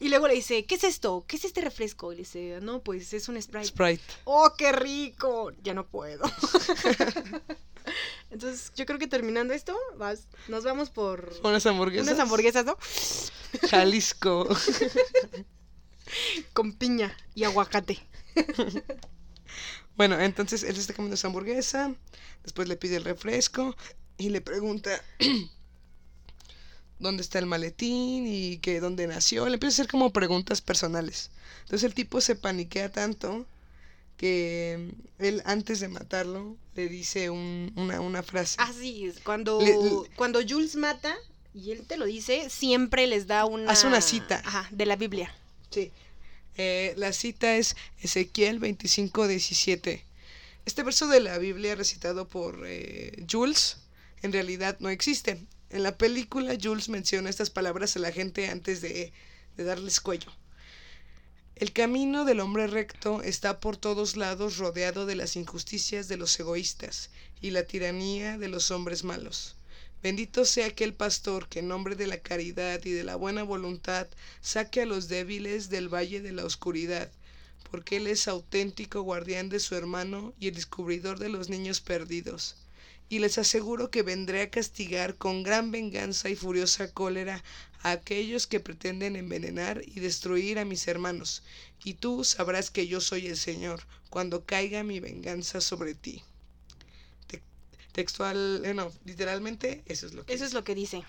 Y 0.00 0.08
luego 0.08 0.26
le 0.26 0.32
dice, 0.32 0.64
¿qué 0.64 0.76
es 0.76 0.84
esto? 0.84 1.26
¿Qué 1.28 1.36
es 1.36 1.44
este 1.44 1.60
refresco? 1.60 2.14
Y 2.14 2.16
le 2.16 2.22
dice, 2.22 2.60
no, 2.62 2.80
pues 2.80 3.12
es 3.12 3.28
un 3.28 3.40
Sprite. 3.42 3.66
Sprite. 3.66 4.02
¡Oh, 4.24 4.54
qué 4.56 4.72
rico! 4.72 5.52
Ya 5.62 5.74
no 5.74 5.86
puedo. 5.86 6.24
Entonces, 8.30 8.72
yo 8.74 8.86
creo 8.86 8.98
que 8.98 9.06
terminando 9.06 9.52
esto, 9.52 9.76
vas, 9.98 10.28
nos 10.48 10.64
vamos 10.64 10.88
por 10.88 11.30
Unas 11.44 11.66
hamburguesas. 11.66 12.08
unas 12.08 12.20
hamburguesas, 12.20 12.64
¿no? 12.64 12.78
Jalisco. 13.68 14.48
Con 16.54 16.72
piña 16.72 17.14
y 17.34 17.44
aguacate. 17.44 17.98
bueno, 19.96 20.18
entonces 20.20 20.62
él 20.62 20.76
está 20.76 20.94
comiendo 20.94 21.14
esa 21.14 21.26
hamburguesa. 21.28 21.94
Después 22.42 22.68
le 22.68 22.76
pide 22.76 22.96
el 22.96 23.04
refresco. 23.04 23.76
Y 24.18 24.30
le 24.30 24.40
pregunta. 24.40 24.90
¿Dónde 26.98 27.22
está 27.22 27.38
el 27.38 27.46
maletín? 27.46 28.26
Y 28.26 28.58
que 28.58 28.80
dónde 28.80 29.06
nació. 29.06 29.46
Le 29.48 29.54
empieza 29.54 29.74
a 29.74 29.84
hacer 29.84 29.90
como 29.90 30.12
preguntas 30.12 30.60
personales. 30.62 31.30
Entonces 31.62 31.84
el 31.84 31.94
tipo 31.94 32.20
se 32.20 32.36
paniquea 32.36 32.90
tanto 32.90 33.46
que 34.16 34.92
él 35.18 35.42
antes 35.44 35.80
de 35.80 35.88
matarlo 35.88 36.56
le 36.74 36.88
dice 36.88 37.28
un- 37.28 37.72
una, 37.76 38.00
una 38.00 38.22
frase. 38.22 38.56
Ah, 38.58 38.72
sí, 38.78 39.06
es 39.06 39.20
cuando, 39.20 39.60
Le- 39.60 39.76
le- 39.76 40.16
cuando 40.16 40.40
Jules 40.46 40.74
mata, 40.76 41.14
y 41.52 41.70
él 41.72 41.86
te 41.86 41.98
lo 41.98 42.06
dice, 42.06 42.48
siempre 42.48 43.06
les 43.06 43.26
da 43.26 43.44
una... 43.44 43.70
Hace 43.70 43.86
una 43.86 44.00
cita. 44.00 44.40
Ajá, 44.44 44.68
de 44.70 44.86
la 44.86 44.96
Biblia. 44.96 45.34
Sí. 45.70 45.92
Eh, 46.56 46.94
la 46.96 47.12
cita 47.12 47.56
es 47.56 47.76
Ezequiel 48.00 48.58
25, 48.58 49.28
17. 49.28 50.04
Este 50.64 50.82
verso 50.82 51.06
de 51.06 51.20
la 51.20 51.38
Biblia 51.38 51.74
recitado 51.74 52.28
por 52.28 52.64
eh, 52.66 53.24
Jules 53.30 53.78
en 54.22 54.32
realidad 54.32 54.76
no 54.80 54.88
existe. 54.88 55.44
En 55.70 55.82
la 55.82 55.98
película 55.98 56.56
Jules 56.60 56.88
menciona 56.88 57.30
estas 57.30 57.50
palabras 57.50 57.96
a 57.96 58.00
la 58.00 58.12
gente 58.12 58.48
antes 58.48 58.80
de 58.80 59.12
darles 59.56 60.00
cuello. 60.00 60.32
El 61.56 61.72
camino 61.72 62.24
del 62.24 62.40
hombre 62.40 62.66
recto 62.66 63.22
está 63.22 63.60
por 63.60 63.78
todos 63.78 64.16
lados 64.16 64.58
rodeado 64.58 65.06
de 65.06 65.16
las 65.16 65.36
injusticias 65.36 66.06
de 66.06 66.18
los 66.18 66.38
egoístas 66.38 67.08
y 67.40 67.50
la 67.50 67.62
tiranía 67.62 68.36
de 68.36 68.48
los 68.48 68.70
hombres 68.70 69.04
malos. 69.04 69.55
Bendito 70.06 70.44
sea 70.44 70.66
aquel 70.66 70.94
pastor 70.94 71.48
que 71.48 71.58
en 71.58 71.66
nombre 71.66 71.96
de 71.96 72.06
la 72.06 72.18
caridad 72.18 72.80
y 72.84 72.92
de 72.92 73.02
la 73.02 73.16
buena 73.16 73.42
voluntad 73.42 74.06
saque 74.40 74.82
a 74.82 74.86
los 74.86 75.08
débiles 75.08 75.68
del 75.68 75.92
valle 75.92 76.20
de 76.20 76.30
la 76.30 76.44
oscuridad, 76.44 77.10
porque 77.68 77.96
él 77.96 78.06
es 78.06 78.28
auténtico 78.28 79.02
guardián 79.02 79.48
de 79.48 79.58
su 79.58 79.74
hermano 79.74 80.32
y 80.38 80.46
el 80.46 80.54
descubridor 80.54 81.18
de 81.18 81.28
los 81.28 81.48
niños 81.48 81.80
perdidos. 81.80 82.54
Y 83.08 83.18
les 83.18 83.36
aseguro 83.36 83.90
que 83.90 84.02
vendré 84.02 84.42
a 84.42 84.50
castigar 84.50 85.16
con 85.16 85.42
gran 85.42 85.72
venganza 85.72 86.28
y 86.28 86.36
furiosa 86.36 86.92
cólera 86.92 87.42
a 87.82 87.90
aquellos 87.90 88.46
que 88.46 88.60
pretenden 88.60 89.16
envenenar 89.16 89.82
y 89.84 89.98
destruir 89.98 90.60
a 90.60 90.64
mis 90.64 90.86
hermanos, 90.86 91.42
y 91.82 91.94
tú 91.94 92.22
sabrás 92.22 92.70
que 92.70 92.86
yo 92.86 93.00
soy 93.00 93.26
el 93.26 93.36
Señor, 93.36 93.82
cuando 94.08 94.44
caiga 94.44 94.84
mi 94.84 95.00
venganza 95.00 95.60
sobre 95.60 95.96
ti. 95.96 96.22
Te- 97.96 98.02
textual, 98.02 98.62
eh, 98.64 98.74
no, 98.74 98.92
literalmente, 99.04 99.82
eso 99.86 100.06
es 100.06 100.12
lo 100.12 100.24
que 100.24 100.34
Eso 100.34 100.44
es 100.44 100.52
lo 100.52 100.62
que 100.64 100.74
dice. 100.74 101.02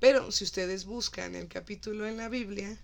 Pero 0.00 0.30
si 0.32 0.44
ustedes 0.44 0.84
buscan 0.84 1.34
el 1.36 1.48
capítulo 1.48 2.06
en 2.06 2.16
la 2.16 2.28
Biblia, 2.28 2.76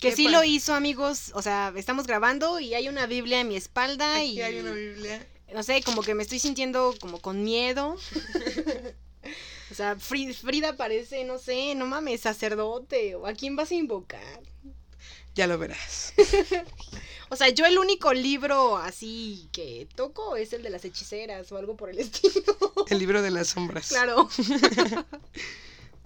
Que 0.00 0.10
¿qué 0.10 0.16
sí 0.16 0.28
lo 0.28 0.44
hizo, 0.44 0.74
amigos. 0.74 1.32
O 1.34 1.42
sea, 1.42 1.72
estamos 1.76 2.06
grabando 2.06 2.60
y 2.60 2.74
hay 2.74 2.88
una 2.88 3.06
Biblia 3.06 3.40
en 3.40 3.48
mi 3.48 3.56
espalda 3.56 4.16
Aquí 4.16 4.32
y 4.32 4.42
hay 4.42 4.58
una 4.60 4.72
Biblia. 4.72 5.26
no 5.54 5.62
sé, 5.62 5.82
como 5.82 6.02
que 6.02 6.14
me 6.14 6.22
estoy 6.22 6.38
sintiendo 6.38 6.94
como 7.00 7.20
con 7.20 7.42
miedo. 7.42 7.96
o 9.70 9.74
sea, 9.74 9.96
Fri- 9.96 10.34
Frida 10.34 10.76
parece, 10.76 11.24
no 11.24 11.38
sé, 11.38 11.74
no 11.74 11.86
mames, 11.86 12.20
sacerdote. 12.20 13.14
¿O 13.16 13.26
a 13.26 13.32
quién 13.34 13.56
vas 13.56 13.70
a 13.70 13.74
invocar? 13.74 14.40
Ya 15.34 15.46
lo 15.46 15.58
verás. 15.58 16.12
O 17.30 17.36
sea, 17.36 17.48
yo 17.48 17.64
el 17.64 17.78
único 17.78 18.12
libro 18.12 18.76
así 18.76 19.48
que 19.52 19.88
toco 19.94 20.36
es 20.36 20.52
el 20.52 20.62
de 20.62 20.70
las 20.70 20.84
hechiceras 20.84 21.50
o 21.52 21.56
algo 21.56 21.76
por 21.76 21.88
el 21.90 21.98
estilo. 22.00 22.42
El 22.88 22.98
libro 22.98 23.22
de 23.22 23.30
las 23.30 23.48
sombras. 23.48 23.88
claro. 23.88 24.28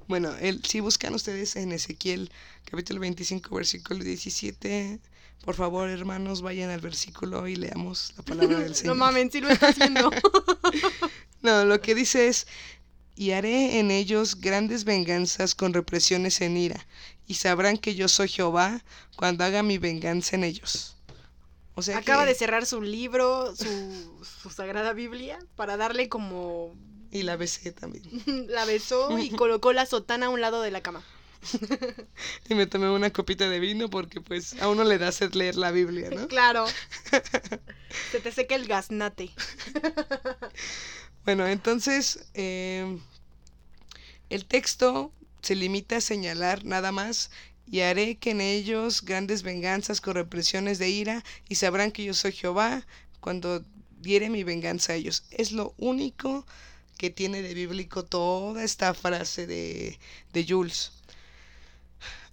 Bueno, 0.07 0.35
el, 0.39 0.62
si 0.64 0.81
buscan 0.81 1.14
ustedes 1.14 1.57
en 1.57 1.72
Ezequiel 1.72 2.31
capítulo 2.66 3.01
25, 3.01 3.55
versículo 3.57 4.05
17, 4.05 5.01
por 5.47 5.55
favor, 5.55 5.89
hermanos, 5.89 6.43
vayan 6.43 6.68
al 6.68 6.81
versículo 6.81 7.49
y 7.49 7.57
leamos 7.57 8.12
la 8.18 8.22
palabra 8.22 8.59
del 8.59 8.68
No 8.70 8.75
Señor. 8.75 8.97
mames, 8.97 9.33
sí 9.33 9.41
lo 9.41 9.49
está 9.49 9.68
haciendo. 9.68 10.11
No, 11.41 11.64
lo 11.64 11.81
que 11.81 11.95
dice 11.95 12.29
es, 12.29 12.47
y 13.16 13.31
haré 13.31 13.79
en 13.79 13.91
ellos 13.91 14.41
grandes 14.43 14.85
venganzas 14.85 15.55
con 15.55 15.72
represiones 15.72 16.41
en 16.43 16.59
ira, 16.59 16.87
y 17.27 17.35
sabrán 17.37 17.79
que 17.79 17.95
yo 17.95 18.09
soy 18.09 18.29
Jehová 18.29 18.85
cuando 19.16 19.45
haga 19.45 19.62
mi 19.62 19.79
venganza 19.79 20.37
en 20.37 20.45
ellos. 20.45 20.97
O 21.75 21.83
sea 21.83 21.99
Acaba 21.99 22.22
que- 22.25 22.29
de 22.31 22.35
cerrar 22.35 22.66
su 22.66 22.81
libro, 22.83 23.55
su, 23.57 24.25
su 24.43 24.51
sagrada 24.51 24.93
Biblia, 24.93 25.39
para 25.57 25.77
darle 25.77 26.09
como... 26.09 26.75
Y 27.11 27.22
la 27.22 27.37
besé 27.37 27.72
también. 27.72 28.05
La 28.49 28.64
besó 28.64 29.18
y 29.18 29.31
colocó 29.37 29.72
la 29.72 29.87
sotana 29.87 30.27
a 30.27 30.31
un 30.31 30.41
lado 30.41 30.62
de 30.62 30.70
la 30.70 30.81
cama. 30.83 31.03
Y 32.49 32.55
me 32.55 32.66
tomé 32.66 32.89
una 32.91 33.12
copita 33.12 33.49
de 33.51 33.61
vino 33.61 33.91
porque 33.91 34.20
pues 34.20 34.61
a 34.62 34.68
uno 34.68 34.83
le 34.83 34.97
da 34.99 35.12
sed 35.12 35.35
leer 35.35 35.57
la 35.57 35.70
Biblia, 35.72 36.09
¿no? 36.11 36.27
Claro. 36.27 36.64
Se 38.12 38.18
te 38.20 38.33
seca 38.33 38.55
el 38.55 38.66
gaznate. 38.66 39.31
Bueno, 41.25 41.47
entonces 41.47 42.27
eh, 42.35 42.99
el 44.31 44.47
texto 44.47 45.12
se 45.43 45.55
limita 45.55 45.97
a 45.97 46.01
señalar 46.01 46.64
nada 46.64 46.93
más 46.93 47.31
y 47.67 47.81
haré 47.81 48.17
que 48.17 48.31
en 48.31 48.41
ellos 48.41 49.03
grandes 49.05 49.43
venganzas 49.43 50.01
con 50.01 50.15
represiones 50.15 50.79
de 50.79 50.91
ira 50.91 51.25
y 51.49 51.57
sabrán 51.57 51.93
que 51.93 52.05
yo 52.05 52.15
soy 52.15 52.33
Jehová 52.33 52.87
cuando 53.21 53.65
diere 54.01 54.31
mi 54.31 54.45
venganza 54.45 54.93
a 54.93 54.97
ellos. 54.97 55.25
Es 55.31 55.53
lo 55.53 55.75
único 55.79 56.47
que 56.99 57.11
tiene 57.11 57.43
de 57.43 57.55
bíblico 57.55 58.05
toda 58.05 58.62
esta 58.62 58.95
frase 58.95 59.47
de, 59.47 59.99
de 60.33 60.47
Jules. 60.47 60.93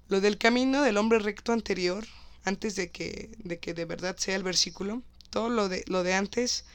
Lo 0.10 0.22
del 0.22 0.38
camino 0.38 0.82
del 0.82 0.98
hombre 0.98 1.20
recto 1.20 1.54
anterior, 1.54 2.06
antes 2.44 2.76
de 2.76 2.90
que, 2.92 3.30
de 3.38 3.60
que 3.60 3.74
de 3.74 3.86
verdad 3.86 4.18
sea 4.18 4.36
el 4.36 4.44
versículo, 4.44 5.02
todo 5.30 5.50
lo 5.50 5.70
de, 5.70 5.84
lo 5.88 6.04
de 6.04 6.14
antes 6.14 6.66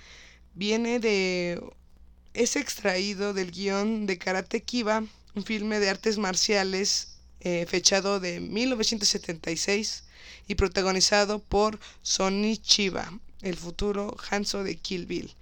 viene 0.54 0.98
de 0.98 1.62
es 2.32 2.56
extraído 2.56 3.32
del 3.32 3.50
guion 3.50 4.06
de 4.06 4.18
Karate 4.18 4.62
Kiba, 4.62 5.04
un 5.34 5.44
filme 5.44 5.80
de 5.80 5.88
artes 5.88 6.18
marciales 6.18 7.15
eh, 7.48 7.64
fechado 7.64 8.18
de 8.18 8.40
1976 8.40 10.02
y 10.48 10.56
protagonizado 10.56 11.38
por 11.38 11.78
Sonny 12.02 12.58
Chiba, 12.58 13.20
el 13.40 13.56
futuro 13.56 14.16
Hanzo 14.28 14.64
de 14.64 14.74
Kill 14.74 15.06
Bill. 15.06 15.32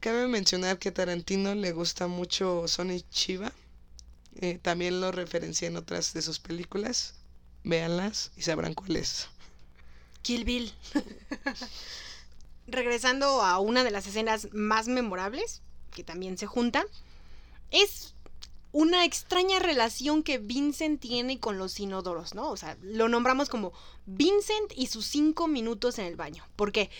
Cabe 0.00 0.28
mencionar 0.28 0.78
que 0.78 0.90
a 0.90 0.92
Tarantino 0.92 1.54
le 1.54 1.72
gusta 1.72 2.08
mucho 2.08 2.68
Sonny 2.68 3.00
Chiba. 3.10 3.50
eh, 4.42 4.58
también 4.60 5.00
lo 5.00 5.12
referencia 5.12 5.66
en 5.66 5.78
otras 5.78 6.12
de 6.12 6.20
sus 6.20 6.40
películas. 6.40 7.14
Véanlas 7.62 8.30
y 8.36 8.42
sabrán 8.42 8.74
cuál 8.74 8.96
es. 8.96 9.28
Kill 10.20 10.44
Bill. 10.44 10.74
Regresando 12.66 13.40
a 13.40 13.58
una 13.60 13.82
de 13.82 13.90
las 13.90 14.06
escenas 14.06 14.48
más 14.52 14.88
memorables, 14.88 15.62
que 15.90 16.04
también 16.04 16.36
se 16.36 16.44
junta, 16.44 16.84
es 17.70 18.13
una 18.74 19.04
extraña 19.04 19.60
relación 19.60 20.24
que 20.24 20.38
Vincent 20.38 21.00
tiene 21.00 21.38
con 21.38 21.58
los 21.58 21.78
inodoros, 21.78 22.34
¿no? 22.34 22.50
O 22.50 22.56
sea, 22.56 22.76
lo 22.82 23.08
nombramos 23.08 23.48
como 23.48 23.72
Vincent 24.04 24.72
y 24.74 24.88
sus 24.88 25.06
cinco 25.06 25.46
minutos 25.46 26.00
en 26.00 26.06
el 26.06 26.16
baño. 26.16 26.44
¿Por 26.56 26.72
qué? 26.72 26.90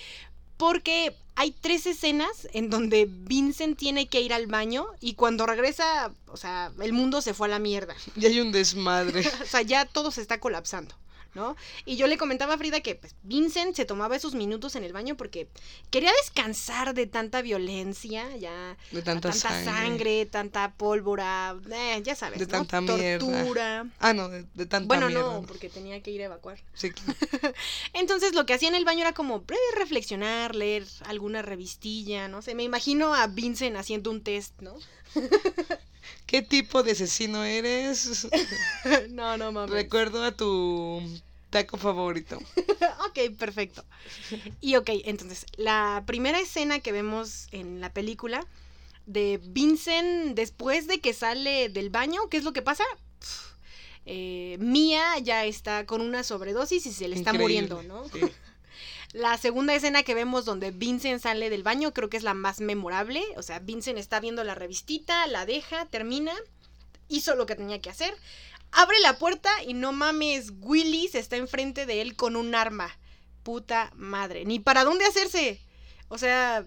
Porque 0.57 1.17
hay 1.35 1.51
tres 1.51 1.87
escenas 1.87 2.47
en 2.53 2.71
donde 2.71 3.09
Vincent 3.11 3.77
tiene 3.77 4.07
que 4.07 4.21
ir 4.21 4.33
al 4.33 4.47
baño 4.47 4.87
y 5.01 5.15
cuando 5.15 5.47
regresa, 5.47 6.15
o 6.29 6.37
sea, 6.37 6.71
el 6.81 6.93
mundo 6.93 7.21
se 7.21 7.35
fue 7.35 7.49
a 7.49 7.51
la 7.51 7.59
mierda. 7.59 7.97
Y 8.15 8.25
hay 8.27 8.39
un 8.39 8.53
desmadre. 8.53 9.25
O 9.43 9.47
sea, 9.47 9.63
ya 9.63 9.85
todo 9.85 10.13
se 10.13 10.23
está 10.23 10.39
colapsando, 10.39 10.95
¿no? 11.35 11.57
Y 11.85 11.97
yo 11.97 12.07
le 12.07 12.17
comentaba 12.19 12.55
a 12.55 12.59
Frida 12.59 12.81
que 12.81 12.95
pues, 12.95 13.15
Vincent 13.23 13.75
se 13.77 13.85
tomaba 13.85 14.17
esos 14.17 14.35
minutos 14.35 14.77
en 14.77 14.85
el 14.85 14.93
baño 14.93 15.17
porque 15.17 15.49
quería 15.91 16.11
descansar 16.23 16.95
de 16.95 17.07
tanta 17.07 17.43
violencia, 17.43 18.37
ya 18.37 18.77
De 18.93 19.03
tanta, 19.03 19.31
tanta 19.31 19.49
sangre. 19.49 19.65
sangre, 19.65 20.27
tanta 20.27 20.73
pólvora, 20.75 21.57
eh, 21.71 22.01
ya 22.05 22.15
sabes, 22.15 22.39
De 22.39 22.47
¿no? 22.47 22.51
tanta 22.53 22.81
mierda. 22.81 23.19
tortura. 23.27 23.87
Ah, 24.01 24.13
no, 24.13 24.29
de, 24.29 24.45
de 24.55 24.67
tanta 24.67 24.87
Bueno, 24.87 25.09
mierda. 25.09 25.33
no, 25.35 25.43
porque 25.47 25.69
tenía 25.69 26.03
que 26.03 26.11
ir 26.11 26.23
a 26.23 26.27
evacuar. 26.27 26.59
Sí, 26.75 26.91
claro. 26.93 27.55
Entonces 27.93 28.35
lo 28.35 28.47
que 28.47 28.55
hacía 28.55 28.69
en 28.69 28.75
el 28.75 28.85
baño 28.85 29.01
era 29.01 29.13
como 29.13 29.39
eh, 29.49 29.55
reflexionar, 29.77 30.55
leer 30.55 30.85
alguna 31.07 31.43
revistilla, 31.43 32.29
no 32.29 32.43
sé, 32.43 32.55
me 32.55 32.63
imagino 32.63 33.15
a 33.15 33.27
Vincent 33.27 33.77
haciendo 33.77 34.11
un 34.11 34.23
test, 34.23 34.61
¿no? 34.61 34.75
¿Qué 36.27 36.43
tipo 36.43 36.83
de 36.83 36.93
asesino 36.93 37.45
eres? 37.45 38.27
no, 39.11 39.37
no 39.37 39.53
mames. 39.53 39.71
Recuerdo 39.71 40.25
a 40.25 40.33
tu 40.33 41.03
taco 41.51 41.77
favorito. 41.77 42.39
ok, 43.09 43.37
perfecto. 43.39 43.85
Y 44.61 44.77
ok, 44.77 44.91
entonces, 45.05 45.47
la 45.57 46.03
primera 46.07 46.41
escena 46.41 46.81
que 46.81 46.93
vemos 46.93 47.47
en 47.53 47.81
la 47.81 47.93
película 47.93 48.47
de 49.07 49.41
Vincent 49.43 50.35
después 50.35 50.87
de 50.87 51.01
que 51.01 51.13
sale 51.13 51.69
del 51.69 51.91
baño, 51.91 52.29
¿qué 52.31 52.39
es 52.39 52.45
lo 52.45 52.53
que 52.53 52.63
pasa? 52.63 52.85
Eh, 54.07 54.57
Mia 54.61 55.19
ya 55.19 55.45
está 55.45 55.87
con 55.87 56.01
una 56.01 56.23
sobredosis 56.25 56.85
y 56.87 56.93
se 56.93 57.09
le 57.09 57.17
está 57.17 57.31
Increíble, 57.31 57.69
muriendo, 57.73 57.83
¿no? 57.83 58.09
sí. 58.09 58.21
La 59.15 59.39
segunda 59.39 59.77
escena 59.77 60.03
que 60.03 60.13
vemos 60.13 60.45
donde 60.45 60.73
Vincent 60.73 61.23
sale 61.23 61.49
del 61.49 61.63
baño 61.63 61.95
creo 61.95 62.11
que 62.11 62.17
es 62.17 62.25
la 62.25 62.35
más 62.35 62.59
memorable. 62.59 63.23
O 63.37 63.43
sea, 63.43 63.61
Vincent 63.61 63.97
está 63.97 64.19
viendo 64.19 64.43
la 64.43 64.57
revistita, 64.57 65.29
la 65.29 65.47
deja, 65.47 65.87
termina, 65.87 66.35
hizo 67.07 67.37
lo 67.37 67.47
que 67.47 67.55
tenía 67.55 67.81
que 67.81 67.91
hacer, 67.91 68.13
abre 68.73 68.99
la 68.99 69.17
puerta 69.17 69.51
y 69.65 69.73
no 69.73 69.93
mames, 69.93 70.53
Willis 70.59 71.15
está 71.15 71.37
enfrente 71.37 71.87
de 71.87 72.03
él 72.03 72.17
con 72.17 72.35
un 72.35 72.57
arma. 72.57 72.99
Puta 73.45 73.93
madre, 73.95 74.45
ni 74.47 74.59
para 74.59 74.83
dónde 74.83 75.05
hacerse. 75.05 75.61
O 76.09 76.19
sea, 76.19 76.67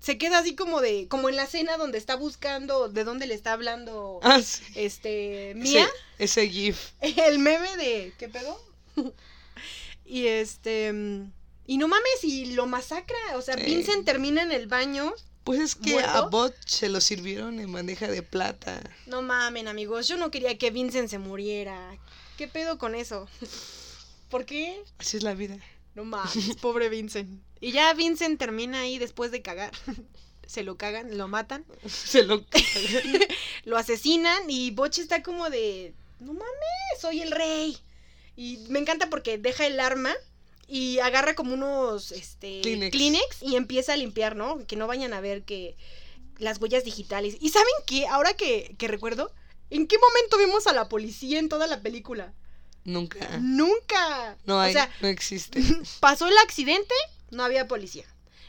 se 0.00 0.18
queda 0.18 0.38
así 0.38 0.56
como 0.56 0.80
de, 0.80 1.06
como 1.06 1.28
en 1.28 1.36
la 1.36 1.44
escena 1.44 1.76
donde 1.76 1.98
está 1.98 2.16
buscando 2.16 2.88
de 2.88 3.04
dónde 3.04 3.28
le 3.28 3.34
está 3.34 3.52
hablando 3.52 4.18
Ah, 4.24 4.42
sí. 4.42 4.64
este 4.74 5.52
Mia. 5.54 5.86
Ese, 6.18 6.42
ese 6.42 6.48
GIF. 6.48 6.90
El 7.00 7.38
meme 7.38 7.76
de 7.76 8.12
¿qué 8.18 8.28
pedo? 8.28 8.60
y 10.04 10.26
este 10.26 10.92
mm, 10.92 11.30
y 11.66 11.78
no 11.78 11.88
mames 11.88 12.24
y 12.24 12.52
lo 12.52 12.66
masacra, 12.66 13.16
o 13.36 13.42
sea. 13.42 13.56
Vincent 13.56 14.04
termina 14.04 14.42
en 14.42 14.52
el 14.52 14.66
baño. 14.66 15.14
Pues 15.44 15.60
es 15.60 15.74
que 15.74 16.00
a. 16.00 16.22
Bot 16.22 16.54
se 16.66 16.88
lo 16.88 17.00
sirvieron 17.00 17.58
en 17.60 17.72
bandeja 17.72 18.08
de 18.08 18.22
plata. 18.22 18.80
No 19.06 19.22
mamen, 19.22 19.68
amigos, 19.68 20.08
yo 20.08 20.16
no 20.16 20.30
quería 20.30 20.58
que 20.58 20.70
Vincent 20.70 21.08
se 21.08 21.18
muriera. 21.18 21.98
¿Qué 22.36 22.48
pedo 22.48 22.78
con 22.78 22.94
eso? 22.94 23.28
¿Por 24.30 24.44
qué? 24.44 24.82
Así 24.98 25.16
es 25.16 25.22
la 25.22 25.34
vida. 25.34 25.58
No 25.94 26.04
mames, 26.04 26.56
pobre 26.60 26.88
Vincent. 26.88 27.42
Y 27.60 27.72
ya 27.72 27.92
Vincent 27.94 28.38
termina 28.38 28.80
ahí 28.80 28.98
después 28.98 29.30
de 29.30 29.42
cagar. 29.42 29.72
Se 30.46 30.62
lo 30.62 30.76
cagan, 30.76 31.16
lo 31.16 31.26
matan, 31.26 31.64
Se 31.86 32.22
lo 32.22 32.44
lo 33.64 33.78
asesinan 33.78 34.50
y 34.50 34.72
Botch 34.72 34.98
está 34.98 35.22
como 35.22 35.48
de, 35.48 35.94
no 36.20 36.34
mames, 36.34 37.00
soy 37.00 37.22
el 37.22 37.30
rey. 37.30 37.78
Y 38.36 38.58
me 38.68 38.78
encanta 38.78 39.08
porque 39.08 39.38
deja 39.38 39.66
el 39.66 39.80
arma 39.80 40.14
y 40.68 40.98
agarra 40.98 41.34
como 41.34 41.54
unos 41.54 42.12
este, 42.12 42.60
Kleenex. 42.60 43.42
y 43.42 43.56
empieza 43.56 43.92
a 43.92 43.96
limpiar, 43.96 44.36
¿no? 44.36 44.66
Que 44.66 44.76
no 44.76 44.86
vayan 44.86 45.12
a 45.12 45.20
ver 45.20 45.42
que 45.44 45.76
las 46.38 46.60
huellas 46.60 46.84
digitales. 46.84 47.36
¿Y 47.40 47.50
saben 47.50 47.72
qué? 47.86 48.06
Ahora 48.06 48.34
que, 48.34 48.74
que 48.78 48.88
recuerdo, 48.88 49.32
¿en 49.70 49.86
qué 49.86 49.96
momento 49.98 50.38
vimos 50.38 50.66
a 50.66 50.72
la 50.72 50.88
policía 50.88 51.38
en 51.38 51.48
toda 51.48 51.66
la 51.66 51.80
película? 51.80 52.32
Nunca. 52.84 53.38
Nunca. 53.40 54.36
No 54.44 54.60
hay, 54.60 54.70
O 54.70 54.72
sea, 54.72 54.90
no 55.00 55.08
existe. 55.08 55.62
pasó 56.00 56.28
el 56.28 56.36
accidente, 56.38 56.94
no 57.30 57.44
había 57.44 57.66
policía. 57.66 58.04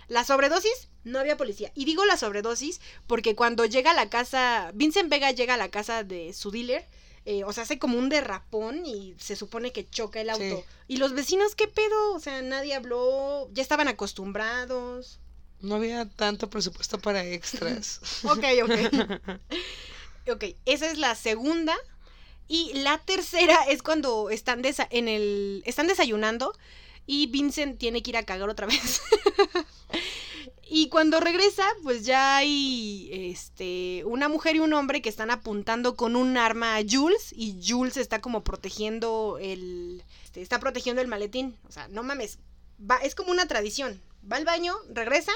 La 0.08 0.24
sobredosis, 0.24 0.90
no 1.04 1.20
había 1.20 1.38
policía. 1.38 1.72
Y 1.74 1.86
digo 1.86 2.06
la 2.06 2.18
sobredosis 2.18 2.82
porque 3.08 3.36
cuando 3.36 3.66
llega 3.66 3.92
a 3.92 3.96
la 3.96 4.10
casa, 4.10 4.72
Vincent 4.74 5.10
Vega 5.10 5.32
llega 5.32 5.56
a 5.56 5.58
la 5.58 5.70
casa 5.70 6.04
de 6.04 6.34
su 6.34 6.52
dealer, 6.52 6.86
eh, 7.26 7.44
o 7.44 7.52
sea, 7.54 7.64
hace 7.64 7.80
como 7.80 7.98
un 7.98 8.10
derrapón 8.10 8.86
y 8.86 9.16
se 9.18 9.36
supone 9.36 9.72
que 9.72 9.88
choca 9.90 10.22
el 10.22 10.30
auto. 10.30 10.44
Sí. 10.44 10.64
Y 10.88 10.98
los 10.98 11.14
vecinos, 11.14 11.56
¿qué 11.56 11.68
pedo? 11.68 12.14
O 12.14 12.20
sea, 12.20 12.42
nadie 12.42 12.74
habló, 12.76 13.50
ya 13.52 13.62
estaban 13.64 13.88
acostumbrados. 13.88 15.20
No 15.62 15.76
había 15.76 16.06
tanto 16.08 16.50
presupuesto 16.50 17.00
para 17.00 17.26
extras. 17.26 18.00
Ok, 18.26 18.44
ok. 18.64 19.32
ok, 20.32 20.44
esa 20.66 20.90
es 20.92 20.98
la 20.98 21.16
segunda 21.16 21.76
Y 22.48 22.74
la 22.74 23.00
tercera 23.00 23.64
es 23.70 23.82
cuando 23.82 24.30
están, 24.30 24.62
desa- 24.62 24.88
en 24.92 25.08
el, 25.08 25.64
están 25.66 25.88
desayunando 25.88 26.56
y 27.08 27.28
Vincent 27.28 27.80
tiene 27.80 28.04
que 28.04 28.12
ir 28.12 28.18
a 28.18 28.24
cagar 28.26 28.50
otra 28.50 28.68
vez. 28.68 29.02
y 30.68 30.90
cuando 30.90 31.20
regresa, 31.20 31.64
pues 31.84 32.06
ya 32.06 32.38
hay 32.38 33.10
este, 33.12 34.04
una 34.06 34.30
mujer 34.30 34.56
y 34.56 34.60
un 34.60 34.74
hombre 34.74 35.02
que 35.02 35.10
están 35.10 35.30
apuntando 35.30 35.96
con 35.96 36.16
un 36.16 36.38
arma 36.38 36.76
a 36.76 36.84
Jules 36.90 37.32
y 37.34 37.62
Jules 37.66 37.98
está 37.98 38.20
como 38.20 38.44
protegiendo 38.44 39.38
el... 39.40 40.04
este, 40.24 40.42
está 40.42 40.60
protegiendo 40.60 41.04
el 41.04 41.08
maletín. 41.08 41.56
O 41.68 41.72
sea, 41.72 41.88
no 41.90 42.02
mames. 42.02 42.40
Va, 42.80 42.98
es 42.98 43.14
como 43.14 43.32
una 43.32 43.48
tradición. 43.48 44.02
Va 44.30 44.38
al 44.38 44.46
baño, 44.46 44.74
regresa 44.90 45.32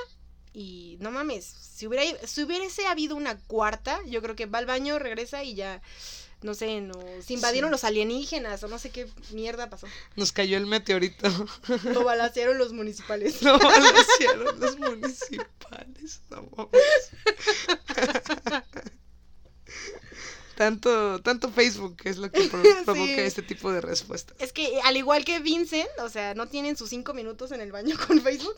y 0.51 0.97
no 0.99 1.11
mames. 1.11 1.45
Si 1.45 1.85
hubiera, 1.85 2.03
si 2.25 2.43
hubiese 2.43 2.87
habido 2.87 3.15
una 3.15 3.37
cuarta, 3.37 3.99
yo 4.07 4.23
creo 4.23 4.35
que 4.35 4.47
va 4.47 4.57
al 4.57 4.65
baño, 4.65 4.97
regresa 4.97 5.43
y 5.43 5.53
ya 5.53 5.79
no 6.41 6.53
sé, 6.53 6.79
nos 6.81 7.29
invadieron 7.29 7.69
Sí. 7.69 7.71
los 7.71 7.83
alienígenas 7.83 8.63
o 8.63 8.67
no 8.67 8.79
sé 8.79 8.89
qué 8.91 9.07
mierda 9.31 9.69
pasó. 9.69 9.87
Nos 10.15 10.31
cayó 10.31 10.57
el 10.57 10.65
meteorito. 10.67 11.27
Lo 11.83 12.03
balacearon 12.05 12.57
los 12.57 12.71
municipales. 12.73 13.41
No, 13.41 13.57
lo 13.57 14.01
hicieron 14.01 14.59
los 14.59 14.77
municipales. 14.79 16.21
No 16.29 16.49
mames. 16.55 17.11
tanto, 20.55 21.21
tanto 21.21 21.49
Facebook 21.51 21.97
es 22.03 22.17
lo 22.17 22.29
que 22.31 22.41
pro- 22.49 22.61
provoca 22.85 23.05
Sí. 23.15 23.19
este 23.21 23.41
tipo 23.41 23.71
de 23.71 23.79
respuestas. 23.79 24.35
Es 24.39 24.51
que 24.51 24.79
al 24.83 24.97
igual 24.97 25.23
que 25.23 25.39
Vincent, 25.39 25.87
o 26.01 26.09
sea, 26.09 26.33
no 26.33 26.47
tienen 26.47 26.75
sus 26.75 26.89
cinco 26.89 27.13
minutos 27.13 27.51
en 27.53 27.61
el 27.61 27.71
baño 27.71 27.95
con 28.07 28.21
Facebook. 28.21 28.55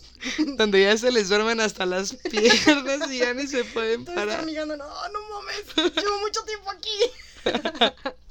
Donde 0.57 0.81
ya 0.81 0.97
se 0.97 1.11
les 1.11 1.29
duermen 1.29 1.59
hasta 1.59 1.85
las 1.85 2.13
piernas 2.15 3.11
y 3.11 3.19
ya 3.19 3.33
ni 3.35 3.45
se 3.45 3.63
pueden 3.65 4.05
parar. 4.05 4.29
están 4.29 4.45
mirando, 4.47 4.77
no, 4.77 4.85
no 4.87 5.19
mames, 5.29 5.95
llevo 5.95 6.19
mucho 6.21 6.41
tiempo 6.43 6.71
aquí. 6.71 6.89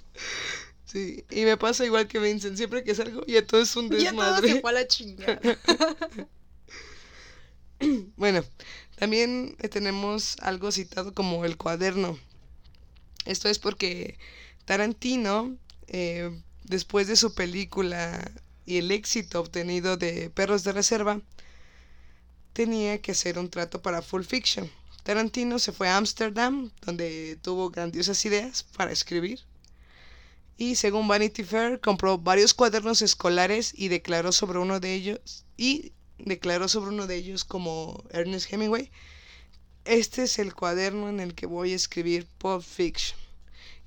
Sí, 0.84 1.24
y 1.30 1.44
me 1.44 1.56
pasa 1.56 1.84
igual 1.86 2.08
que 2.08 2.18
Vincent, 2.18 2.56
siempre 2.56 2.82
que 2.82 2.94
salgo 2.94 3.24
ya 3.26 3.46
todo 3.46 3.60
es 3.62 3.76
un 3.76 3.90
Ya 3.96 4.14
todo 4.16 4.34
se 4.40 4.48
desmadre. 4.48 4.60
fue 4.60 4.70
a 4.70 4.74
la 4.74 4.86
chingada. 4.88 5.40
Bueno, 8.16 8.44
también 8.96 9.56
eh, 9.60 9.68
tenemos 9.68 10.36
algo 10.40 10.70
citado 10.72 11.14
como 11.14 11.44
el 11.44 11.56
cuaderno. 11.56 12.18
Esto 13.26 13.48
es 13.48 13.58
porque 13.58 14.18
Tarantino, 14.66 15.56
eh, 15.88 16.30
después 16.64 17.08
de 17.08 17.16
su 17.16 17.34
película 17.34 18.30
y 18.66 18.78
el 18.78 18.90
éxito 18.90 19.40
obtenido 19.40 19.96
de 19.96 20.30
Perros 20.30 20.64
de 20.64 20.72
Reserva, 20.72 21.20
tenía 22.52 23.00
que 23.02 23.10
hacer 23.12 23.38
un 23.40 23.50
trato 23.50 23.82
para 23.82 24.02
Full 24.02 24.22
Fiction. 24.22 24.70
Tarantino 25.02 25.58
se 25.58 25.72
fue 25.72 25.88
a 25.88 25.96
Ámsterdam, 25.96 26.70
donde 26.82 27.38
tuvo 27.42 27.70
grandiosas 27.70 28.24
ideas 28.24 28.62
para 28.62 28.92
escribir. 28.92 29.40
Y 30.56 30.76
según 30.76 31.08
Vanity 31.08 31.42
Fair, 31.42 31.80
compró 31.80 32.18
varios 32.18 32.52
cuadernos 32.52 33.00
escolares 33.00 33.72
y 33.74 33.88
declaró 33.88 34.30
sobre 34.30 34.58
uno 34.58 34.78
de 34.78 34.94
ellos 34.94 35.44
y 35.56 35.92
declaró 36.18 36.68
sobre 36.68 36.90
uno 36.90 37.06
de 37.06 37.16
ellos 37.16 37.44
como 37.44 38.04
Ernest 38.10 38.52
Hemingway. 38.52 38.90
Este 39.86 40.24
es 40.24 40.38
el 40.38 40.54
cuaderno 40.54 41.08
en 41.08 41.20
el 41.20 41.34
que 41.34 41.46
voy 41.46 41.72
a 41.72 41.76
escribir 41.76 42.26
Pulp 42.38 42.62
Fiction. 42.62 43.18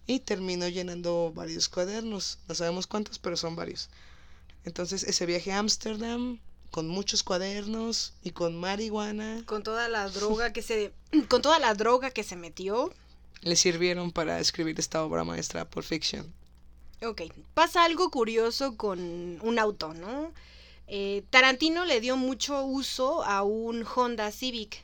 Y 0.07 0.19
terminó 0.19 0.67
llenando 0.67 1.31
varios 1.33 1.69
cuadernos. 1.69 2.39
No 2.47 2.55
sabemos 2.55 2.87
cuántos, 2.87 3.19
pero 3.19 3.37
son 3.37 3.55
varios. 3.55 3.89
Entonces 4.65 5.03
ese 5.03 5.25
viaje 5.25 5.51
a 5.51 5.59
Ámsterdam 5.59 6.39
con 6.73 6.87
muchos 6.87 7.21
cuadernos 7.21 8.13
y 8.23 8.31
con 8.31 8.59
marihuana 8.59 9.43
Con 9.45 9.61
toda 9.61 9.87
la 9.89 10.09
droga 10.09 10.53
que 10.53 10.63
se. 10.63 10.91
Con 11.29 11.43
toda 11.43 11.59
la 11.59 11.75
droga 11.75 12.09
que 12.09 12.23
se 12.23 12.35
metió. 12.35 12.91
le 13.41 13.55
sirvieron 13.55 14.11
para 14.11 14.39
escribir 14.39 14.79
esta 14.79 15.03
obra 15.03 15.23
maestra 15.23 15.69
Pulp 15.69 15.85
Fiction. 15.85 16.33
Ok, 17.03 17.21
pasa 17.53 17.85
algo 17.85 18.09
curioso 18.09 18.75
con 18.75 18.99
un 19.41 19.59
auto, 19.59 19.93
¿no? 19.93 20.33
Eh, 20.87 21.23
Tarantino 21.29 21.85
le 21.85 22.01
dio 22.01 22.17
mucho 22.17 22.65
uso 22.65 23.23
a 23.23 23.43
un 23.43 23.85
Honda 23.85 24.31
Civic. 24.31 24.83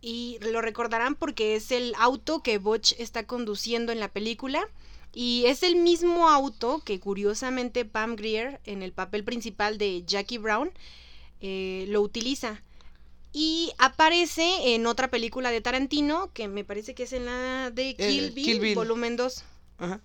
Y 0.00 0.38
lo 0.42 0.60
recordarán 0.60 1.16
porque 1.16 1.56
es 1.56 1.72
el 1.72 1.92
auto 1.98 2.40
que 2.40 2.58
Butch 2.58 2.92
está 2.98 3.26
conduciendo 3.26 3.90
en 3.90 3.98
la 3.98 4.12
película. 4.12 4.68
Y 5.12 5.46
es 5.46 5.64
el 5.64 5.74
mismo 5.74 6.28
auto 6.28 6.82
que 6.84 7.00
curiosamente 7.00 7.84
Pam 7.84 8.14
Grier, 8.14 8.60
en 8.64 8.82
el 8.82 8.92
papel 8.92 9.24
principal 9.24 9.76
de 9.76 10.04
Jackie 10.06 10.38
Brown, 10.38 10.70
eh, 11.40 11.86
lo 11.88 12.00
utiliza. 12.02 12.62
Y 13.32 13.72
aparece 13.78 14.74
en 14.74 14.86
otra 14.86 15.08
película 15.08 15.50
de 15.50 15.60
Tarantino, 15.60 16.32
que 16.32 16.48
me 16.48 16.64
parece 16.64 16.94
que 16.94 17.04
es 17.04 17.12
en 17.12 17.26
la 17.26 17.70
de 17.70 17.94
Kill, 17.94 18.24
Eh, 18.26 18.30
Bill, 18.34 18.44
Kill 18.44 18.60
Bill. 18.60 18.74
volumen 18.74 19.16
2. 19.16 19.44
Ajá. 19.78 20.00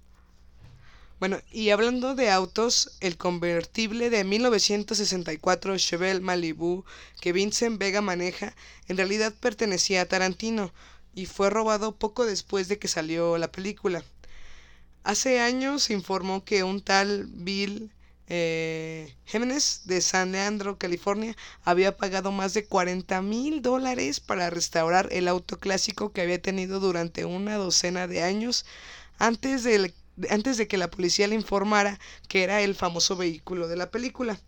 Bueno, 1.20 1.40
y 1.52 1.70
hablando 1.70 2.14
de 2.14 2.30
autos, 2.30 2.92
el 3.00 3.18
convertible 3.18 4.10
de 4.10 4.24
1964 4.26 5.78
Chevelle 5.78 6.20
Malibu 6.20 6.84
que 7.22 7.32
Vincent 7.32 7.80
Vega 7.80 8.02
maneja 8.02 8.54
en 8.88 8.98
realidad 8.98 9.34
pertenecía 9.40 10.02
a 10.02 10.06
Tarantino 10.06 10.72
y 11.16 11.26
fue 11.26 11.50
robado 11.50 11.96
poco 11.96 12.26
después 12.26 12.68
de 12.68 12.78
que 12.80 12.90
salió 12.90 13.38
la 13.38 13.52
película. 13.52 14.04
Hace 15.04 15.40
años 15.40 15.84
se 15.84 15.94
informó 15.94 16.44
que 16.44 16.64
un 16.64 16.82
tal 16.82 17.28
Bill 17.28 17.92
eh, 18.28 19.16
Jiménez 19.26 19.82
de 19.86 20.02
San 20.02 20.32
Leandro, 20.32 20.78
California, 20.78 21.36
había 21.64 21.96
pagado 21.96 22.32
más 22.32 22.54
de 22.54 22.66
40 22.66 23.22
mil 23.22 23.62
dólares 23.62 24.20
para 24.20 24.50
restaurar 24.50 25.10
el 25.12 25.28
auto 25.28 25.60
clásico 25.60 26.12
que 26.12 26.22
había 26.22 26.42
tenido 26.42 26.80
durante 26.80 27.26
una 27.26 27.56
docena 27.56 28.08
de 28.08 28.24
años 28.24 28.66
antes 29.18 29.64
de, 29.64 29.94
antes 30.30 30.58
de 30.58 30.68
que 30.68 30.78
la 30.78 30.90
policía 30.90 31.28
le 31.28 31.36
informara 31.36 32.00
que 32.28 32.44
era 32.44 32.62
el 32.62 32.76
famoso 32.76 33.16
vehículo 33.16 33.68
de 33.68 33.76
la 33.76 33.92
película. 33.92 34.40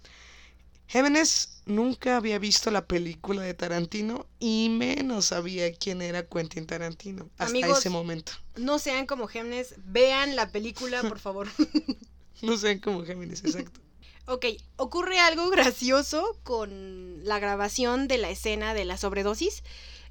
Jiménez 0.87 1.61
nunca 1.65 2.15
había 2.15 2.39
visto 2.39 2.71
la 2.71 2.85
película 2.85 3.41
de 3.41 3.53
Tarantino 3.53 4.25
y 4.39 4.69
menos 4.69 5.25
sabía 5.25 5.71
quién 5.73 6.01
era 6.01 6.25
Quentin 6.25 6.65
Tarantino 6.65 7.29
hasta 7.37 7.51
Amigos, 7.51 7.79
ese 7.79 7.89
momento. 7.89 8.31
No 8.55 8.79
sean 8.79 9.05
como 9.05 9.27
Gemnes, 9.27 9.75
vean 9.77 10.35
la 10.35 10.49
película, 10.51 11.01
por 11.03 11.19
favor. 11.19 11.47
No 12.41 12.57
sé 12.57 12.79
cómo 12.79 13.03
Géminis, 13.03 13.43
exacto. 13.43 13.79
ok, 14.25 14.45
ocurre 14.75 15.19
algo 15.19 15.49
gracioso 15.49 16.37
con 16.43 17.23
la 17.23 17.39
grabación 17.39 18.07
de 18.07 18.17
la 18.17 18.29
escena 18.29 18.73
de 18.73 18.85
la 18.85 18.97
sobredosis. 18.97 19.63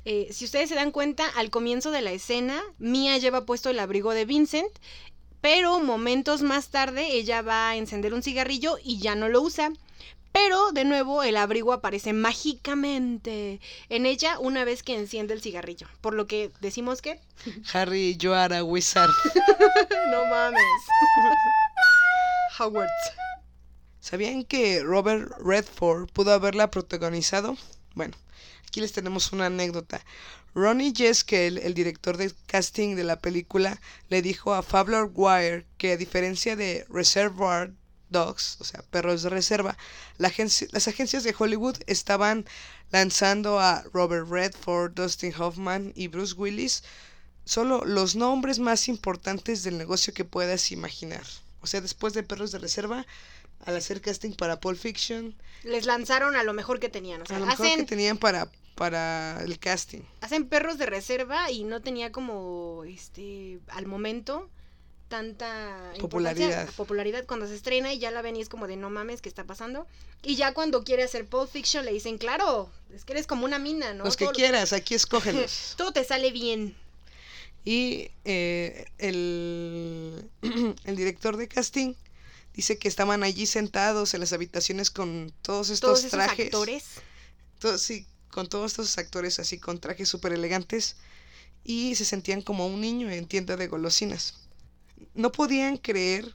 Eh, 0.04 0.28
si 0.30 0.44
ustedes 0.44 0.68
se 0.68 0.76
dan 0.76 0.92
cuenta, 0.92 1.26
al 1.36 1.50
comienzo 1.50 1.90
de 1.90 2.00
la 2.00 2.12
escena, 2.12 2.62
Mia 2.78 3.18
lleva 3.18 3.44
puesto 3.44 3.70
el 3.70 3.80
abrigo 3.80 4.12
de 4.12 4.24
Vincent, 4.24 4.70
pero 5.40 5.80
momentos 5.80 6.42
más 6.42 6.68
tarde 6.68 7.12
ella 7.12 7.42
va 7.42 7.70
a 7.70 7.76
encender 7.76 8.14
un 8.14 8.22
cigarrillo 8.22 8.78
y 8.82 8.98
ya 8.98 9.14
no 9.14 9.28
lo 9.28 9.42
usa. 9.42 9.72
Pero 10.32 10.70
de 10.70 10.84
nuevo 10.84 11.22
el 11.22 11.36
abrigo 11.38 11.72
aparece 11.72 12.12
mágicamente 12.12 13.58
en 13.88 14.04
ella 14.04 14.38
una 14.38 14.64
vez 14.64 14.82
que 14.82 14.94
enciende 14.94 15.32
el 15.32 15.40
cigarrillo. 15.40 15.88
Por 16.02 16.14
lo 16.14 16.26
que 16.26 16.52
decimos 16.60 17.00
que... 17.00 17.18
Harry 17.72 18.18
Joara 18.20 18.62
Wizard. 18.62 19.10
no 20.10 20.26
mames. 20.26 20.60
Howard. 22.58 22.88
¿Sabían 24.00 24.44
que 24.44 24.82
Robert 24.82 25.30
Redford 25.38 26.08
pudo 26.12 26.32
haberla 26.32 26.70
protagonizado? 26.70 27.56
Bueno, 27.94 28.16
aquí 28.66 28.80
les 28.80 28.92
tenemos 28.92 29.32
una 29.32 29.46
anécdota. 29.46 30.04
Ronnie 30.54 30.94
Jeskel, 30.96 31.58
el 31.58 31.74
director 31.74 32.16
de 32.16 32.32
casting 32.46 32.96
de 32.96 33.04
la 33.04 33.18
película, 33.18 33.80
le 34.08 34.22
dijo 34.22 34.54
a 34.54 34.62
Fabler 34.62 35.10
Wire 35.12 35.66
que 35.76 35.92
a 35.92 35.96
diferencia 35.96 36.56
de 36.56 36.86
Reservoir 36.88 37.72
Dogs, 38.08 38.56
o 38.60 38.64
sea, 38.64 38.82
perros 38.82 39.22
de 39.22 39.30
reserva, 39.30 39.76
las 40.16 40.88
agencias 40.88 41.24
de 41.24 41.34
Hollywood 41.36 41.76
estaban 41.86 42.46
lanzando 42.90 43.58
a 43.58 43.82
Robert 43.92 44.28
Redford, 44.30 44.94
Dustin 44.94 45.34
Hoffman 45.38 45.92
y 45.96 46.08
Bruce 46.08 46.34
Willis 46.34 46.84
solo 47.44 47.84
los 47.84 48.16
nombres 48.16 48.58
más 48.58 48.88
importantes 48.88 49.62
del 49.62 49.78
negocio 49.78 50.14
que 50.14 50.24
puedas 50.24 50.72
imaginar. 50.72 51.24
O 51.66 51.68
sea, 51.68 51.80
después 51.80 52.12
de 52.14 52.22
Perros 52.22 52.52
de 52.52 52.58
Reserva, 52.60 53.04
al 53.64 53.74
hacer 53.76 54.00
casting 54.00 54.30
para 54.34 54.60
Pulp 54.60 54.78
Fiction, 54.78 55.34
Les 55.64 55.84
lanzaron 55.84 56.36
a 56.36 56.44
lo 56.44 56.52
mejor 56.52 56.78
que 56.78 56.88
tenían. 56.88 57.22
O 57.22 57.26
sea, 57.26 57.38
a 57.38 57.40
lo 57.40 57.46
mejor 57.46 57.66
hacen, 57.66 57.80
que 57.80 57.86
tenían 57.86 58.18
para, 58.18 58.48
para 58.76 59.42
el 59.42 59.58
casting. 59.58 60.02
hacen 60.20 60.48
perros 60.48 60.78
de 60.78 60.86
reserva 60.86 61.50
y 61.50 61.64
no 61.64 61.82
tenía 61.82 62.12
como, 62.12 62.84
este, 62.86 63.58
al 63.66 63.86
momento, 63.86 64.48
tanta 65.08 65.92
Popularidad. 65.98 66.68
popularidad 66.76 67.24
cuando 67.26 67.48
se 67.48 67.56
estrena 67.56 67.92
y 67.92 67.98
ya 67.98 68.12
la 68.12 68.22
ven 68.22 68.36
y 68.36 68.42
es 68.42 68.48
como 68.48 68.68
de 68.68 68.76
no 68.76 68.88
mames, 68.88 69.20
¿qué 69.22 69.28
está 69.28 69.42
pasando? 69.42 69.88
Y 70.22 70.36
ya 70.36 70.54
cuando 70.54 70.84
quiere 70.84 71.02
hacer 71.02 71.26
Pulp 71.26 71.50
Fiction 71.50 71.84
le 71.84 71.92
dicen, 71.92 72.16
claro, 72.18 72.70
es 72.94 73.04
que 73.04 73.12
eres 73.14 73.26
como 73.26 73.44
una 73.44 73.58
mina, 73.58 73.92
¿no? 73.92 74.04
Los 74.04 74.16
que 74.16 74.26
Todo- 74.26 74.34
quieras, 74.34 74.72
aquí 74.72 74.94
escógelos. 74.94 75.74
Todo 75.76 75.92
te 75.92 76.04
sale 76.04 76.30
bien. 76.30 76.76
Y 77.66 78.10
eh, 78.24 78.86
el, 78.96 80.30
el 80.84 80.96
director 80.96 81.36
de 81.36 81.48
casting 81.48 81.92
dice 82.54 82.78
que 82.78 82.88
estaban 82.88 83.22
allí 83.22 83.44
sentados 83.44 84.14
en 84.14 84.20
las 84.20 84.32
habitaciones 84.32 84.90
con 84.90 85.32
todos 85.42 85.68
estos 85.68 85.88
Todos 85.88 85.98
esos 86.00 86.12
trajes. 86.12 86.46
actores. 86.46 86.84
to- 87.58 87.76
sí, 87.76 88.06
con 88.30 88.48
todos 88.48 88.70
estos 88.72 88.96
actores 88.98 89.38
así 89.40 89.58
con 89.58 89.78
trajes 89.80 90.08
súper 90.08 90.32
elegantes 90.32 90.96
y 91.64 91.94
se 91.96 92.04
sentían 92.04 92.40
como 92.40 92.66
un 92.66 92.80
niño 92.80 93.10
en 93.10 93.26
tienda 93.26 93.56
de 93.56 93.66
golosinas. 93.68 94.34
no 95.14 95.32
podían 95.32 95.76
creer 95.76 96.34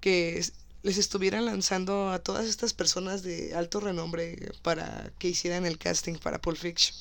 que 0.00 0.38
es- 0.38 0.52
les 0.82 0.98
estuvieran 0.98 1.46
lanzando 1.46 2.10
a 2.10 2.18
todas 2.20 2.46
estas 2.46 2.72
personas 2.74 3.22
de 3.24 3.54
alto 3.56 3.80
renombre 3.80 4.52
para 4.62 5.10
que 5.18 5.28
hicieran 5.28 5.64
el 5.66 5.78
casting 5.78 6.14
para 6.18 6.40
Pulp 6.40 6.58
Fiction. 6.58 6.94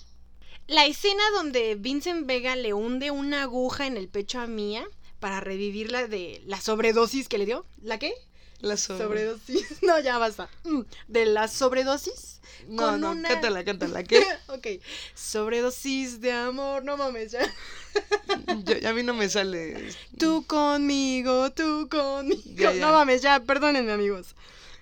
La 0.68 0.86
escena 0.86 1.24
donde 1.36 1.76
Vincent 1.76 2.26
Vega 2.26 2.55
le 2.55 2.74
hunde 2.74 3.11
una 3.11 3.43
aguja 3.43 3.86
en 3.88 3.97
el 3.97 4.07
pecho 4.07 4.39
a 4.39 4.47
Mia 4.47 4.86
para 5.20 5.39
revivirla 5.39 6.07
de 6.07 6.41
la 6.45 6.59
sobredosis 6.59 7.28
que 7.30 7.38
le 7.38 7.45
dio. 7.45 7.66
¿La 7.82 7.99
qué? 7.99 8.13
La 8.61 8.78
so- 8.78 8.97
Sobredosis. 8.97 9.66
No, 9.84 9.99
ya 9.99 10.18
basta. 10.18 10.49
Mm, 10.63 10.82
De 11.07 11.26
la 11.26 11.47
sobredosis. 11.47 12.41
No, 12.68 12.84
con 12.84 13.01
no, 13.01 13.11
una- 13.11 13.30
cántala, 13.30 13.63
cántala. 13.63 14.03
¿Qué? 14.03 14.24
ok. 14.47 14.68
Sobredosis 15.13 16.20
de 16.22 16.32
amor. 16.32 16.84
No 16.84 16.97
mames, 16.97 17.32
ya. 17.34 17.41
Yo- 18.63 18.89
a 18.89 18.93
mí 18.93 19.03
no 19.03 19.13
me 19.13 19.30
sale. 19.30 19.89
Tú 20.18 20.45
conmigo, 20.47 21.51
tú 21.51 21.88
conmigo. 21.91 22.41
Ya, 22.55 22.72
ya. 22.74 22.86
No 22.86 22.91
mames, 22.93 23.22
ya, 23.22 23.39
perdónenme, 23.41 23.91
amigos. 23.91 24.36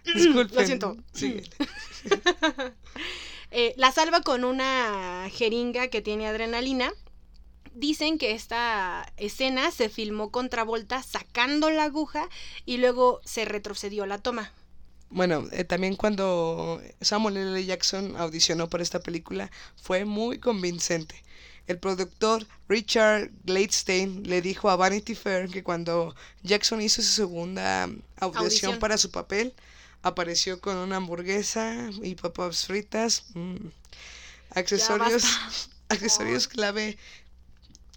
Disculpen. 0.05 0.55
Lo 0.59 0.65
siento. 0.65 0.97
Síguele. 1.13 1.49
Eh, 3.55 3.75
la 3.77 3.91
salva 3.91 4.21
con 4.21 4.43
una 4.45 5.29
jeringa 5.31 5.87
que 5.87 6.01
tiene 6.01 6.27
adrenalina. 6.27 6.91
Dicen 7.75 8.17
que 8.17 8.31
esta 8.31 9.05
escena 9.17 9.69
se 9.69 9.89
filmó 9.89 10.31
con 10.31 10.49
Travolta 10.49 11.03
sacando 11.03 11.69
la 11.69 11.83
aguja 11.83 12.29
y 12.65 12.77
luego 12.77 13.21
se 13.23 13.45
retrocedió 13.45 14.07
la 14.07 14.17
toma. 14.17 14.51
Bueno, 15.11 15.47
eh, 15.51 15.63
también 15.63 15.95
cuando 15.95 16.81
Samuel 16.99 17.37
L. 17.37 17.63
Jackson 17.63 18.15
audicionó 18.17 18.69
para 18.69 18.81
esta 18.81 19.01
película 19.01 19.51
fue 19.79 20.03
muy 20.03 20.39
convincente. 20.39 21.23
El 21.67 21.77
productor 21.77 22.47
Richard 22.67 23.29
Gladstein 23.43 24.23
le 24.27 24.41
dijo 24.41 24.71
a 24.71 24.75
Vanity 24.75 25.13
Fair 25.13 25.47
que 25.49 25.61
cuando 25.61 26.15
Jackson 26.41 26.81
hizo 26.81 27.03
su 27.03 27.09
segunda 27.09 27.83
audición, 27.83 28.45
Audición. 28.45 28.79
para 28.79 28.97
su 28.97 29.11
papel, 29.11 29.53
apareció 30.03 30.59
con 30.59 30.77
una 30.77 30.97
hamburguesa 30.97 31.89
y 32.03 32.15
papas 32.15 32.67
fritas, 32.67 33.23
mm, 33.33 33.55
accesorios, 34.51 35.23
accesorios 35.89 36.47
clave 36.47 36.97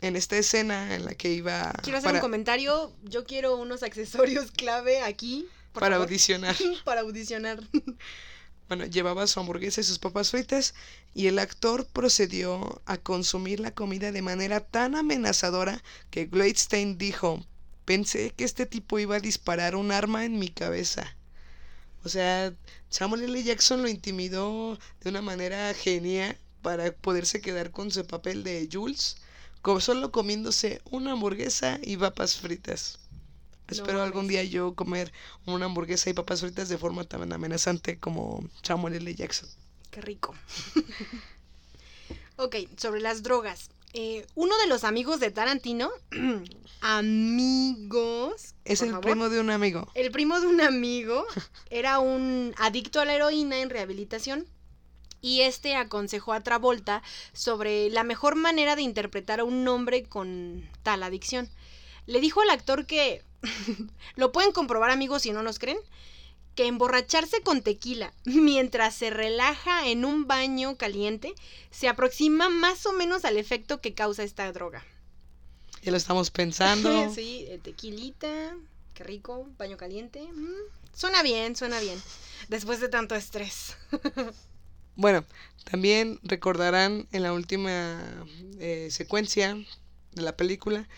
en 0.00 0.16
esta 0.16 0.36
escena 0.36 0.94
en 0.94 1.04
la 1.04 1.14
que 1.14 1.32
iba 1.32 1.72
Quiero 1.82 1.98
hacer 1.98 2.08
para, 2.08 2.18
un 2.18 2.22
comentario. 2.22 2.92
Yo 3.02 3.24
quiero 3.24 3.56
unos 3.56 3.82
accesorios 3.82 4.50
clave 4.52 5.00
aquí. 5.00 5.46
para 5.72 5.96
favor. 5.96 6.06
audicionar. 6.06 6.56
para 6.84 7.00
audicionar. 7.02 7.60
Bueno, 8.68 8.84
llevaba 8.86 9.26
su 9.26 9.38
hamburguesa 9.38 9.80
y 9.80 9.84
sus 9.84 9.98
papas 9.98 10.30
fritas 10.30 10.74
y 11.14 11.28
el 11.28 11.38
actor 11.38 11.86
procedió 11.86 12.82
a 12.84 12.96
consumir 12.98 13.60
la 13.60 13.72
comida 13.72 14.10
de 14.10 14.22
manera 14.22 14.60
tan 14.60 14.96
amenazadora 14.96 15.82
que 16.10 16.26
Gladstein 16.26 16.98
dijo, 16.98 17.44
pensé 17.84 18.32
que 18.36 18.44
este 18.44 18.66
tipo 18.66 18.98
iba 18.98 19.16
a 19.16 19.20
disparar 19.20 19.76
un 19.76 19.92
arma 19.92 20.24
en 20.24 20.38
mi 20.38 20.48
cabeza. 20.48 21.15
O 22.06 22.08
sea, 22.08 22.54
Samuel 22.88 23.24
L. 23.24 23.42
Jackson 23.42 23.82
lo 23.82 23.88
intimidó 23.88 24.78
de 25.00 25.10
una 25.10 25.22
manera 25.22 25.74
genial 25.74 26.38
para 26.62 26.92
poderse 26.92 27.40
quedar 27.40 27.72
con 27.72 27.90
su 27.90 28.06
papel 28.06 28.44
de 28.44 28.68
Jules, 28.72 29.16
como 29.60 29.80
solo 29.80 30.12
comiéndose 30.12 30.80
una 30.92 31.10
hamburguesa 31.10 31.80
y 31.82 31.96
papas 31.96 32.36
fritas. 32.36 33.00
Espero 33.66 34.04
algún 34.04 34.28
día 34.28 34.44
yo 34.44 34.76
comer 34.76 35.12
una 35.46 35.66
hamburguesa 35.66 36.08
y 36.08 36.12
papas 36.12 36.42
fritas 36.42 36.68
de 36.68 36.78
forma 36.78 37.02
tan 37.02 37.32
amenazante 37.32 37.98
como 37.98 38.48
Samuel 38.62 38.94
L. 38.94 39.12
Jackson. 39.12 39.48
Qué 39.90 40.00
rico. 40.00 40.32
ok, 42.36 42.54
sobre 42.76 43.00
las 43.00 43.24
drogas. 43.24 43.70
Eh, 43.98 44.26
uno 44.34 44.54
de 44.58 44.66
los 44.66 44.84
amigos 44.84 45.20
de 45.20 45.30
Tarantino, 45.30 45.88
amigos, 46.82 48.54
Es 48.66 48.82
el 48.82 48.90
favor. 48.90 49.04
primo 49.04 49.30
de 49.30 49.40
un 49.40 49.48
amigo. 49.48 49.88
El 49.94 50.10
primo 50.10 50.38
de 50.38 50.46
un 50.46 50.60
amigo 50.60 51.24
era 51.70 51.98
un 51.98 52.54
adicto 52.58 53.00
a 53.00 53.06
la 53.06 53.14
heroína 53.14 53.58
en 53.60 53.70
rehabilitación 53.70 54.46
y 55.22 55.40
este 55.40 55.76
aconsejó 55.76 56.34
a 56.34 56.42
Travolta 56.42 57.02
sobre 57.32 57.88
la 57.88 58.04
mejor 58.04 58.34
manera 58.36 58.76
de 58.76 58.82
interpretar 58.82 59.40
a 59.40 59.44
un 59.44 59.66
hombre 59.66 60.04
con 60.04 60.68
tal 60.82 61.02
adicción. 61.02 61.48
Le 62.04 62.20
dijo 62.20 62.42
al 62.42 62.50
actor 62.50 62.84
que 62.84 63.24
lo 64.16 64.30
pueden 64.30 64.52
comprobar 64.52 64.90
amigos 64.90 65.22
si 65.22 65.32
no 65.32 65.42
nos 65.42 65.58
creen 65.58 65.78
que 66.56 66.66
emborracharse 66.66 67.42
con 67.42 67.62
tequila 67.62 68.12
mientras 68.24 68.96
se 68.96 69.10
relaja 69.10 69.88
en 69.88 70.04
un 70.04 70.26
baño 70.26 70.76
caliente 70.76 71.34
se 71.70 71.88
aproxima 71.88 72.48
más 72.48 72.86
o 72.86 72.92
menos 72.92 73.24
al 73.24 73.36
efecto 73.36 73.80
que 73.80 73.94
causa 73.94 74.24
esta 74.24 74.50
droga. 74.50 74.84
Ya 75.82 75.92
lo 75.92 75.98
estamos 75.98 76.30
pensando. 76.32 77.10
sí, 77.14 77.44
eh, 77.48 77.60
tequilita, 77.62 78.56
qué 78.94 79.04
rico, 79.04 79.46
baño 79.58 79.76
caliente. 79.76 80.22
mm, 80.22 80.94
suena 80.94 81.22
bien, 81.22 81.54
suena 81.54 81.78
bien. 81.78 82.02
Después 82.48 82.80
de 82.80 82.88
tanto 82.88 83.14
estrés. 83.14 83.76
Bueno, 84.98 85.26
también 85.70 86.18
recordarán 86.22 87.06
en 87.12 87.22
la 87.22 87.34
última 87.34 88.02
eh, 88.58 88.88
secuencia 88.90 89.54
de 90.12 90.22
la 90.22 90.34
película 90.38 90.88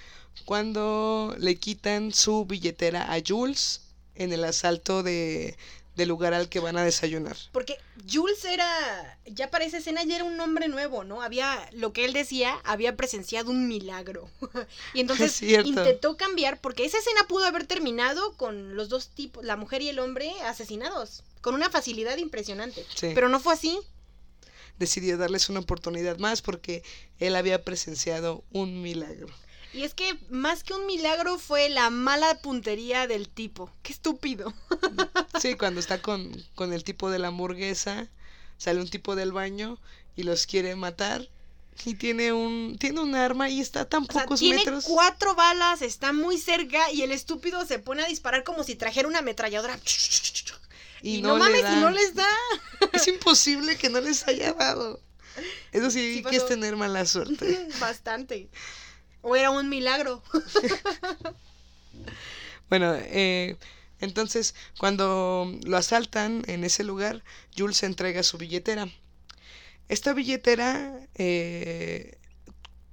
cuando 0.45 1.35
le 1.37 1.57
quitan 1.57 2.13
su 2.13 2.45
billetera 2.45 3.13
a 3.13 3.21
Jules 3.27 3.88
en 4.19 4.33
el 4.33 4.45
asalto 4.45 5.03
de, 5.03 5.57
del 5.99 6.09
lugar 6.09 6.33
al 6.33 6.49
que 6.49 6.61
van 6.61 6.77
a 6.77 6.85
desayunar. 6.85 7.37
Porque 7.53 7.77
Jules 8.11 8.45
era, 8.45 9.19
ya 9.27 9.51
para 9.51 9.64
esa 9.64 9.79
escena 9.79 10.05
ya 10.05 10.16
era 10.16 10.25
un 10.25 10.41
hombre 10.41 10.69
nuevo, 10.69 11.03
¿no? 11.05 11.23
Había, 11.23 11.69
lo 11.73 11.93
que 11.93 12.05
él 12.05 12.12
decía, 12.12 12.59
había 12.64 12.97
presenciado 12.97 13.51
un 13.51 13.66
milagro. 13.66 14.31
y 14.95 15.01
entonces 15.01 15.43
intentó 15.64 16.16
cambiar, 16.16 16.61
porque 16.61 16.85
esa 16.85 16.99
escena 16.99 17.27
pudo 17.27 17.45
haber 17.45 17.66
terminado 17.66 18.35
con 18.37 18.77
los 18.77 18.89
dos 18.89 19.09
tipos, 19.09 19.45
la 19.45 19.57
mujer 19.57 19.83
y 19.83 19.89
el 19.89 19.99
hombre, 19.99 20.33
asesinados. 20.45 21.25
Con 21.41 21.55
una 21.55 21.69
facilidad 21.69 22.16
impresionante. 22.16 22.87
Sí. 22.95 23.11
Pero 23.14 23.29
no 23.29 23.41
fue 23.41 23.55
así. 23.55 23.79
Decidió 24.79 25.19
darles 25.19 25.49
una 25.49 25.61
oportunidad 25.61 26.19
más 26.19 26.43
porque 26.43 26.85
él 27.19 27.35
había 27.35 27.64
presenciado 27.64 28.45
un 28.53 28.83
milagro. 28.83 29.27
Y 29.73 29.83
es 29.83 29.95
que 29.95 30.19
más 30.31 30.64
que 30.64 30.75
un 30.75 30.87
milagro 30.87 31.39
fue 31.39 31.69
la 31.69 31.91
mala 31.91 32.41
puntería 32.41 33.07
del 33.07 33.29
tipo. 33.29 33.71
Qué 33.83 33.93
estúpido. 33.93 34.53
Sí, 35.41 35.55
cuando 35.55 35.79
está 35.79 36.03
con, 36.03 36.33
con 36.57 36.73
el 36.73 36.83
tipo 36.83 37.11
de 37.11 37.21
la 37.21 37.29
hamburguesa, 37.29 38.09
sale 38.57 38.81
un 38.81 38.89
tipo 38.91 39.14
del 39.14 39.31
baño 39.31 39.79
y 40.16 40.25
los 40.25 40.47
quiere 40.47 40.75
matar. 40.75 41.29
Y 41.85 41.95
tiene 41.95 42.33
un, 42.33 42.77
tiene 42.81 43.01
un 43.01 43.14
arma 43.14 43.49
y 43.49 43.61
está 43.61 43.83
a 43.83 43.89
tan 43.89 44.03
O 44.03 44.12
sea, 44.12 44.23
pocos 44.25 44.41
tiene 44.41 44.57
metros. 44.57 44.85
cuatro 44.85 45.37
balas, 45.37 45.81
está 45.81 46.12
muy 46.12 46.39
cerca 46.39 46.91
y 46.91 47.03
el 47.03 47.12
estúpido 47.12 47.64
se 47.66 47.79
pone 47.79 48.03
a 48.03 48.09
disparar 48.09 48.43
como 48.43 48.64
si 48.64 48.75
trajera 48.75 49.07
una 49.07 49.21
ametralladora. 49.21 49.79
Y, 51.03 51.23
no, 51.23 51.37
mames, 51.37 51.62
y 51.71 51.77
no 51.77 51.91
les 51.91 52.14
da. 52.16 52.27
Es 52.93 53.07
imposible 53.07 53.79
que 53.79 53.89
no 53.91 54.01
les 54.01 54.27
haya 54.27 54.53
dado. 54.55 55.01
Eso 55.71 55.91
sí, 55.93 56.14
Sí 56.16 56.25
que 56.25 56.35
es 56.37 56.47
tener 56.47 56.75
mala 56.75 57.07
suerte. 57.07 57.69
Bastante. 57.81 58.49
O 59.23 59.37
era 59.37 59.51
un 59.51 59.69
milagro. 59.69 60.23
Bueno, 62.69 62.95
eh, 62.95 63.57
entonces 64.01 64.55
cuando 64.79 65.51
lo 65.64 65.77
asaltan 65.77 66.43
en 66.47 66.64
ese 66.64 66.85
lugar, 66.85 67.25
Jules 67.57 67.83
entrega 67.83 68.23
su 68.23 68.39
billetera. 68.39 68.89
Esta 69.89 70.12
billetera, 70.12 70.95
eh, 71.14 72.19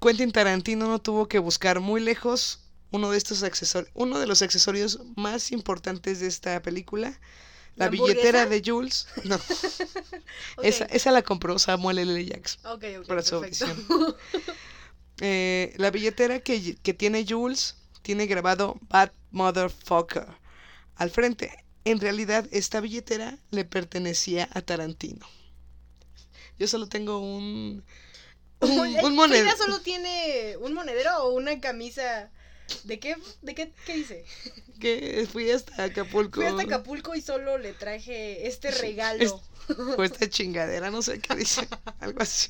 Quentin 0.01 0.31
Tarantino 0.31 0.87
no 0.87 0.99
tuvo 0.99 1.27
que 1.27 1.39
buscar 1.39 1.81
muy 1.81 1.99
lejos 1.99 2.61
uno 2.91 3.11
de 3.11 3.17
estos 3.17 3.43
accesorios, 3.43 3.91
uno 3.93 4.19
de 4.19 4.27
los 4.27 4.41
accesorios 4.41 5.01
más 5.15 5.51
importantes 5.51 6.21
de 6.21 6.27
esta 6.27 6.61
película. 6.61 7.19
La, 7.75 7.85
¿La 7.85 7.91
billetera 7.91 8.45
de 8.45 8.61
Jules, 8.65 9.07
no, 9.25 9.37
esa, 10.63 10.85
esa 10.85 11.11
la 11.11 11.23
compró 11.23 11.59
Samuel 11.59 11.99
L. 11.99 12.25
Jackson. 12.25 12.65
Ok, 12.71 12.85
ok, 13.01 13.05
para 13.05 13.21
su 13.21 13.41
perfecto. 13.41 13.65
audición. 13.65 14.15
Eh, 15.21 15.73
la 15.77 15.91
billetera 15.91 16.39
que, 16.39 16.75
que 16.75 16.93
tiene 16.93 17.25
Jules 17.27 17.75
tiene 18.01 18.27
grabado 18.27 18.77
Bad 18.89 19.11
Motherfucker 19.31 20.27
al 20.95 21.09
frente. 21.09 21.51
En 21.85 21.99
realidad, 21.99 22.47
esta 22.51 22.81
billetera 22.81 23.37
le 23.51 23.65
pertenecía 23.65 24.49
a 24.53 24.61
Tarantino. 24.61 25.27
Yo 26.57 26.67
solo 26.67 26.87
tengo 26.87 27.19
un. 27.19 27.83
Un, 28.61 28.79
un 29.03 29.15
monedero. 29.15 29.49
Frida 29.49 29.63
solo 29.63 29.81
tiene 29.81 30.55
un 30.61 30.73
monedero 30.73 31.25
o 31.25 31.33
una 31.33 31.59
camisa. 31.59 32.31
¿De 32.83 32.99
qué? 32.99 33.17
¿De 33.41 33.53
qué, 33.53 33.73
qué 33.85 33.95
dice? 33.95 34.25
Que 34.79 35.27
fui 35.31 35.51
hasta 35.51 35.83
Acapulco. 35.83 36.35
Fui 36.35 36.45
hasta 36.45 36.63
Acapulco 36.63 37.15
y 37.15 37.21
solo 37.21 37.57
le 37.57 37.73
traje 37.73 38.47
este 38.47 38.71
regalo. 38.71 39.41
O 39.97 40.03
esta 40.03 40.29
chingadera, 40.29 40.89
no 40.89 41.01
sé 41.01 41.19
qué 41.19 41.35
dice. 41.35 41.67
Algo 41.99 42.21
así. 42.21 42.49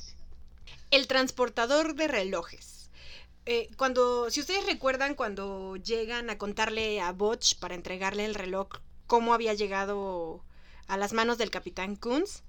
El 0.90 1.06
transportador 1.08 1.94
de 1.94 2.08
relojes. 2.08 2.90
Eh, 3.44 3.68
cuando, 3.76 4.30
si 4.30 4.40
ustedes 4.40 4.66
recuerdan 4.66 5.14
cuando 5.14 5.76
llegan 5.76 6.30
a 6.30 6.38
contarle 6.38 7.00
a 7.00 7.12
Butch 7.12 7.56
para 7.58 7.74
entregarle 7.74 8.24
el 8.24 8.34
reloj 8.34 8.68
cómo 9.06 9.34
había 9.34 9.54
llegado 9.54 10.44
a 10.88 10.96
las 10.96 11.12
manos 11.12 11.38
del 11.38 11.50
capitán 11.50 11.96
Kunz, 11.96 12.42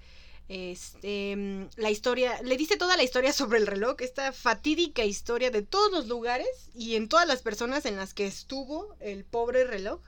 este, 0.49 1.67
la 1.75 1.91
historia, 1.91 2.41
le 2.41 2.57
dice 2.57 2.77
toda 2.77 2.95
la 2.95 3.03
historia 3.03 3.33
sobre 3.33 3.59
el 3.59 3.67
reloj, 3.67 3.97
esta 3.99 4.31
fatídica 4.31 5.03
historia 5.03 5.51
de 5.51 5.61
todos 5.61 5.91
los 5.91 6.07
lugares 6.07 6.69
y 6.73 6.95
en 6.95 7.09
todas 7.09 7.27
las 7.27 7.41
personas 7.41 7.85
en 7.85 7.97
las 7.97 8.13
que 8.13 8.25
estuvo 8.25 8.95
el 8.99 9.25
pobre 9.25 9.65
reloj. 9.65 9.99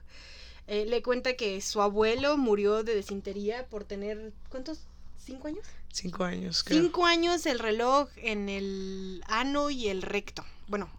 Eh, 0.67 0.85
le 0.85 1.01
cuenta 1.01 1.35
que 1.35 1.61
su 1.61 1.81
abuelo 1.81 2.37
murió 2.37 2.83
de 2.83 2.95
desintería 2.95 3.67
por 3.67 3.85
tener, 3.85 4.31
¿cuántos? 4.49 4.88
¿Cinco 5.29 5.47
años? 5.47 5.65
Cinco 5.91 6.23
años, 6.23 6.63
creo. 6.63 6.81
Cinco 6.81 7.05
años 7.05 7.45
el 7.45 7.59
reloj 7.59 8.09
en 8.17 8.49
el 8.49 9.23
ano 9.27 9.69
y 9.69 9.87
el 9.87 10.01
recto. 10.01 10.45
Bueno, 10.67 10.89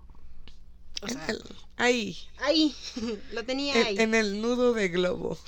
o 1.03 1.09
sea, 1.09 1.25
el- 1.29 1.43
ahí, 1.77 2.17
ahí, 2.39 2.75
lo 3.33 3.45
tenía 3.45 3.75
ahí. 3.75 3.95
en, 3.97 4.01
en 4.01 4.15
el 4.15 4.41
nudo 4.43 4.73
de 4.73 4.89
globo. 4.89 5.39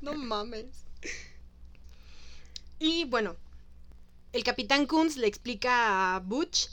No 0.00 0.14
mames. 0.14 0.66
Y 2.78 3.04
bueno, 3.04 3.36
el 4.32 4.44
capitán 4.44 4.86
Kunz 4.86 5.16
le 5.16 5.26
explica 5.26 6.16
a 6.16 6.20
Butch 6.20 6.68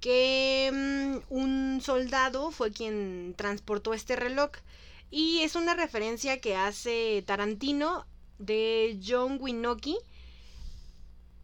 que 0.00 0.70
mm, 0.72 1.32
un 1.34 1.80
soldado 1.82 2.50
fue 2.50 2.72
quien 2.72 3.34
transportó 3.36 3.94
este 3.94 4.16
reloj. 4.16 4.50
Y 5.10 5.40
es 5.40 5.54
una 5.54 5.74
referencia 5.74 6.40
que 6.40 6.56
hace 6.56 7.22
Tarantino 7.26 8.06
de 8.38 8.98
John 9.06 9.38
Winoki, 9.40 9.96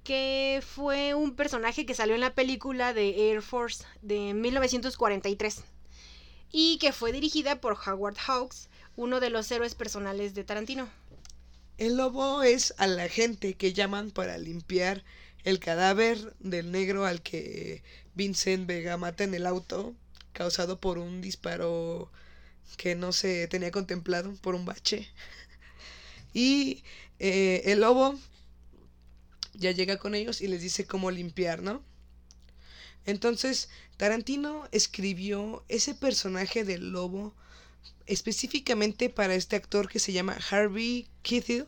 que 0.05 0.63
fue 0.67 1.15
un 1.15 1.37
personaje 1.37 1.87
que 1.87 1.95
salió 1.95 2.15
en 2.15 2.21
la 2.21 2.35
película 2.35 2.93
de 2.93 3.31
Air 3.31 3.43
Force 3.43 3.85
de 4.03 4.35
1943 4.35 5.63
y 6.51 6.79
que 6.79 6.93
fue 6.93 7.13
dirigida 7.13 7.61
por 7.61 7.79
Howard 7.87 8.17
Hawks, 8.19 8.69
uno 8.97 9.21
de 9.21 9.31
los 9.31 9.51
héroes 9.51 9.75
personales 9.75 10.35
de 10.35 10.45
Tarantino. 10.45 10.89
El 11.79 11.97
lobo 11.97 12.43
es 12.43 12.75
a 12.77 12.87
la 12.87 13.09
gente 13.09 13.55
que 13.55 13.73
llaman 13.73 14.11
para 14.11 14.37
limpiar 14.39 15.03
el 15.45 15.59
cadáver 15.59 16.35
del 16.39 16.71
negro 16.71 17.07
al 17.07 17.23
que 17.23 17.83
Vincent 18.15 18.67
Vega 18.67 18.97
mata 18.97 19.25
en 19.25 19.35
el 19.35 19.47
auto, 19.47 19.95
causado 20.33 20.79
por 20.79 20.99
un 20.99 21.21
disparo 21.21 22.13
que 22.77 22.95
no 22.95 23.13
se 23.13 23.49
tenía 23.49 23.71
contemplado, 23.71 24.35
por 24.43 24.55
un 24.55 24.65
bache. 24.65 25.09
Y 26.33 26.83
eh, 27.19 27.63
el 27.67 27.81
lobo 27.81 28.19
ya 29.55 29.71
llega 29.73 29.99
con 29.99 30.15
ellos 30.15 30.41
y 30.41 30.49
les 30.49 30.63
dice 30.63 30.87
cómo 30.87 31.11
limpiar, 31.11 31.63
¿no? 31.63 31.83
Entonces, 33.05 33.69
Tarantino 33.97 34.69
escribió 34.71 35.65
ese 35.69 35.95
personaje 35.95 36.65
del 36.65 36.91
lobo 36.91 37.35
específicamente 38.07 39.09
para 39.11 39.35
este 39.35 39.57
actor 39.57 39.89
que 39.89 39.99
se 39.99 40.13
llama 40.13 40.39
Harvey 40.51 41.09
Keitel. 41.23 41.67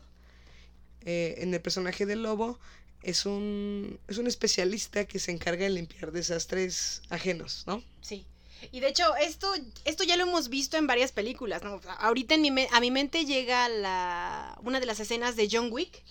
Eh, 1.01 1.35
en 1.39 1.53
el 1.53 1.61
personaje 1.61 2.05
del 2.05 2.23
lobo 2.23 2.59
es 3.03 3.25
un, 3.25 3.99
es 4.07 4.17
un 4.17 4.27
especialista 4.27 5.05
que 5.05 5.19
se 5.19 5.31
encarga 5.31 5.65
de 5.65 5.69
limpiar 5.69 6.11
desastres 6.11 7.03
ajenos, 7.09 7.63
¿no? 7.67 7.83
Sí. 8.01 8.25
Y 8.71 8.79
de 8.79 8.87
hecho, 8.89 9.15
esto, 9.15 9.53
esto 9.85 10.03
ya 10.03 10.15
lo 10.17 10.23
hemos 10.23 10.49
visto 10.49 10.77
en 10.77 10.87
varias 10.87 11.11
películas, 11.11 11.63
¿no? 11.63 11.79
Ahorita 11.99 12.35
en 12.35 12.41
mi 12.41 12.51
me- 12.51 12.67
a 12.71 12.79
mi 12.79 12.91
mente 12.91 13.25
llega 13.25 13.67
la, 13.69 14.57
una 14.63 14.79
de 14.79 14.85
las 14.85 14.99
escenas 14.99 15.35
de 15.35 15.47
John 15.51 15.69
Wick, 15.71 16.03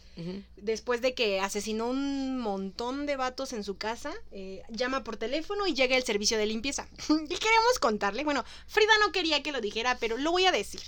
después 0.57 1.01
de 1.03 1.13
que 1.15 1.41
asesinó 1.41 1.89
un 1.89 2.39
montón 2.39 3.05
de 3.05 3.17
vatos 3.17 3.53
en 3.53 3.65
su 3.65 3.77
casa, 3.79 4.13
eh, 4.31 4.63
llama 4.69 5.03
por 5.03 5.17
teléfono 5.17 5.67
y 5.67 5.75
llega 5.75 5.97
el 5.97 6.05
servicio 6.05 6.39
de 6.39 6.47
limpieza. 6.47 6.87
y 7.09 7.35
queremos 7.37 7.79
contarle, 7.81 8.23
bueno, 8.25 8.45
Frida 8.69 8.93
no 9.01 9.11
quería 9.11 9.43
que 9.43 9.51
lo 9.53 9.61
dijera, 9.61 9.99
pero 9.99 10.17
lo 10.17 10.31
voy 10.31 10.47
a 10.47 10.53
decir, 10.53 10.81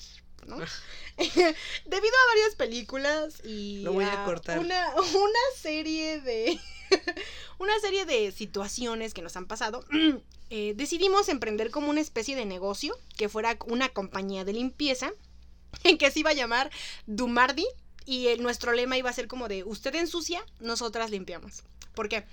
¿no? 0.46 0.56
Debido 1.16 2.14
a 2.14 2.28
varias 2.34 2.54
películas 2.56 3.40
y 3.44 3.82
Lo 3.82 3.92
voy 3.94 4.04
a 4.04 4.24
cortar. 4.24 4.58
Una, 4.60 4.94
una 4.94 5.40
serie 5.56 6.20
de 6.20 6.60
una 7.58 7.78
serie 7.80 8.04
de 8.04 8.32
situaciones 8.32 9.14
que 9.14 9.22
nos 9.22 9.36
han 9.36 9.46
pasado, 9.46 9.84
eh, 10.50 10.74
decidimos 10.76 11.28
emprender 11.28 11.70
como 11.70 11.90
una 11.90 12.00
especie 12.00 12.36
de 12.36 12.44
negocio 12.46 12.96
que 13.16 13.28
fuera 13.28 13.56
una 13.66 13.88
compañía 13.88 14.44
de 14.44 14.52
limpieza 14.52 15.12
en 15.84 15.98
que 15.98 16.10
se 16.10 16.20
iba 16.20 16.30
a 16.30 16.34
llamar 16.34 16.70
Dumardi 17.06 17.66
y 18.04 18.28
el- 18.28 18.42
nuestro 18.42 18.72
lema 18.72 18.96
iba 18.98 19.10
a 19.10 19.14
ser 19.14 19.26
como 19.28 19.48
de 19.48 19.64
usted 19.64 19.94
ensucia, 19.94 20.44
nosotras 20.60 21.10
limpiamos. 21.10 21.62
¿Por 21.94 22.08
qué? 22.10 22.24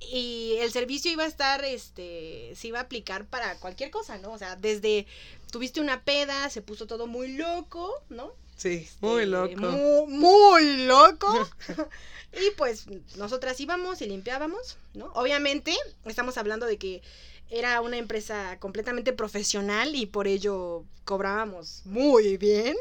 Y 0.00 0.54
el 0.60 0.72
servicio 0.72 1.10
iba 1.12 1.24
a 1.24 1.28
estar, 1.28 1.62
este, 1.64 2.52
se 2.56 2.68
iba 2.68 2.78
a 2.78 2.82
aplicar 2.82 3.26
para 3.26 3.54
cualquier 3.58 3.90
cosa, 3.90 4.16
¿no? 4.18 4.32
O 4.32 4.38
sea, 4.38 4.56
desde 4.56 5.06
tuviste 5.52 5.80
una 5.80 6.02
peda, 6.04 6.48
se 6.48 6.62
puso 6.62 6.86
todo 6.86 7.06
muy 7.06 7.28
loco, 7.34 7.92
¿no? 8.08 8.32
Sí, 8.60 8.86
muy 9.00 9.22
Este, 9.22 9.26
loco. 9.26 9.60
Muy, 9.70 10.12
muy 10.12 10.86
loco. 10.86 11.48
y 12.34 12.50
pues 12.58 12.84
nosotras 13.16 13.58
íbamos 13.58 14.02
y 14.02 14.06
limpiábamos, 14.06 14.76
¿no? 14.92 15.06
Obviamente 15.14 15.74
estamos 16.04 16.36
hablando 16.36 16.66
de 16.66 16.76
que 16.76 17.00
era 17.48 17.80
una 17.80 17.96
empresa 17.96 18.58
completamente 18.60 19.14
profesional 19.14 19.94
y 19.96 20.04
por 20.04 20.28
ello 20.28 20.84
cobrábamos 21.04 21.80
muy 21.86 22.36
bien. 22.36 22.76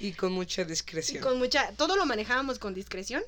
Y 0.00 0.12
con 0.12 0.32
mucha 0.32 0.62
Y 0.62 0.64
discreción. 0.66 1.22
con 1.22 1.38
mucha, 1.38 1.70
todo 1.76 1.94
lo 1.96 2.04
manejábamos 2.04 2.58
con 2.58 2.74
discreción. 2.74 3.22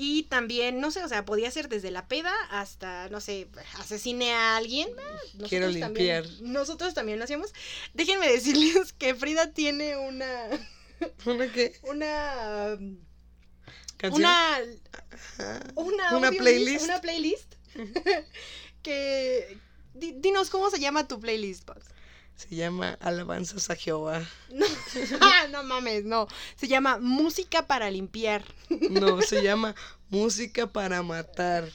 Y 0.00 0.24
también, 0.24 0.80
no 0.80 0.90
sé, 0.92 1.02
o 1.02 1.08
sea, 1.08 1.24
podía 1.24 1.50
ser 1.50 1.68
desde 1.68 1.90
la 1.90 2.06
peda 2.06 2.32
hasta, 2.50 3.08
no 3.08 3.20
sé, 3.20 3.48
asesine 3.78 4.32
a 4.32 4.56
alguien. 4.56 4.88
ah, 4.98 5.02
nosotros 5.34 5.48
Quiero 5.48 5.66
también- 5.66 6.22
limpiar. 6.24 6.26
nosotros 6.42 6.94
también 6.94 7.18
lo 7.18 7.24
hacíamos. 7.24 7.52
Déjenme 7.94 8.28
decirles 8.30 8.92
que 8.92 9.14
Frida 9.16 9.52
tiene 9.52 9.96
una, 9.96 10.48
¿Una 11.26 11.52
qué? 11.52 11.72
una, 11.82 12.76
¿Canción? 13.96 14.22
una, 14.22 14.58
una, 15.74 16.16
¿Una 16.16 16.28
audio 16.28 16.38
playlist? 16.38 16.68
list, 16.70 16.84
una 16.84 17.00
playlist 17.00 17.54
que, 18.82 19.58
di- 19.94 20.14
dinos 20.18 20.50
cómo 20.50 20.70
se 20.70 20.78
llama 20.80 21.06
tu 21.08 21.20
playlist, 21.20 21.64
Pops? 21.64 21.84
Se 22.36 22.54
llama 22.54 22.96
Alabanzas 23.00 23.68
a 23.68 23.74
Jehová. 23.74 24.24
No, 24.50 24.64
Ah, 25.20 25.48
no 25.50 25.64
mames, 25.64 26.04
no. 26.04 26.28
Se 26.54 26.68
llama 26.68 26.98
Música 26.98 27.66
para 27.66 27.90
limpiar. 27.90 28.44
No, 28.90 29.20
se 29.22 29.42
llama 29.42 29.74
Música 30.08 30.68
para 30.68 31.02
Matar. 31.02 31.68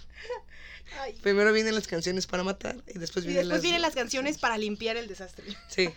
Ay, 1.01 1.13
Primero 1.21 1.51
vienen 1.51 1.75
las 1.75 1.87
canciones 1.87 2.27
para 2.27 2.43
matar 2.43 2.77
y 2.87 2.99
después 2.99 3.25
y 3.25 3.29
vienen 3.29 3.43
después 3.45 3.57
las... 3.57 3.61
vienen 3.63 3.81
las 3.81 3.95
canciones 3.95 4.37
para 4.37 4.57
limpiar 4.57 4.95
el 4.95 5.07
desastre. 5.07 5.43
Sí, 5.67 5.89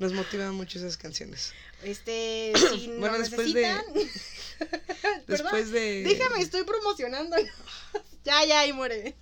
nos 0.00 0.12
motivan 0.12 0.54
mucho 0.54 0.78
esas 0.78 0.96
canciones. 0.96 1.52
Este, 1.84 2.52
si 2.74 2.88
Bueno, 2.98 3.18
nos 3.18 3.30
después 3.30 3.52
de- 3.54 3.62
necesitan. 3.62 3.94
Perdón, 4.58 5.22
Después 5.26 5.70
de... 5.70 6.02
Déjame, 6.02 6.42
estoy 6.42 6.64
promocionando. 6.64 7.36
ya, 8.24 8.44
ya, 8.44 8.66
y 8.66 8.72
muere. 8.72 9.14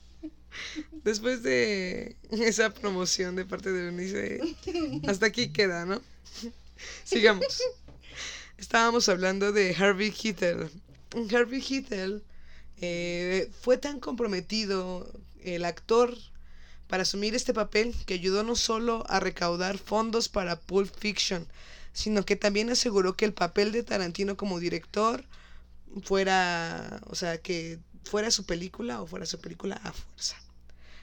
Después 1.05 1.43
de 1.43 2.17
esa 2.31 2.71
promoción 2.73 3.37
de 3.37 3.45
parte 3.45 3.71
de 3.71 3.87
Eunice, 3.89 4.41
hasta 5.07 5.27
aquí 5.27 5.53
queda, 5.53 5.85
¿no? 5.85 6.03
Sigamos. 7.05 7.45
Estábamos 8.57 9.09
hablando 9.09 9.53
de 9.53 9.75
Harvey 9.75 10.11
Keitel. 10.11 10.69
Harvey 11.33 11.61
Keitel 11.63 12.25
eh, 12.81 13.51
fue 13.61 13.79
tan 13.79 14.01
comprometido 14.01 15.13
el 15.45 15.65
actor 15.65 16.17
para 16.89 17.03
asumir 17.03 17.35
este 17.35 17.55
papel 17.55 17.95
que 18.07 18.15
ayudó 18.15 18.43
no 18.43 18.57
solo 18.57 19.05
a 19.09 19.21
recaudar 19.21 19.79
fondos 19.79 20.29
para 20.29 20.59
Pulp 20.59 20.93
Fiction, 20.99 21.47
sino 21.93 22.25
que 22.25 22.37
también 22.37 22.71
aseguró 22.71 23.15
que 23.17 23.27
el 23.27 23.35
papel 23.35 23.73
de 23.73 23.83
Tarantino 23.83 24.37
como 24.37 24.59
director 24.59 25.25
fuera, 26.03 27.01
o 27.07 27.15
sea, 27.15 27.39
que 27.39 27.79
fuera 28.05 28.31
su 28.31 28.47
película 28.47 29.03
o 29.03 29.07
fuera 29.07 29.27
su 29.27 29.39
película 29.41 29.81
a 29.85 29.93
fuerza. 29.93 30.37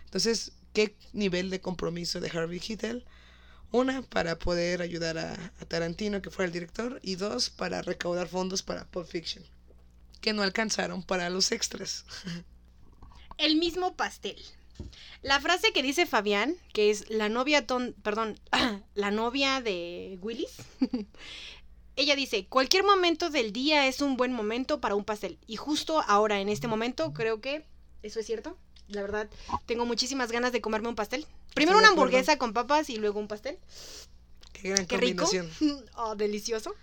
Entonces, 0.05 0.53
¿qué 0.73 0.95
nivel 1.13 1.49
de 1.49 1.61
compromiso 1.61 2.19
de 2.19 2.29
Harvey 2.29 2.59
Keitel? 2.59 3.05
Una, 3.71 4.01
para 4.03 4.39
poder 4.39 4.81
ayudar 4.81 5.17
a, 5.17 5.33
a 5.33 5.65
Tarantino, 5.65 6.21
que 6.21 6.31
fuera 6.31 6.47
el 6.47 6.53
director, 6.53 6.99
y 7.03 7.15
dos, 7.15 7.49
para 7.49 7.81
recaudar 7.81 8.27
fondos 8.27 8.63
para 8.63 8.85
Pulp 8.85 9.07
Fiction, 9.07 9.43
que 10.21 10.33
no 10.33 10.43
alcanzaron 10.43 11.03
para 11.03 11.29
los 11.29 11.51
extras. 11.51 12.05
El 13.37 13.57
mismo 13.57 13.97
pastel. 13.97 14.41
La 15.21 15.39
frase 15.39 15.73
que 15.73 15.81
dice 15.81 16.05
Fabián, 16.05 16.55
que 16.73 16.91
es 16.91 17.09
la 17.09 17.29
novia 17.29 17.65
ton, 17.65 17.95
perdón, 18.03 18.39
la 18.95 19.11
novia 19.11 19.61
de 19.61 20.19
Willis. 20.21 20.57
Ella 21.95 22.15
dice, 22.15 22.45
cualquier 22.47 22.83
momento 22.83 23.29
del 23.29 23.53
día 23.53 23.87
es 23.87 24.01
un 24.01 24.17
buen 24.17 24.33
momento 24.33 24.81
para 24.81 24.95
un 24.95 25.05
pastel. 25.05 25.39
Y 25.47 25.55
justo 25.55 26.03
ahora, 26.07 26.41
en 26.41 26.49
este 26.49 26.67
momento, 26.67 27.13
creo 27.13 27.39
que 27.39 27.65
eso 28.03 28.19
es 28.19 28.25
cierto. 28.25 28.57
La 28.87 29.01
verdad, 29.01 29.29
tengo 29.65 29.85
muchísimas 29.85 30.31
ganas 30.31 30.51
de 30.51 30.61
comerme 30.61 30.89
un 30.89 30.95
pastel. 30.95 31.25
Primero 31.53 31.77
una 31.77 31.87
hamburguesa 31.87 32.37
con 32.37 32.53
papas 32.53 32.89
y 32.89 32.97
luego 32.97 33.19
un 33.19 33.27
pastel. 33.27 33.57
Qué 34.53 34.69
gran 34.69 34.85
Qué 34.85 34.97
rico. 34.97 35.23
combinación. 35.23 35.85
oh, 35.95 36.15
delicioso. 36.15 36.75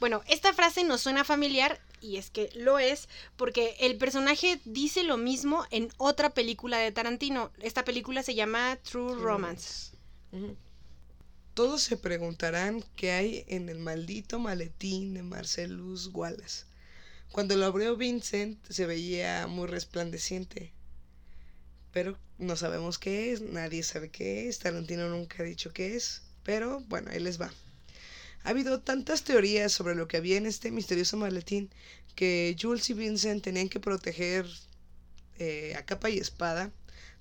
Bueno, 0.00 0.22
esta 0.28 0.52
frase 0.52 0.84
nos 0.84 1.00
suena 1.00 1.24
familiar 1.24 1.80
y 2.00 2.16
es 2.18 2.30
que 2.30 2.50
lo 2.54 2.78
es 2.78 3.08
porque 3.36 3.76
el 3.80 3.96
personaje 3.98 4.60
dice 4.64 5.02
lo 5.02 5.16
mismo 5.16 5.66
en 5.70 5.90
otra 5.96 6.30
película 6.30 6.78
de 6.78 6.92
Tarantino. 6.92 7.50
Esta 7.60 7.84
película 7.84 8.22
se 8.22 8.34
llama 8.34 8.78
True 8.82 9.16
Romance. 9.16 9.96
Todos 11.54 11.82
se 11.82 11.96
preguntarán 11.96 12.84
qué 12.94 13.10
hay 13.10 13.44
en 13.48 13.68
el 13.68 13.80
maldito 13.80 14.38
maletín 14.38 15.14
de 15.14 15.24
Marcellus 15.24 16.10
Wallace. 16.12 16.66
Cuando 17.32 17.56
lo 17.56 17.66
abrió 17.66 17.96
Vincent 17.96 18.64
se 18.68 18.86
veía 18.86 19.48
muy 19.48 19.66
resplandeciente. 19.66 20.72
Pero 21.90 22.16
no 22.38 22.54
sabemos 22.54 22.98
qué 22.98 23.32
es, 23.32 23.40
nadie 23.40 23.82
sabe 23.82 24.10
qué 24.10 24.48
es, 24.48 24.60
Tarantino 24.60 25.08
nunca 25.08 25.42
ha 25.42 25.46
dicho 25.46 25.72
qué 25.72 25.96
es. 25.96 26.22
Pero 26.44 26.80
bueno, 26.86 27.10
ahí 27.10 27.18
les 27.18 27.40
va. 27.40 27.52
Ha 28.44 28.50
habido 28.50 28.80
tantas 28.80 29.24
teorías 29.24 29.72
sobre 29.72 29.94
lo 29.94 30.08
que 30.08 30.16
había 30.16 30.36
en 30.36 30.46
este 30.46 30.70
misterioso 30.70 31.16
maletín 31.16 31.70
que 32.14 32.56
Jules 32.60 32.88
y 32.90 32.94
Vincent 32.94 33.44
tenían 33.44 33.68
que 33.68 33.80
proteger 33.80 34.46
eh, 35.38 35.74
a 35.76 35.84
capa 35.84 36.10
y 36.10 36.18
espada, 36.18 36.72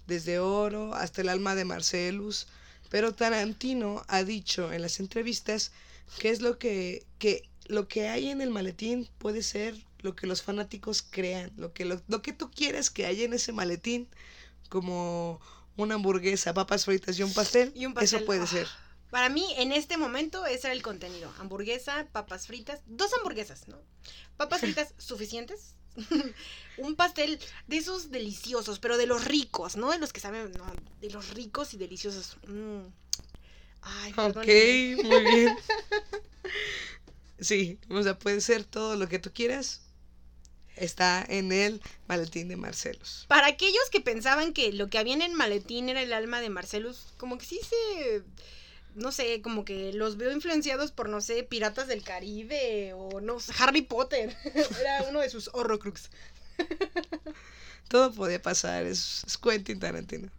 desde 0.07 0.39
oro 0.39 0.93
hasta 0.95 1.22
el 1.22 1.30
alma 1.30 1.53
de 1.55 1.65
Marcellus. 1.65 2.47
Pero 2.89 3.13
Tarantino 3.13 4.03
ha 4.07 4.24
dicho 4.24 4.72
en 4.72 4.82
las 4.82 4.99
entrevistas 4.99 5.72
que 6.20 6.30
es 6.30 6.41
lo 6.41 6.57
que, 6.57 7.05
que 7.20 7.43
lo 7.68 7.88
que 7.88 8.07
hay 8.07 8.30
en 8.30 8.41
el 8.41 8.49
maletín 8.49 9.09
puede 9.18 9.43
ser 9.43 9.76
lo 9.99 10.15
que 10.15 10.28
los 10.28 10.41
fanáticos 10.41 11.01
crean, 11.01 11.51
lo 11.57 11.74
que, 11.74 11.86
lo, 11.86 12.01
lo 12.07 12.22
que 12.22 12.34
tú 12.34 12.49
quieres 12.49 12.89
que 12.89 13.05
haya 13.05 13.26
en 13.26 13.34
ese 13.34 13.51
maletín, 13.51 14.07
como 14.70 15.41
una 15.76 15.95
hamburguesa, 15.95 16.53
papas 16.53 16.86
fritas 16.86 17.18
y 17.20 17.24
un 17.24 17.34
pastel, 17.34 17.72
Y 17.76 17.86
un 17.86 17.93
pastel, 17.93 18.20
eso 18.20 18.26
puede 18.26 18.43
ah. 18.43 18.47
ser. 18.47 18.68
Para 19.10 19.30
mí, 19.30 19.45
en 19.58 19.72
este 19.72 19.97
momento, 19.97 20.45
ese 20.45 20.68
era 20.68 20.74
el 20.74 20.82
contenido. 20.82 21.34
Hamburguesa, 21.39 22.08
papas 22.12 22.47
fritas, 22.47 22.82
dos 22.86 23.12
hamburguesas, 23.14 23.68
¿no? 23.68 23.78
Papas 24.36 24.62
fritas 24.62 24.93
suficientes. 24.97 25.76
un 26.78 26.95
pastel 26.95 27.39
de 27.68 27.78
esos 27.78 28.12
deliciosos, 28.12 28.80
pero 28.80 28.97
de 28.97 29.08
los 29.08 29.26
ricos, 29.26 29.78
¿no? 29.78 29.91
De 29.91 29.97
los 29.97 30.14
que 30.14 30.20
saben, 30.20 30.51
no, 30.51 30.66
de 31.01 31.10
los 31.10 31.34
ricos 31.34 31.74
y 31.74 31.78
deliciosos. 31.78 32.38
Mm. 32.47 32.88
Ay, 33.82 34.14
Ok, 34.18 35.05
muy 35.05 35.24
bien. 35.24 35.58
Sí, 37.39 37.80
o 37.89 38.01
sea, 38.01 38.18
puede 38.18 38.41
ser 38.41 38.64
todo 38.64 38.95
lo 38.95 39.08
que 39.08 39.20
tú 39.20 39.32
quieras. 39.32 39.82
Está 40.76 41.26
en 41.28 41.51
el 41.51 41.82
maletín 42.08 42.47
de 42.47 42.55
Marcelos. 42.55 43.26
Para 43.28 43.47
aquellos 43.47 43.89
que 43.91 43.99
pensaban 43.99 44.53
que 44.53 44.72
lo 44.74 44.89
que 44.89 44.99
había 44.99 45.16
en 45.16 45.24
el 45.24 45.34
maletín 45.34 45.89
era 45.89 46.01
el 46.01 46.14
alma 46.14 46.39
de 46.39 46.49
Marcelus, 46.49 47.08
como 47.18 47.38
que 47.38 47.45
sí 47.45 47.60
se. 47.68 48.24
No 48.98 49.12
sé, 49.12 49.41
como 49.43 49.64
que 49.64 49.93
los 49.93 50.18
veo 50.18 50.32
influenciados 50.32 50.91
por, 50.91 51.08
no 51.08 51.22
sé, 51.22 51.43
Piratas 51.43 51.88
del 51.88 52.04
Caribe 52.04 52.93
o 52.93 53.22
no 53.22 53.39
sé, 53.39 53.54
Harry 53.60 53.84
Potter. 53.84 54.36
Era 54.80 55.04
uno 55.08 55.20
de 55.20 55.30
sus 55.30 55.52
horrocrux. 55.54 56.10
Todo 57.89 58.12
podía 58.12 58.41
pasar, 58.41 58.86
es, 58.86 59.24
es 59.28 59.38
Quentin 59.38 59.80
Tarantino. 59.80 60.30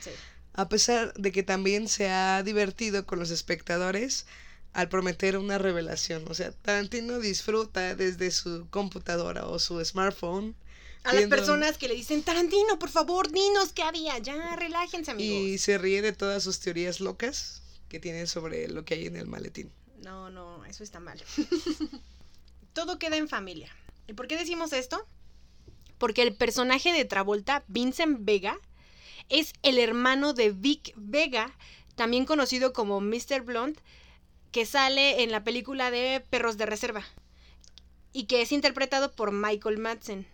Sí. 0.00 0.10
A 0.52 0.68
pesar 0.68 1.12
de 1.14 1.32
que 1.32 1.42
también 1.42 1.88
se 1.88 2.08
ha 2.08 2.44
divertido 2.44 3.04
con 3.04 3.18
los 3.18 3.32
espectadores 3.32 4.26
al 4.72 4.88
prometer 4.88 5.36
una 5.36 5.58
revelación. 5.58 6.24
O 6.28 6.34
sea, 6.34 6.52
Tarantino 6.52 7.18
disfruta 7.18 7.96
desde 7.96 8.30
su 8.30 8.68
computadora 8.70 9.46
o 9.46 9.58
su 9.58 9.84
smartphone. 9.84 10.54
A 11.02 11.12
las 11.14 11.26
personas 11.26 11.78
que 11.78 11.88
le 11.88 11.94
dicen, 11.96 12.22
Tarantino, 12.22 12.78
por 12.78 12.90
favor, 12.90 13.30
dinos 13.30 13.72
qué 13.72 13.82
había. 13.82 14.16
Ya, 14.18 14.54
relájense, 14.54 15.10
amigos. 15.10 15.36
Y 15.36 15.58
se 15.58 15.78
ríe 15.78 16.00
de 16.00 16.12
todas 16.12 16.44
sus 16.44 16.60
teorías 16.60 17.00
locas 17.00 17.63
que 17.94 18.00
tiene 18.00 18.26
sobre 18.26 18.66
lo 18.66 18.84
que 18.84 18.94
hay 18.94 19.06
en 19.06 19.14
el 19.14 19.28
maletín. 19.28 19.70
No, 20.02 20.28
no, 20.28 20.64
eso 20.64 20.82
está 20.82 20.98
mal. 20.98 21.22
Todo 22.72 22.98
queda 22.98 23.16
en 23.16 23.28
familia. 23.28 23.70
¿Y 24.08 24.14
por 24.14 24.26
qué 24.26 24.36
decimos 24.36 24.72
esto? 24.72 25.06
Porque 25.98 26.22
el 26.22 26.34
personaje 26.34 26.92
de 26.92 27.04
Travolta, 27.04 27.62
Vincent 27.68 28.18
Vega, 28.22 28.58
es 29.28 29.52
el 29.62 29.78
hermano 29.78 30.32
de 30.32 30.50
Vic 30.50 30.92
Vega, 30.96 31.56
también 31.94 32.26
conocido 32.26 32.72
como 32.72 33.00
Mr. 33.00 33.42
Blunt, 33.44 33.78
que 34.50 34.66
sale 34.66 35.22
en 35.22 35.30
la 35.30 35.44
película 35.44 35.92
de 35.92 36.20
Perros 36.30 36.56
de 36.56 36.66
Reserva 36.66 37.04
y 38.12 38.24
que 38.24 38.42
es 38.42 38.50
interpretado 38.50 39.12
por 39.12 39.30
Michael 39.30 39.78
Madsen. 39.78 40.26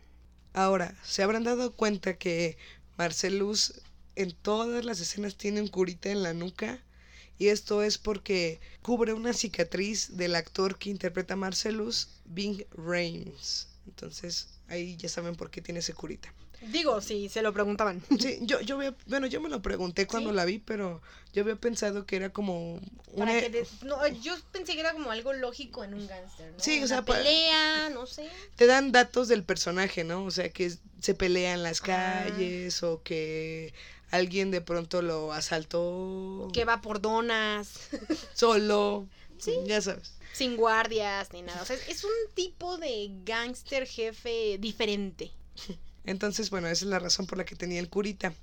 Ahora, 0.55 0.97
se 1.03 1.23
habrán 1.23 1.45
dado 1.45 1.77
cuenta 1.77 2.17
que 2.17 2.57
Marcelus 2.97 3.83
en 4.17 4.33
todas 4.33 4.83
las 4.87 5.01
escenas 5.01 5.37
tiene 5.37 5.61
un 5.61 5.69
curita 5.69 6.09
en 6.09 6.23
la 6.23 6.33
nuca. 6.33 6.83
Y 7.41 7.49
esto 7.49 7.83
es 7.83 7.97
porque 7.97 8.61
cubre 8.83 9.15
una 9.15 9.33
cicatriz 9.33 10.15
del 10.19 10.35
actor 10.35 10.77
que 10.79 10.91
interpreta 10.91 11.33
a 11.33 11.37
Marcelus, 11.39 12.09
Bing 12.27 12.67
Rames. 12.73 13.67
Entonces, 13.87 14.49
ahí 14.69 14.99
ya 14.99 15.09
saben 15.09 15.35
por 15.37 15.51
qué 15.51 15.63
tiene 15.63 15.81
ese 15.81 15.95
curita. 15.95 16.33
Digo, 16.61 17.01
si 17.01 17.31
se 17.31 17.41
lo 17.41 17.55
preguntaban. 17.55 18.03
Sí, 18.21 18.41
yo, 18.43 18.61
yo 18.61 18.77
había, 18.77 18.95
bueno, 19.07 19.27
yo 19.27 19.41
me 19.41 19.49
lo 19.49 19.63
pregunté 19.63 20.07
cuando 20.07 20.29
¿Sí? 20.29 20.37
la 20.37 20.45
vi, 20.45 20.59
pero 20.59 21.01
yo 21.33 21.41
había 21.43 21.57
pensado 21.57 22.05
que 22.05 22.17
era 22.17 22.29
como 22.31 22.79
Para 23.17 23.31
una, 23.33 23.41
que 23.41 23.49
de- 23.49 23.67
no, 23.87 24.07
yo 24.07 24.35
pensé 24.53 24.75
que 24.75 24.81
era 24.81 24.93
como 24.93 25.11
algo 25.11 25.33
lógico 25.33 25.83
en 25.83 25.95
un 25.95 26.07
gángster, 26.07 26.53
¿no? 26.53 26.61
Sí, 26.63 26.75
o 26.75 26.79
Una 26.81 26.87
sea, 26.89 27.03
pa- 27.07 27.15
pelea, 27.17 27.89
no 27.89 28.05
sé. 28.07 28.29
te 28.57 28.67
dan 28.67 28.93
datos 28.93 29.29
del 29.29 29.45
personaje, 29.45 30.05
¿no? 30.05 30.25
O 30.27 30.31
sea, 30.31 30.51
que 30.51 30.71
se 31.01 31.15
pelea 31.15 31.55
en 31.55 31.63
las 31.63 31.81
Ah. 31.81 31.85
calles 31.87 32.83
o 32.83 33.03
que 33.03 33.73
alguien 34.11 34.51
de 34.51 34.61
pronto 34.61 35.03
lo 35.03 35.33
asaltó 35.33 36.49
Que 36.53 36.65
va 36.65 36.81
por 36.81 37.01
donas. 37.01 37.73
solo. 38.35 39.07
Sí. 39.39 39.53
Ya 39.65 39.81
sabes. 39.81 40.15
sin 40.33 40.57
guardias 40.57 41.33
ni 41.33 41.43
nada. 41.43 41.63
O 41.63 41.65
sea, 41.65 41.77
es 41.89 42.05
un 42.05 42.11
tipo 42.35 42.77
de 42.79 43.11
gángster 43.25 43.87
jefe 43.87 44.59
diferente. 44.59 45.31
Entonces, 46.05 46.51
bueno, 46.51 46.69
esa 46.69 46.85
es 46.85 46.91
la 46.91 46.99
razón 46.99 47.27
por 47.27 47.39
la 47.39 47.45
que 47.45 47.57
tenía 47.57 47.81
el 47.81 47.89
curita. 47.89 48.35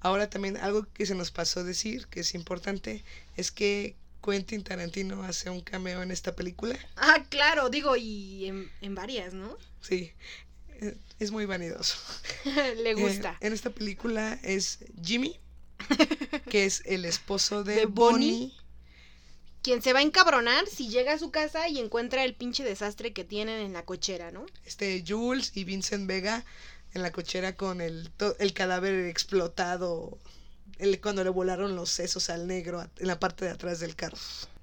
Ahora 0.00 0.28
también 0.28 0.56
algo 0.58 0.86
que 0.92 1.06
se 1.06 1.14
nos 1.14 1.30
pasó 1.30 1.64
decir, 1.64 2.06
que 2.08 2.20
es 2.20 2.34
importante, 2.34 3.02
es 3.36 3.50
que 3.50 3.96
Quentin 4.22 4.62
Tarantino 4.62 5.22
hace 5.22 5.48
un 5.50 5.60
cameo 5.60 6.02
en 6.02 6.10
esta 6.10 6.34
película. 6.34 6.78
Ah, 6.96 7.24
claro, 7.30 7.70
digo, 7.70 7.96
y 7.96 8.46
en, 8.46 8.70
en 8.82 8.94
varias, 8.94 9.32
¿no? 9.34 9.56
Sí, 9.80 10.12
es 11.18 11.30
muy 11.30 11.46
vanidoso. 11.46 11.96
Le 12.76 12.94
Eh, 12.94 12.94
gusta. 12.94 13.36
en 13.40 13.52
esta 13.52 13.70
película 13.70 14.38
es 14.42 14.78
Jimmy, 15.02 15.38
que 16.48 16.64
es 16.64 16.82
el 16.86 17.04
esposo 17.04 17.64
de, 17.64 17.74
De 17.74 17.86
Bonnie. 17.86 18.32
Bonnie. 18.32 18.52
Quien 19.62 19.80
se 19.82 19.92
va 19.94 20.00
a 20.00 20.02
encabronar 20.02 20.66
si 20.66 20.88
llega 20.88 21.14
a 21.14 21.18
su 21.18 21.30
casa 21.30 21.68
y 21.68 21.78
encuentra 21.78 22.22
el 22.24 22.34
pinche 22.34 22.64
desastre 22.64 23.12
que 23.14 23.24
tienen 23.24 23.60
en 23.60 23.72
la 23.72 23.84
cochera, 23.84 24.30
¿no? 24.30 24.44
Este 24.64 25.02
Jules 25.06 25.52
y 25.54 25.64
Vincent 25.64 26.06
Vega 26.06 26.44
en 26.92 27.02
la 27.02 27.12
cochera 27.12 27.56
con 27.56 27.80
el, 27.80 28.10
el 28.38 28.52
cadáver 28.52 29.06
explotado 29.06 30.18
el, 30.78 31.00
cuando 31.00 31.24
le 31.24 31.30
volaron 31.30 31.76
los 31.76 31.88
sesos 31.90 32.28
al 32.30 32.46
negro 32.46 32.88
en 32.98 33.06
la 33.06 33.18
parte 33.18 33.46
de 33.46 33.52
atrás 33.52 33.80
del 33.80 33.96
carro. 33.96 34.18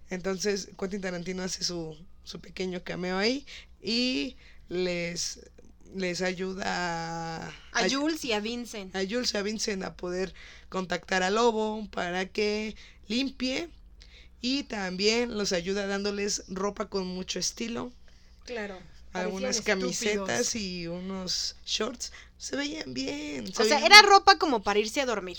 Entonces 0.10 0.70
Quentin 0.80 1.02
Tarantino 1.02 1.42
hace 1.44 1.64
su, 1.64 1.98
su 2.24 2.40
pequeño 2.40 2.84
cameo 2.84 3.18
ahí 3.18 3.46
y 3.82 4.38
les, 4.70 5.40
les 5.96 6.22
ayuda 6.22 6.64
a, 7.48 7.54
A 7.74 7.90
Jules 7.90 8.24
y 8.26 8.34
a 8.34 8.40
Vincent. 8.40 8.96
a 8.96 9.00
Jules 9.02 9.34
y 9.34 9.38
a 9.38 9.42
Vincent 9.42 9.84
a 9.84 9.96
poder 9.96 10.34
contactar 10.70 11.24
al 11.24 11.36
lobo 11.36 11.88
para 11.92 12.26
que 12.28 12.76
limpie 13.08 13.70
y 14.42 14.64
también 14.64 15.38
los 15.38 15.52
ayuda 15.54 15.88
dándoles 15.88 16.44
ropa 16.48 16.88
con 16.90 17.06
mucho 17.08 17.40
estilo, 17.40 17.92
Claro. 18.46 18.80
algunas 19.14 19.62
camisetas 19.62 20.40
estúpidos. 20.42 20.56
y 20.56 20.88
unos 20.88 21.56
shorts. 21.66 22.12
Se 22.38 22.56
veían 22.56 22.94
bien. 22.94 23.54
se 23.54 23.62
O 23.62 23.66
sea, 23.66 23.86
era 23.86 24.02
ropa 24.02 24.38
como 24.40 24.64
para 24.64 24.80
irse 24.80 25.02
a 25.02 25.06
dormir. 25.06 25.38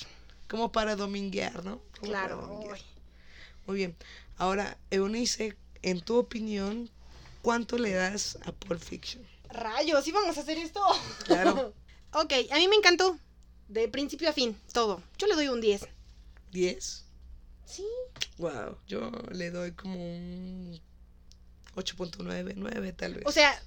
como 0.48 0.70
para 0.70 0.94
dominguear, 0.96 1.64
¿no? 1.64 1.80
Como 1.98 2.12
Claro. 2.12 2.36
dominguear. 2.36 2.78
Muy 3.66 3.76
bien. 3.76 3.96
Ahora, 4.36 4.76
Eunice, 4.90 5.56
en 5.82 6.00
tu 6.02 6.16
opinión, 6.16 6.90
¿cuánto 7.42 7.78
le 7.78 7.92
das 7.92 8.38
a 8.44 8.52
Pulp 8.52 8.80
Fiction? 8.80 9.22
Rayos, 9.52 10.06
íbamos 10.06 10.36
a 10.36 10.40
hacer 10.40 10.58
esto. 10.58 10.80
Claro. 11.24 11.74
ok, 12.12 12.32
a 12.50 12.56
mí 12.56 12.68
me 12.68 12.76
encantó. 12.76 13.18
De 13.68 13.88
principio 13.88 14.28
a 14.28 14.32
fin, 14.32 14.56
todo. 14.72 15.02
Yo 15.18 15.26
le 15.26 15.34
doy 15.34 15.48
un 15.48 15.60
10. 15.60 15.86
¿10? 16.52 17.02
Sí. 17.64 17.86
Wow, 18.38 18.76
yo 18.86 19.10
le 19.30 19.50
doy 19.50 19.72
como 19.72 19.94
un 19.94 20.80
8.9, 21.76 22.52
9 22.56 22.92
tal 22.92 23.14
vez. 23.14 23.24
O 23.26 23.32
sea, 23.32 23.62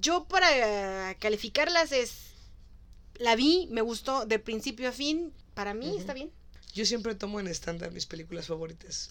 yo 0.00 0.24
para 0.24 1.14
calificarlas 1.18 1.92
es. 1.92 2.32
La 3.18 3.34
vi, 3.34 3.66
me 3.70 3.80
gustó 3.80 4.26
de 4.26 4.38
principio 4.38 4.90
a 4.90 4.92
fin. 4.92 5.32
Para 5.54 5.72
mí 5.72 5.96
está 5.96 6.12
bien. 6.12 6.30
yo 6.74 6.84
siempre 6.84 7.14
tomo 7.14 7.40
en 7.40 7.46
estándar 7.48 7.92
mis 7.92 8.04
películas 8.04 8.46
favoritas. 8.48 9.10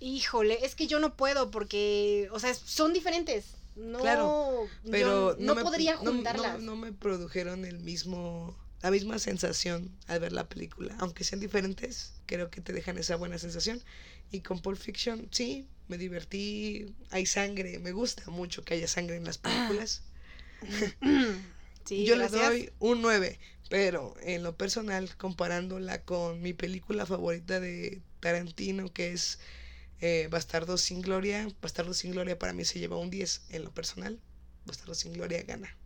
Híjole, 0.00 0.64
es 0.64 0.74
que 0.74 0.88
yo 0.88 0.98
no 0.98 1.16
puedo 1.16 1.50
porque, 1.52 2.28
o 2.32 2.40
sea, 2.40 2.52
son 2.54 2.92
diferentes. 2.92 3.44
No, 3.78 3.98
Claro, 4.00 4.68
Pero 4.90 5.36
yo 5.38 5.44
no, 5.44 5.54
me- 5.54 5.62
podría 5.62 5.94
no- 5.96 6.02
no- 6.04 6.10
juntarlas. 6.12 6.60
No, 6.60 6.76
me 6.76 6.92
produjeron 6.92 7.64
el 7.64 7.78
mismo, 7.80 8.56
la 8.82 8.90
misma 8.90 9.18
sensación 9.18 9.90
al 10.06 10.20
ver 10.20 10.32
la 10.32 10.48
película. 10.48 10.94
Aunque 10.98 11.24
sean 11.24 11.40
diferentes, 11.40 12.12
creo 12.26 12.50
que 12.50 12.60
te 12.60 12.72
dejan 12.72 12.98
esa 12.98 13.16
buena 13.16 13.38
sensación. 13.38 13.80
Y 14.30 14.40
con 14.40 14.60
Pulp 14.60 14.78
Fiction, 14.78 15.28
sí, 15.30 15.66
me 15.88 15.96
divertí. 15.98 16.94
Hay 17.10 17.26
sangre, 17.26 17.78
me 17.78 17.92
gusta 17.92 18.30
mucho 18.30 18.64
que 18.64 18.74
haya 18.74 18.88
sangre 18.88 19.16
en 19.16 19.24
las 19.24 19.38
películas. 19.38 20.02
sí, 21.84 22.04
Yo 22.04 22.16
gracias. 22.16 22.40
le 22.40 22.46
doy 22.46 22.72
un 22.78 23.02
9, 23.02 23.38
pero 23.68 24.14
en 24.22 24.42
lo 24.42 24.56
personal, 24.56 25.14
comparándola 25.16 26.02
con 26.02 26.40
mi 26.42 26.52
película 26.52 27.06
favorita 27.06 27.60
de 27.60 28.02
Tarantino, 28.20 28.92
que 28.92 29.12
es 29.12 29.38
eh, 30.00 30.28
Bastardo 30.30 30.78
sin 30.78 31.02
Gloria, 31.02 31.48
Bastardo 31.60 31.92
sin 31.92 32.12
Gloria 32.12 32.38
para 32.38 32.52
mí 32.52 32.64
se 32.64 32.78
lleva 32.78 32.96
un 32.96 33.10
10 33.10 33.42
en 33.50 33.64
lo 33.64 33.72
personal. 33.72 34.20
Bastardo 34.64 34.94
sin 34.94 35.12
Gloria 35.12 35.42
gana. 35.42 35.76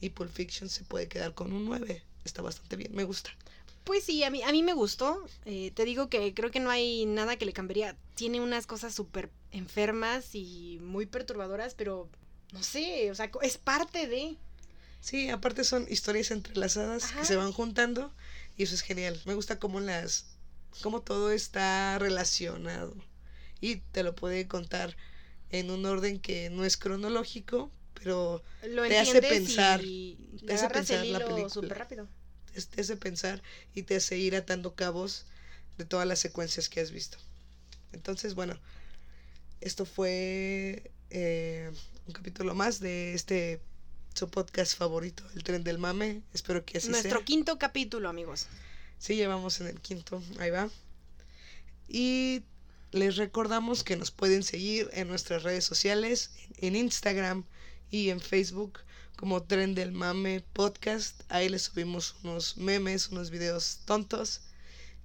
Y 0.00 0.10
Pulp 0.10 0.32
Fiction 0.32 0.68
se 0.68 0.84
puede 0.84 1.08
quedar 1.08 1.34
con 1.34 1.52
un 1.52 1.64
9. 1.64 2.02
Está 2.24 2.42
bastante 2.42 2.76
bien, 2.76 2.94
me 2.94 3.04
gusta. 3.04 3.30
Pues 3.84 4.04
sí, 4.04 4.22
a 4.24 4.30
mí, 4.30 4.42
a 4.42 4.52
mí 4.52 4.62
me 4.62 4.74
gustó. 4.74 5.24
Eh, 5.44 5.72
te 5.74 5.84
digo 5.84 6.08
que 6.08 6.34
creo 6.34 6.50
que 6.50 6.60
no 6.60 6.70
hay 6.70 7.06
nada 7.06 7.36
que 7.36 7.46
le 7.46 7.52
cambiaría. 7.52 7.96
Tiene 8.14 8.40
unas 8.40 8.66
cosas 8.66 8.94
súper 8.94 9.30
enfermas 9.52 10.34
y 10.34 10.78
muy 10.82 11.06
perturbadoras, 11.06 11.74
pero 11.74 12.08
no 12.52 12.62
sé, 12.62 13.10
o 13.10 13.14
sea, 13.14 13.30
es 13.42 13.58
parte 13.58 14.06
de... 14.06 14.36
Sí, 15.00 15.30
aparte 15.30 15.62
son 15.62 15.86
historias 15.88 16.30
entrelazadas 16.32 17.04
Ajá. 17.04 17.20
que 17.20 17.26
se 17.26 17.36
van 17.36 17.52
juntando 17.52 18.12
y 18.56 18.64
eso 18.64 18.74
es 18.74 18.82
genial. 18.82 19.20
Me 19.24 19.34
gusta 19.34 19.58
cómo 19.58 19.80
las 19.80 20.26
cómo 20.82 21.00
todo 21.00 21.30
está 21.30 21.98
relacionado 21.98 22.94
y 23.70 23.76
te 23.92 24.02
lo 24.02 24.14
puede 24.14 24.46
contar 24.46 24.96
en 25.50 25.70
un 25.70 25.84
orden 25.86 26.20
que 26.20 26.50
no 26.50 26.64
es 26.64 26.76
cronológico, 26.76 27.70
pero 27.94 28.42
Lo 28.62 28.82
Te 28.82 28.98
hace 28.98 29.20
pensar, 29.20 29.80
y 29.82 30.16
te 30.46 30.54
hace 30.54 30.68
pensar 30.68 31.04
el 31.04 31.12
la 31.12 31.18
película. 31.20 31.48
súper 31.48 31.78
rápido. 31.78 32.08
te 32.54 32.62
te 32.62 32.80
hace 32.80 32.96
pensar 32.96 33.42
y 33.74 33.82
te 33.82 33.96
hace 33.96 34.18
ir 34.18 34.36
atando 34.36 34.74
cabos 34.74 35.26
de 35.78 35.84
todas 35.84 36.06
las 36.06 36.20
secuencias 36.20 36.68
que 36.68 36.80
has 36.80 36.90
visto. 36.90 37.18
Entonces, 37.92 38.34
bueno, 38.34 38.58
esto 39.60 39.84
fue 39.84 40.92
eh, 41.10 41.70
un 42.06 42.12
capítulo 42.12 42.54
más 42.54 42.78
de 42.80 43.14
este 43.14 43.60
su 44.14 44.30
podcast 44.30 44.76
favorito, 44.78 45.22
El 45.34 45.42
Tren 45.42 45.64
del 45.64 45.78
Mame. 45.78 46.22
Espero 46.32 46.64
que 46.64 46.78
así 46.78 46.88
Nuestro 46.88 47.18
sea. 47.18 47.24
quinto 47.24 47.58
capítulo, 47.58 48.08
amigos. 48.08 48.46
Sí, 48.98 49.16
llevamos 49.16 49.60
en 49.60 49.66
el 49.66 49.80
quinto, 49.80 50.22
ahí 50.38 50.50
va. 50.50 50.70
Y 51.88 52.42
les 52.92 53.16
recordamos 53.16 53.84
que 53.84 53.96
nos 53.96 54.10
pueden 54.10 54.42
seguir 54.42 54.88
en 54.92 55.08
nuestras 55.08 55.42
redes 55.42 55.64
sociales, 55.64 56.30
en 56.58 56.76
Instagram 56.76 57.44
y 57.90 58.10
en 58.10 58.20
Facebook 58.20 58.80
como 59.16 59.42
Tren 59.42 59.74
del 59.74 59.92
Mame 59.92 60.44
Podcast. 60.52 61.22
Ahí 61.28 61.48
les 61.48 61.62
subimos 61.62 62.16
unos 62.22 62.56
memes, 62.56 63.08
unos 63.08 63.30
videos 63.30 63.80
tontos. 63.86 64.42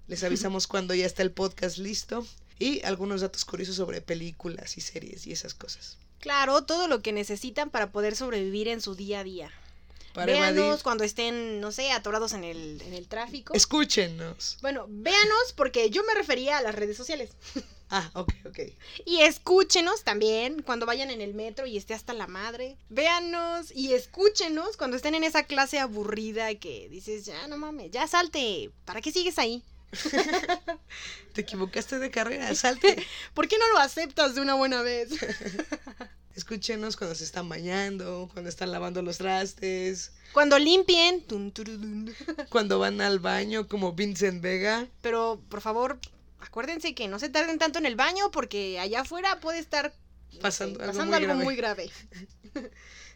Les 0.07 0.23
avisamos 0.25 0.67
cuando 0.67 0.93
ya 0.93 1.05
está 1.05 1.23
el 1.23 1.31
podcast 1.31 1.77
listo. 1.77 2.27
Y 2.59 2.83
algunos 2.83 3.21
datos 3.21 3.43
curiosos 3.43 3.77
sobre 3.77 4.01
películas 4.01 4.77
y 4.77 4.81
series 4.81 5.25
y 5.25 5.31
esas 5.31 5.55
cosas. 5.55 5.97
Claro, 6.19 6.61
todo 6.63 6.87
lo 6.87 7.01
que 7.01 7.11
necesitan 7.11 7.71
para 7.71 7.91
poder 7.91 8.15
sobrevivir 8.15 8.67
en 8.67 8.81
su 8.81 8.93
día 8.93 9.21
a 9.21 9.23
día. 9.23 9.51
Para 10.13 10.31
véanos 10.31 10.57
evadir. 10.57 10.83
cuando 10.83 11.03
estén, 11.03 11.61
no 11.61 11.71
sé, 11.71 11.91
atorados 11.91 12.33
en 12.33 12.43
el, 12.43 12.81
en 12.81 12.93
el 12.93 13.07
tráfico. 13.07 13.53
Escúchenos. 13.53 14.57
Bueno, 14.61 14.85
véanos 14.89 15.53
porque 15.55 15.89
yo 15.89 16.03
me 16.03 16.13
refería 16.13 16.57
a 16.57 16.61
las 16.61 16.75
redes 16.75 16.97
sociales. 16.97 17.31
Ah, 17.93 18.09
ok, 18.13 18.31
ok. 18.45 18.59
Y 19.03 19.19
escúchenos 19.19 20.05
también 20.05 20.61
cuando 20.61 20.85
vayan 20.85 21.11
en 21.11 21.19
el 21.19 21.33
metro 21.33 21.65
y 21.65 21.75
esté 21.75 21.93
hasta 21.93 22.13
la 22.13 22.25
madre. 22.25 22.77
Véanos 22.87 23.69
y 23.75 23.93
escúchenos 23.93 24.77
cuando 24.77 24.95
estén 24.95 25.13
en 25.13 25.25
esa 25.25 25.43
clase 25.43 25.77
aburrida 25.77 26.55
que 26.55 26.87
dices, 26.87 27.25
ya 27.25 27.47
no 27.47 27.57
mames, 27.57 27.91
ya 27.91 28.07
salte. 28.07 28.71
¿Para 28.85 29.01
qué 29.01 29.11
sigues 29.11 29.37
ahí? 29.37 29.61
Te 31.33 31.41
equivocaste 31.41 31.99
de 31.99 32.09
carrera, 32.09 32.55
salte. 32.55 33.05
¿Por 33.33 33.49
qué 33.49 33.57
no 33.57 33.67
lo 33.73 33.79
aceptas 33.79 34.35
de 34.35 34.41
una 34.41 34.53
buena 34.53 34.81
vez? 34.83 35.09
Escúchenos 36.35 36.95
cuando 36.95 37.15
se 37.15 37.23
están 37.25 37.49
bañando, 37.49 38.29
cuando 38.31 38.49
están 38.49 38.71
lavando 38.71 39.01
los 39.01 39.17
trastes, 39.17 40.13
Cuando 40.33 40.57
limpien. 40.57 41.25
cuando 42.49 42.79
van 42.79 43.01
al 43.01 43.19
baño 43.19 43.67
como 43.67 43.93
Vincent 43.93 44.41
Vega. 44.41 44.87
Pero 45.01 45.41
por 45.49 45.61
favor, 45.61 45.99
acuérdense 46.39 46.95
que 46.95 47.07
no 47.07 47.19
se 47.19 47.29
tarden 47.29 47.57
tanto 47.59 47.79
en 47.79 47.85
el 47.85 47.95
baño 47.95 48.31
porque 48.31 48.79
allá 48.79 49.01
afuera 49.01 49.39
puede 49.41 49.59
estar 49.59 49.93
no 50.31 50.31
sé, 50.35 50.39
Pasando 50.39 50.79
algo 50.79 50.93
pasando 50.93 51.11
muy 51.11 51.15
algo 51.25 51.27
grave. 51.27 51.43
muy 51.43 51.55
grave. 51.55 51.91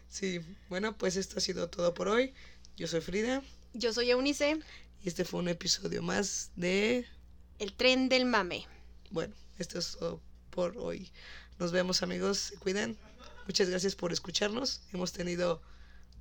Sí, 0.08 0.40
bueno, 0.68 0.96
pues 0.96 1.16
esto 1.16 1.38
ha 1.38 1.40
sido 1.40 1.68
todo 1.68 1.92
por 1.92 2.06
hoy. 2.08 2.32
Yo 2.76 2.86
soy 2.86 3.00
Frida 3.00 3.42
Yo 3.74 3.92
soy 3.92 4.10
Eunice, 4.10 4.60
y 5.02 5.08
este 5.08 5.24
fue 5.24 5.40
un 5.40 5.48
episodio 5.48 6.00
más 6.00 6.52
de... 6.54 7.04
el 7.58 7.72
tren 7.72 8.08
del 8.08 8.24
mame. 8.24 8.66
Bueno, 9.10 9.34
esto 9.58 9.78
es 9.80 9.96
todo 9.98 10.20
por 10.50 10.76
hoy. 10.78 11.10
Nos 11.58 11.72
vemos 11.72 12.02
amigos, 12.02 12.38
se 12.38 12.56
cuidan. 12.56 12.96
Muchas 13.46 13.68
gracias 13.70 13.94
por 13.94 14.12
escucharnos. 14.12 14.80
Hemos 14.92 15.12
tenido 15.12 15.62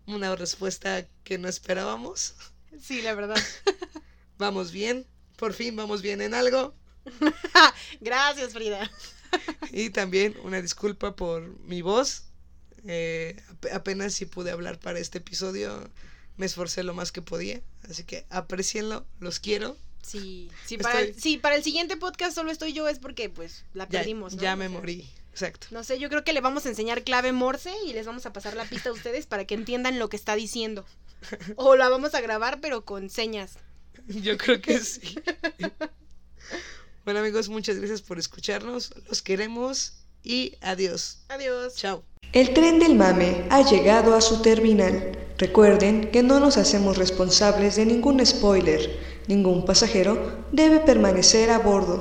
una 0.06 0.36
respuesta 0.36 1.06
que 1.24 1.38
no 1.38 1.48
esperábamos. 1.48 2.36
Sí, 2.82 3.02
la 3.02 3.16
verdad. 3.16 3.38
Vamos 4.38 4.72
bien, 4.72 5.06
por 5.38 5.54
fin 5.54 5.76
vamos 5.78 6.02
bien 6.02 6.22
en 6.22 6.34
algo. 6.34 6.76
Gracias, 8.02 8.52
Frida. 8.54 8.92
Y 9.72 9.90
también 9.92 10.36
una 10.44 10.62
disculpa 10.62 11.16
por 11.16 11.58
mi 11.62 11.82
voz. 11.82 12.24
Eh, 12.86 13.42
ap- 13.50 13.74
apenas 13.74 14.14
si 14.14 14.26
pude 14.26 14.52
hablar 14.52 14.78
para 14.80 15.00
este 15.00 15.20
episodio. 15.20 15.90
Me 16.36 16.46
esforcé 16.46 16.84
lo 16.84 16.94
más 16.94 17.14
que 17.14 17.22
podía. 17.22 17.62
Así 17.90 18.04
que 18.04 18.26
aprecienlo, 18.30 19.06
los 19.22 19.40
quiero. 19.40 19.78
Sí, 20.02 20.52
sí, 20.66 20.76
Estoy- 20.76 20.84
para 20.84 21.00
el, 21.00 21.16
sí, 21.22 21.38
para 21.38 21.56
el 21.56 21.64
siguiente 21.64 21.96
podcast 21.96 22.36
solo 22.36 22.52
estoy 22.52 22.74
yo, 22.74 22.88
es 22.90 23.00
porque 23.00 23.30
pues 23.30 23.64
la 23.74 23.86
Ya, 23.86 24.00
perdimos. 24.00 24.36
¿no? 24.36 24.42
ya 24.42 24.56
me 24.58 24.68
morí. 24.68 25.10
Exacto. 25.36 25.68
No 25.72 25.84
sé, 25.84 26.00
yo 26.00 26.08
creo 26.08 26.24
que 26.24 26.32
le 26.32 26.40
vamos 26.40 26.66
a 26.66 26.70
enseñar 26.70 27.04
clave 27.04 27.34
Morse 27.34 27.74
y 27.86 27.92
les 27.92 28.06
vamos 28.06 28.26
a 28.26 28.32
pasar 28.32 28.56
la 28.56 28.64
pista 28.64 28.88
a 28.88 28.94
ustedes 28.94 29.28
para 29.28 29.44
que 29.44 29.54
entiendan 29.54 30.00
lo 30.00 30.08
que 30.08 30.16
está 30.16 30.34
diciendo. 30.34 30.86
O 31.58 31.76
la 31.76 31.90
vamos 31.90 32.16
a 32.16 32.22
grabar, 32.22 32.62
pero 32.62 32.86
con 32.86 33.10
señas. 33.10 33.58
Yo 34.08 34.38
creo 34.38 34.62
que 34.62 34.80
sí. 34.80 35.20
Bueno 37.04 37.20
amigos, 37.20 37.50
muchas 37.50 37.78
gracias 37.78 38.02
por 38.02 38.18
escucharnos. 38.18 38.94
Los 39.10 39.22
queremos 39.22 40.06
y 40.24 40.56
adiós. 40.62 41.20
Adiós. 41.28 41.76
Chao. 41.76 42.04
El 42.32 42.54
tren 42.54 42.80
del 42.80 42.96
mame 42.96 43.46
ha 43.50 43.62
llegado 43.62 44.16
a 44.16 44.22
su 44.22 44.42
terminal. 44.42 45.18
Recuerden 45.38 46.12
que 46.12 46.24
no 46.24 46.40
nos 46.40 46.56
hacemos 46.56 46.98
responsables 46.98 47.76
de 47.76 47.86
ningún 47.86 48.26
spoiler. 48.26 48.98
Ningún 49.28 49.66
pasajero 49.66 50.46
debe 50.54 50.80
permanecer 50.80 51.52
a 51.52 51.60
bordo. 51.60 51.94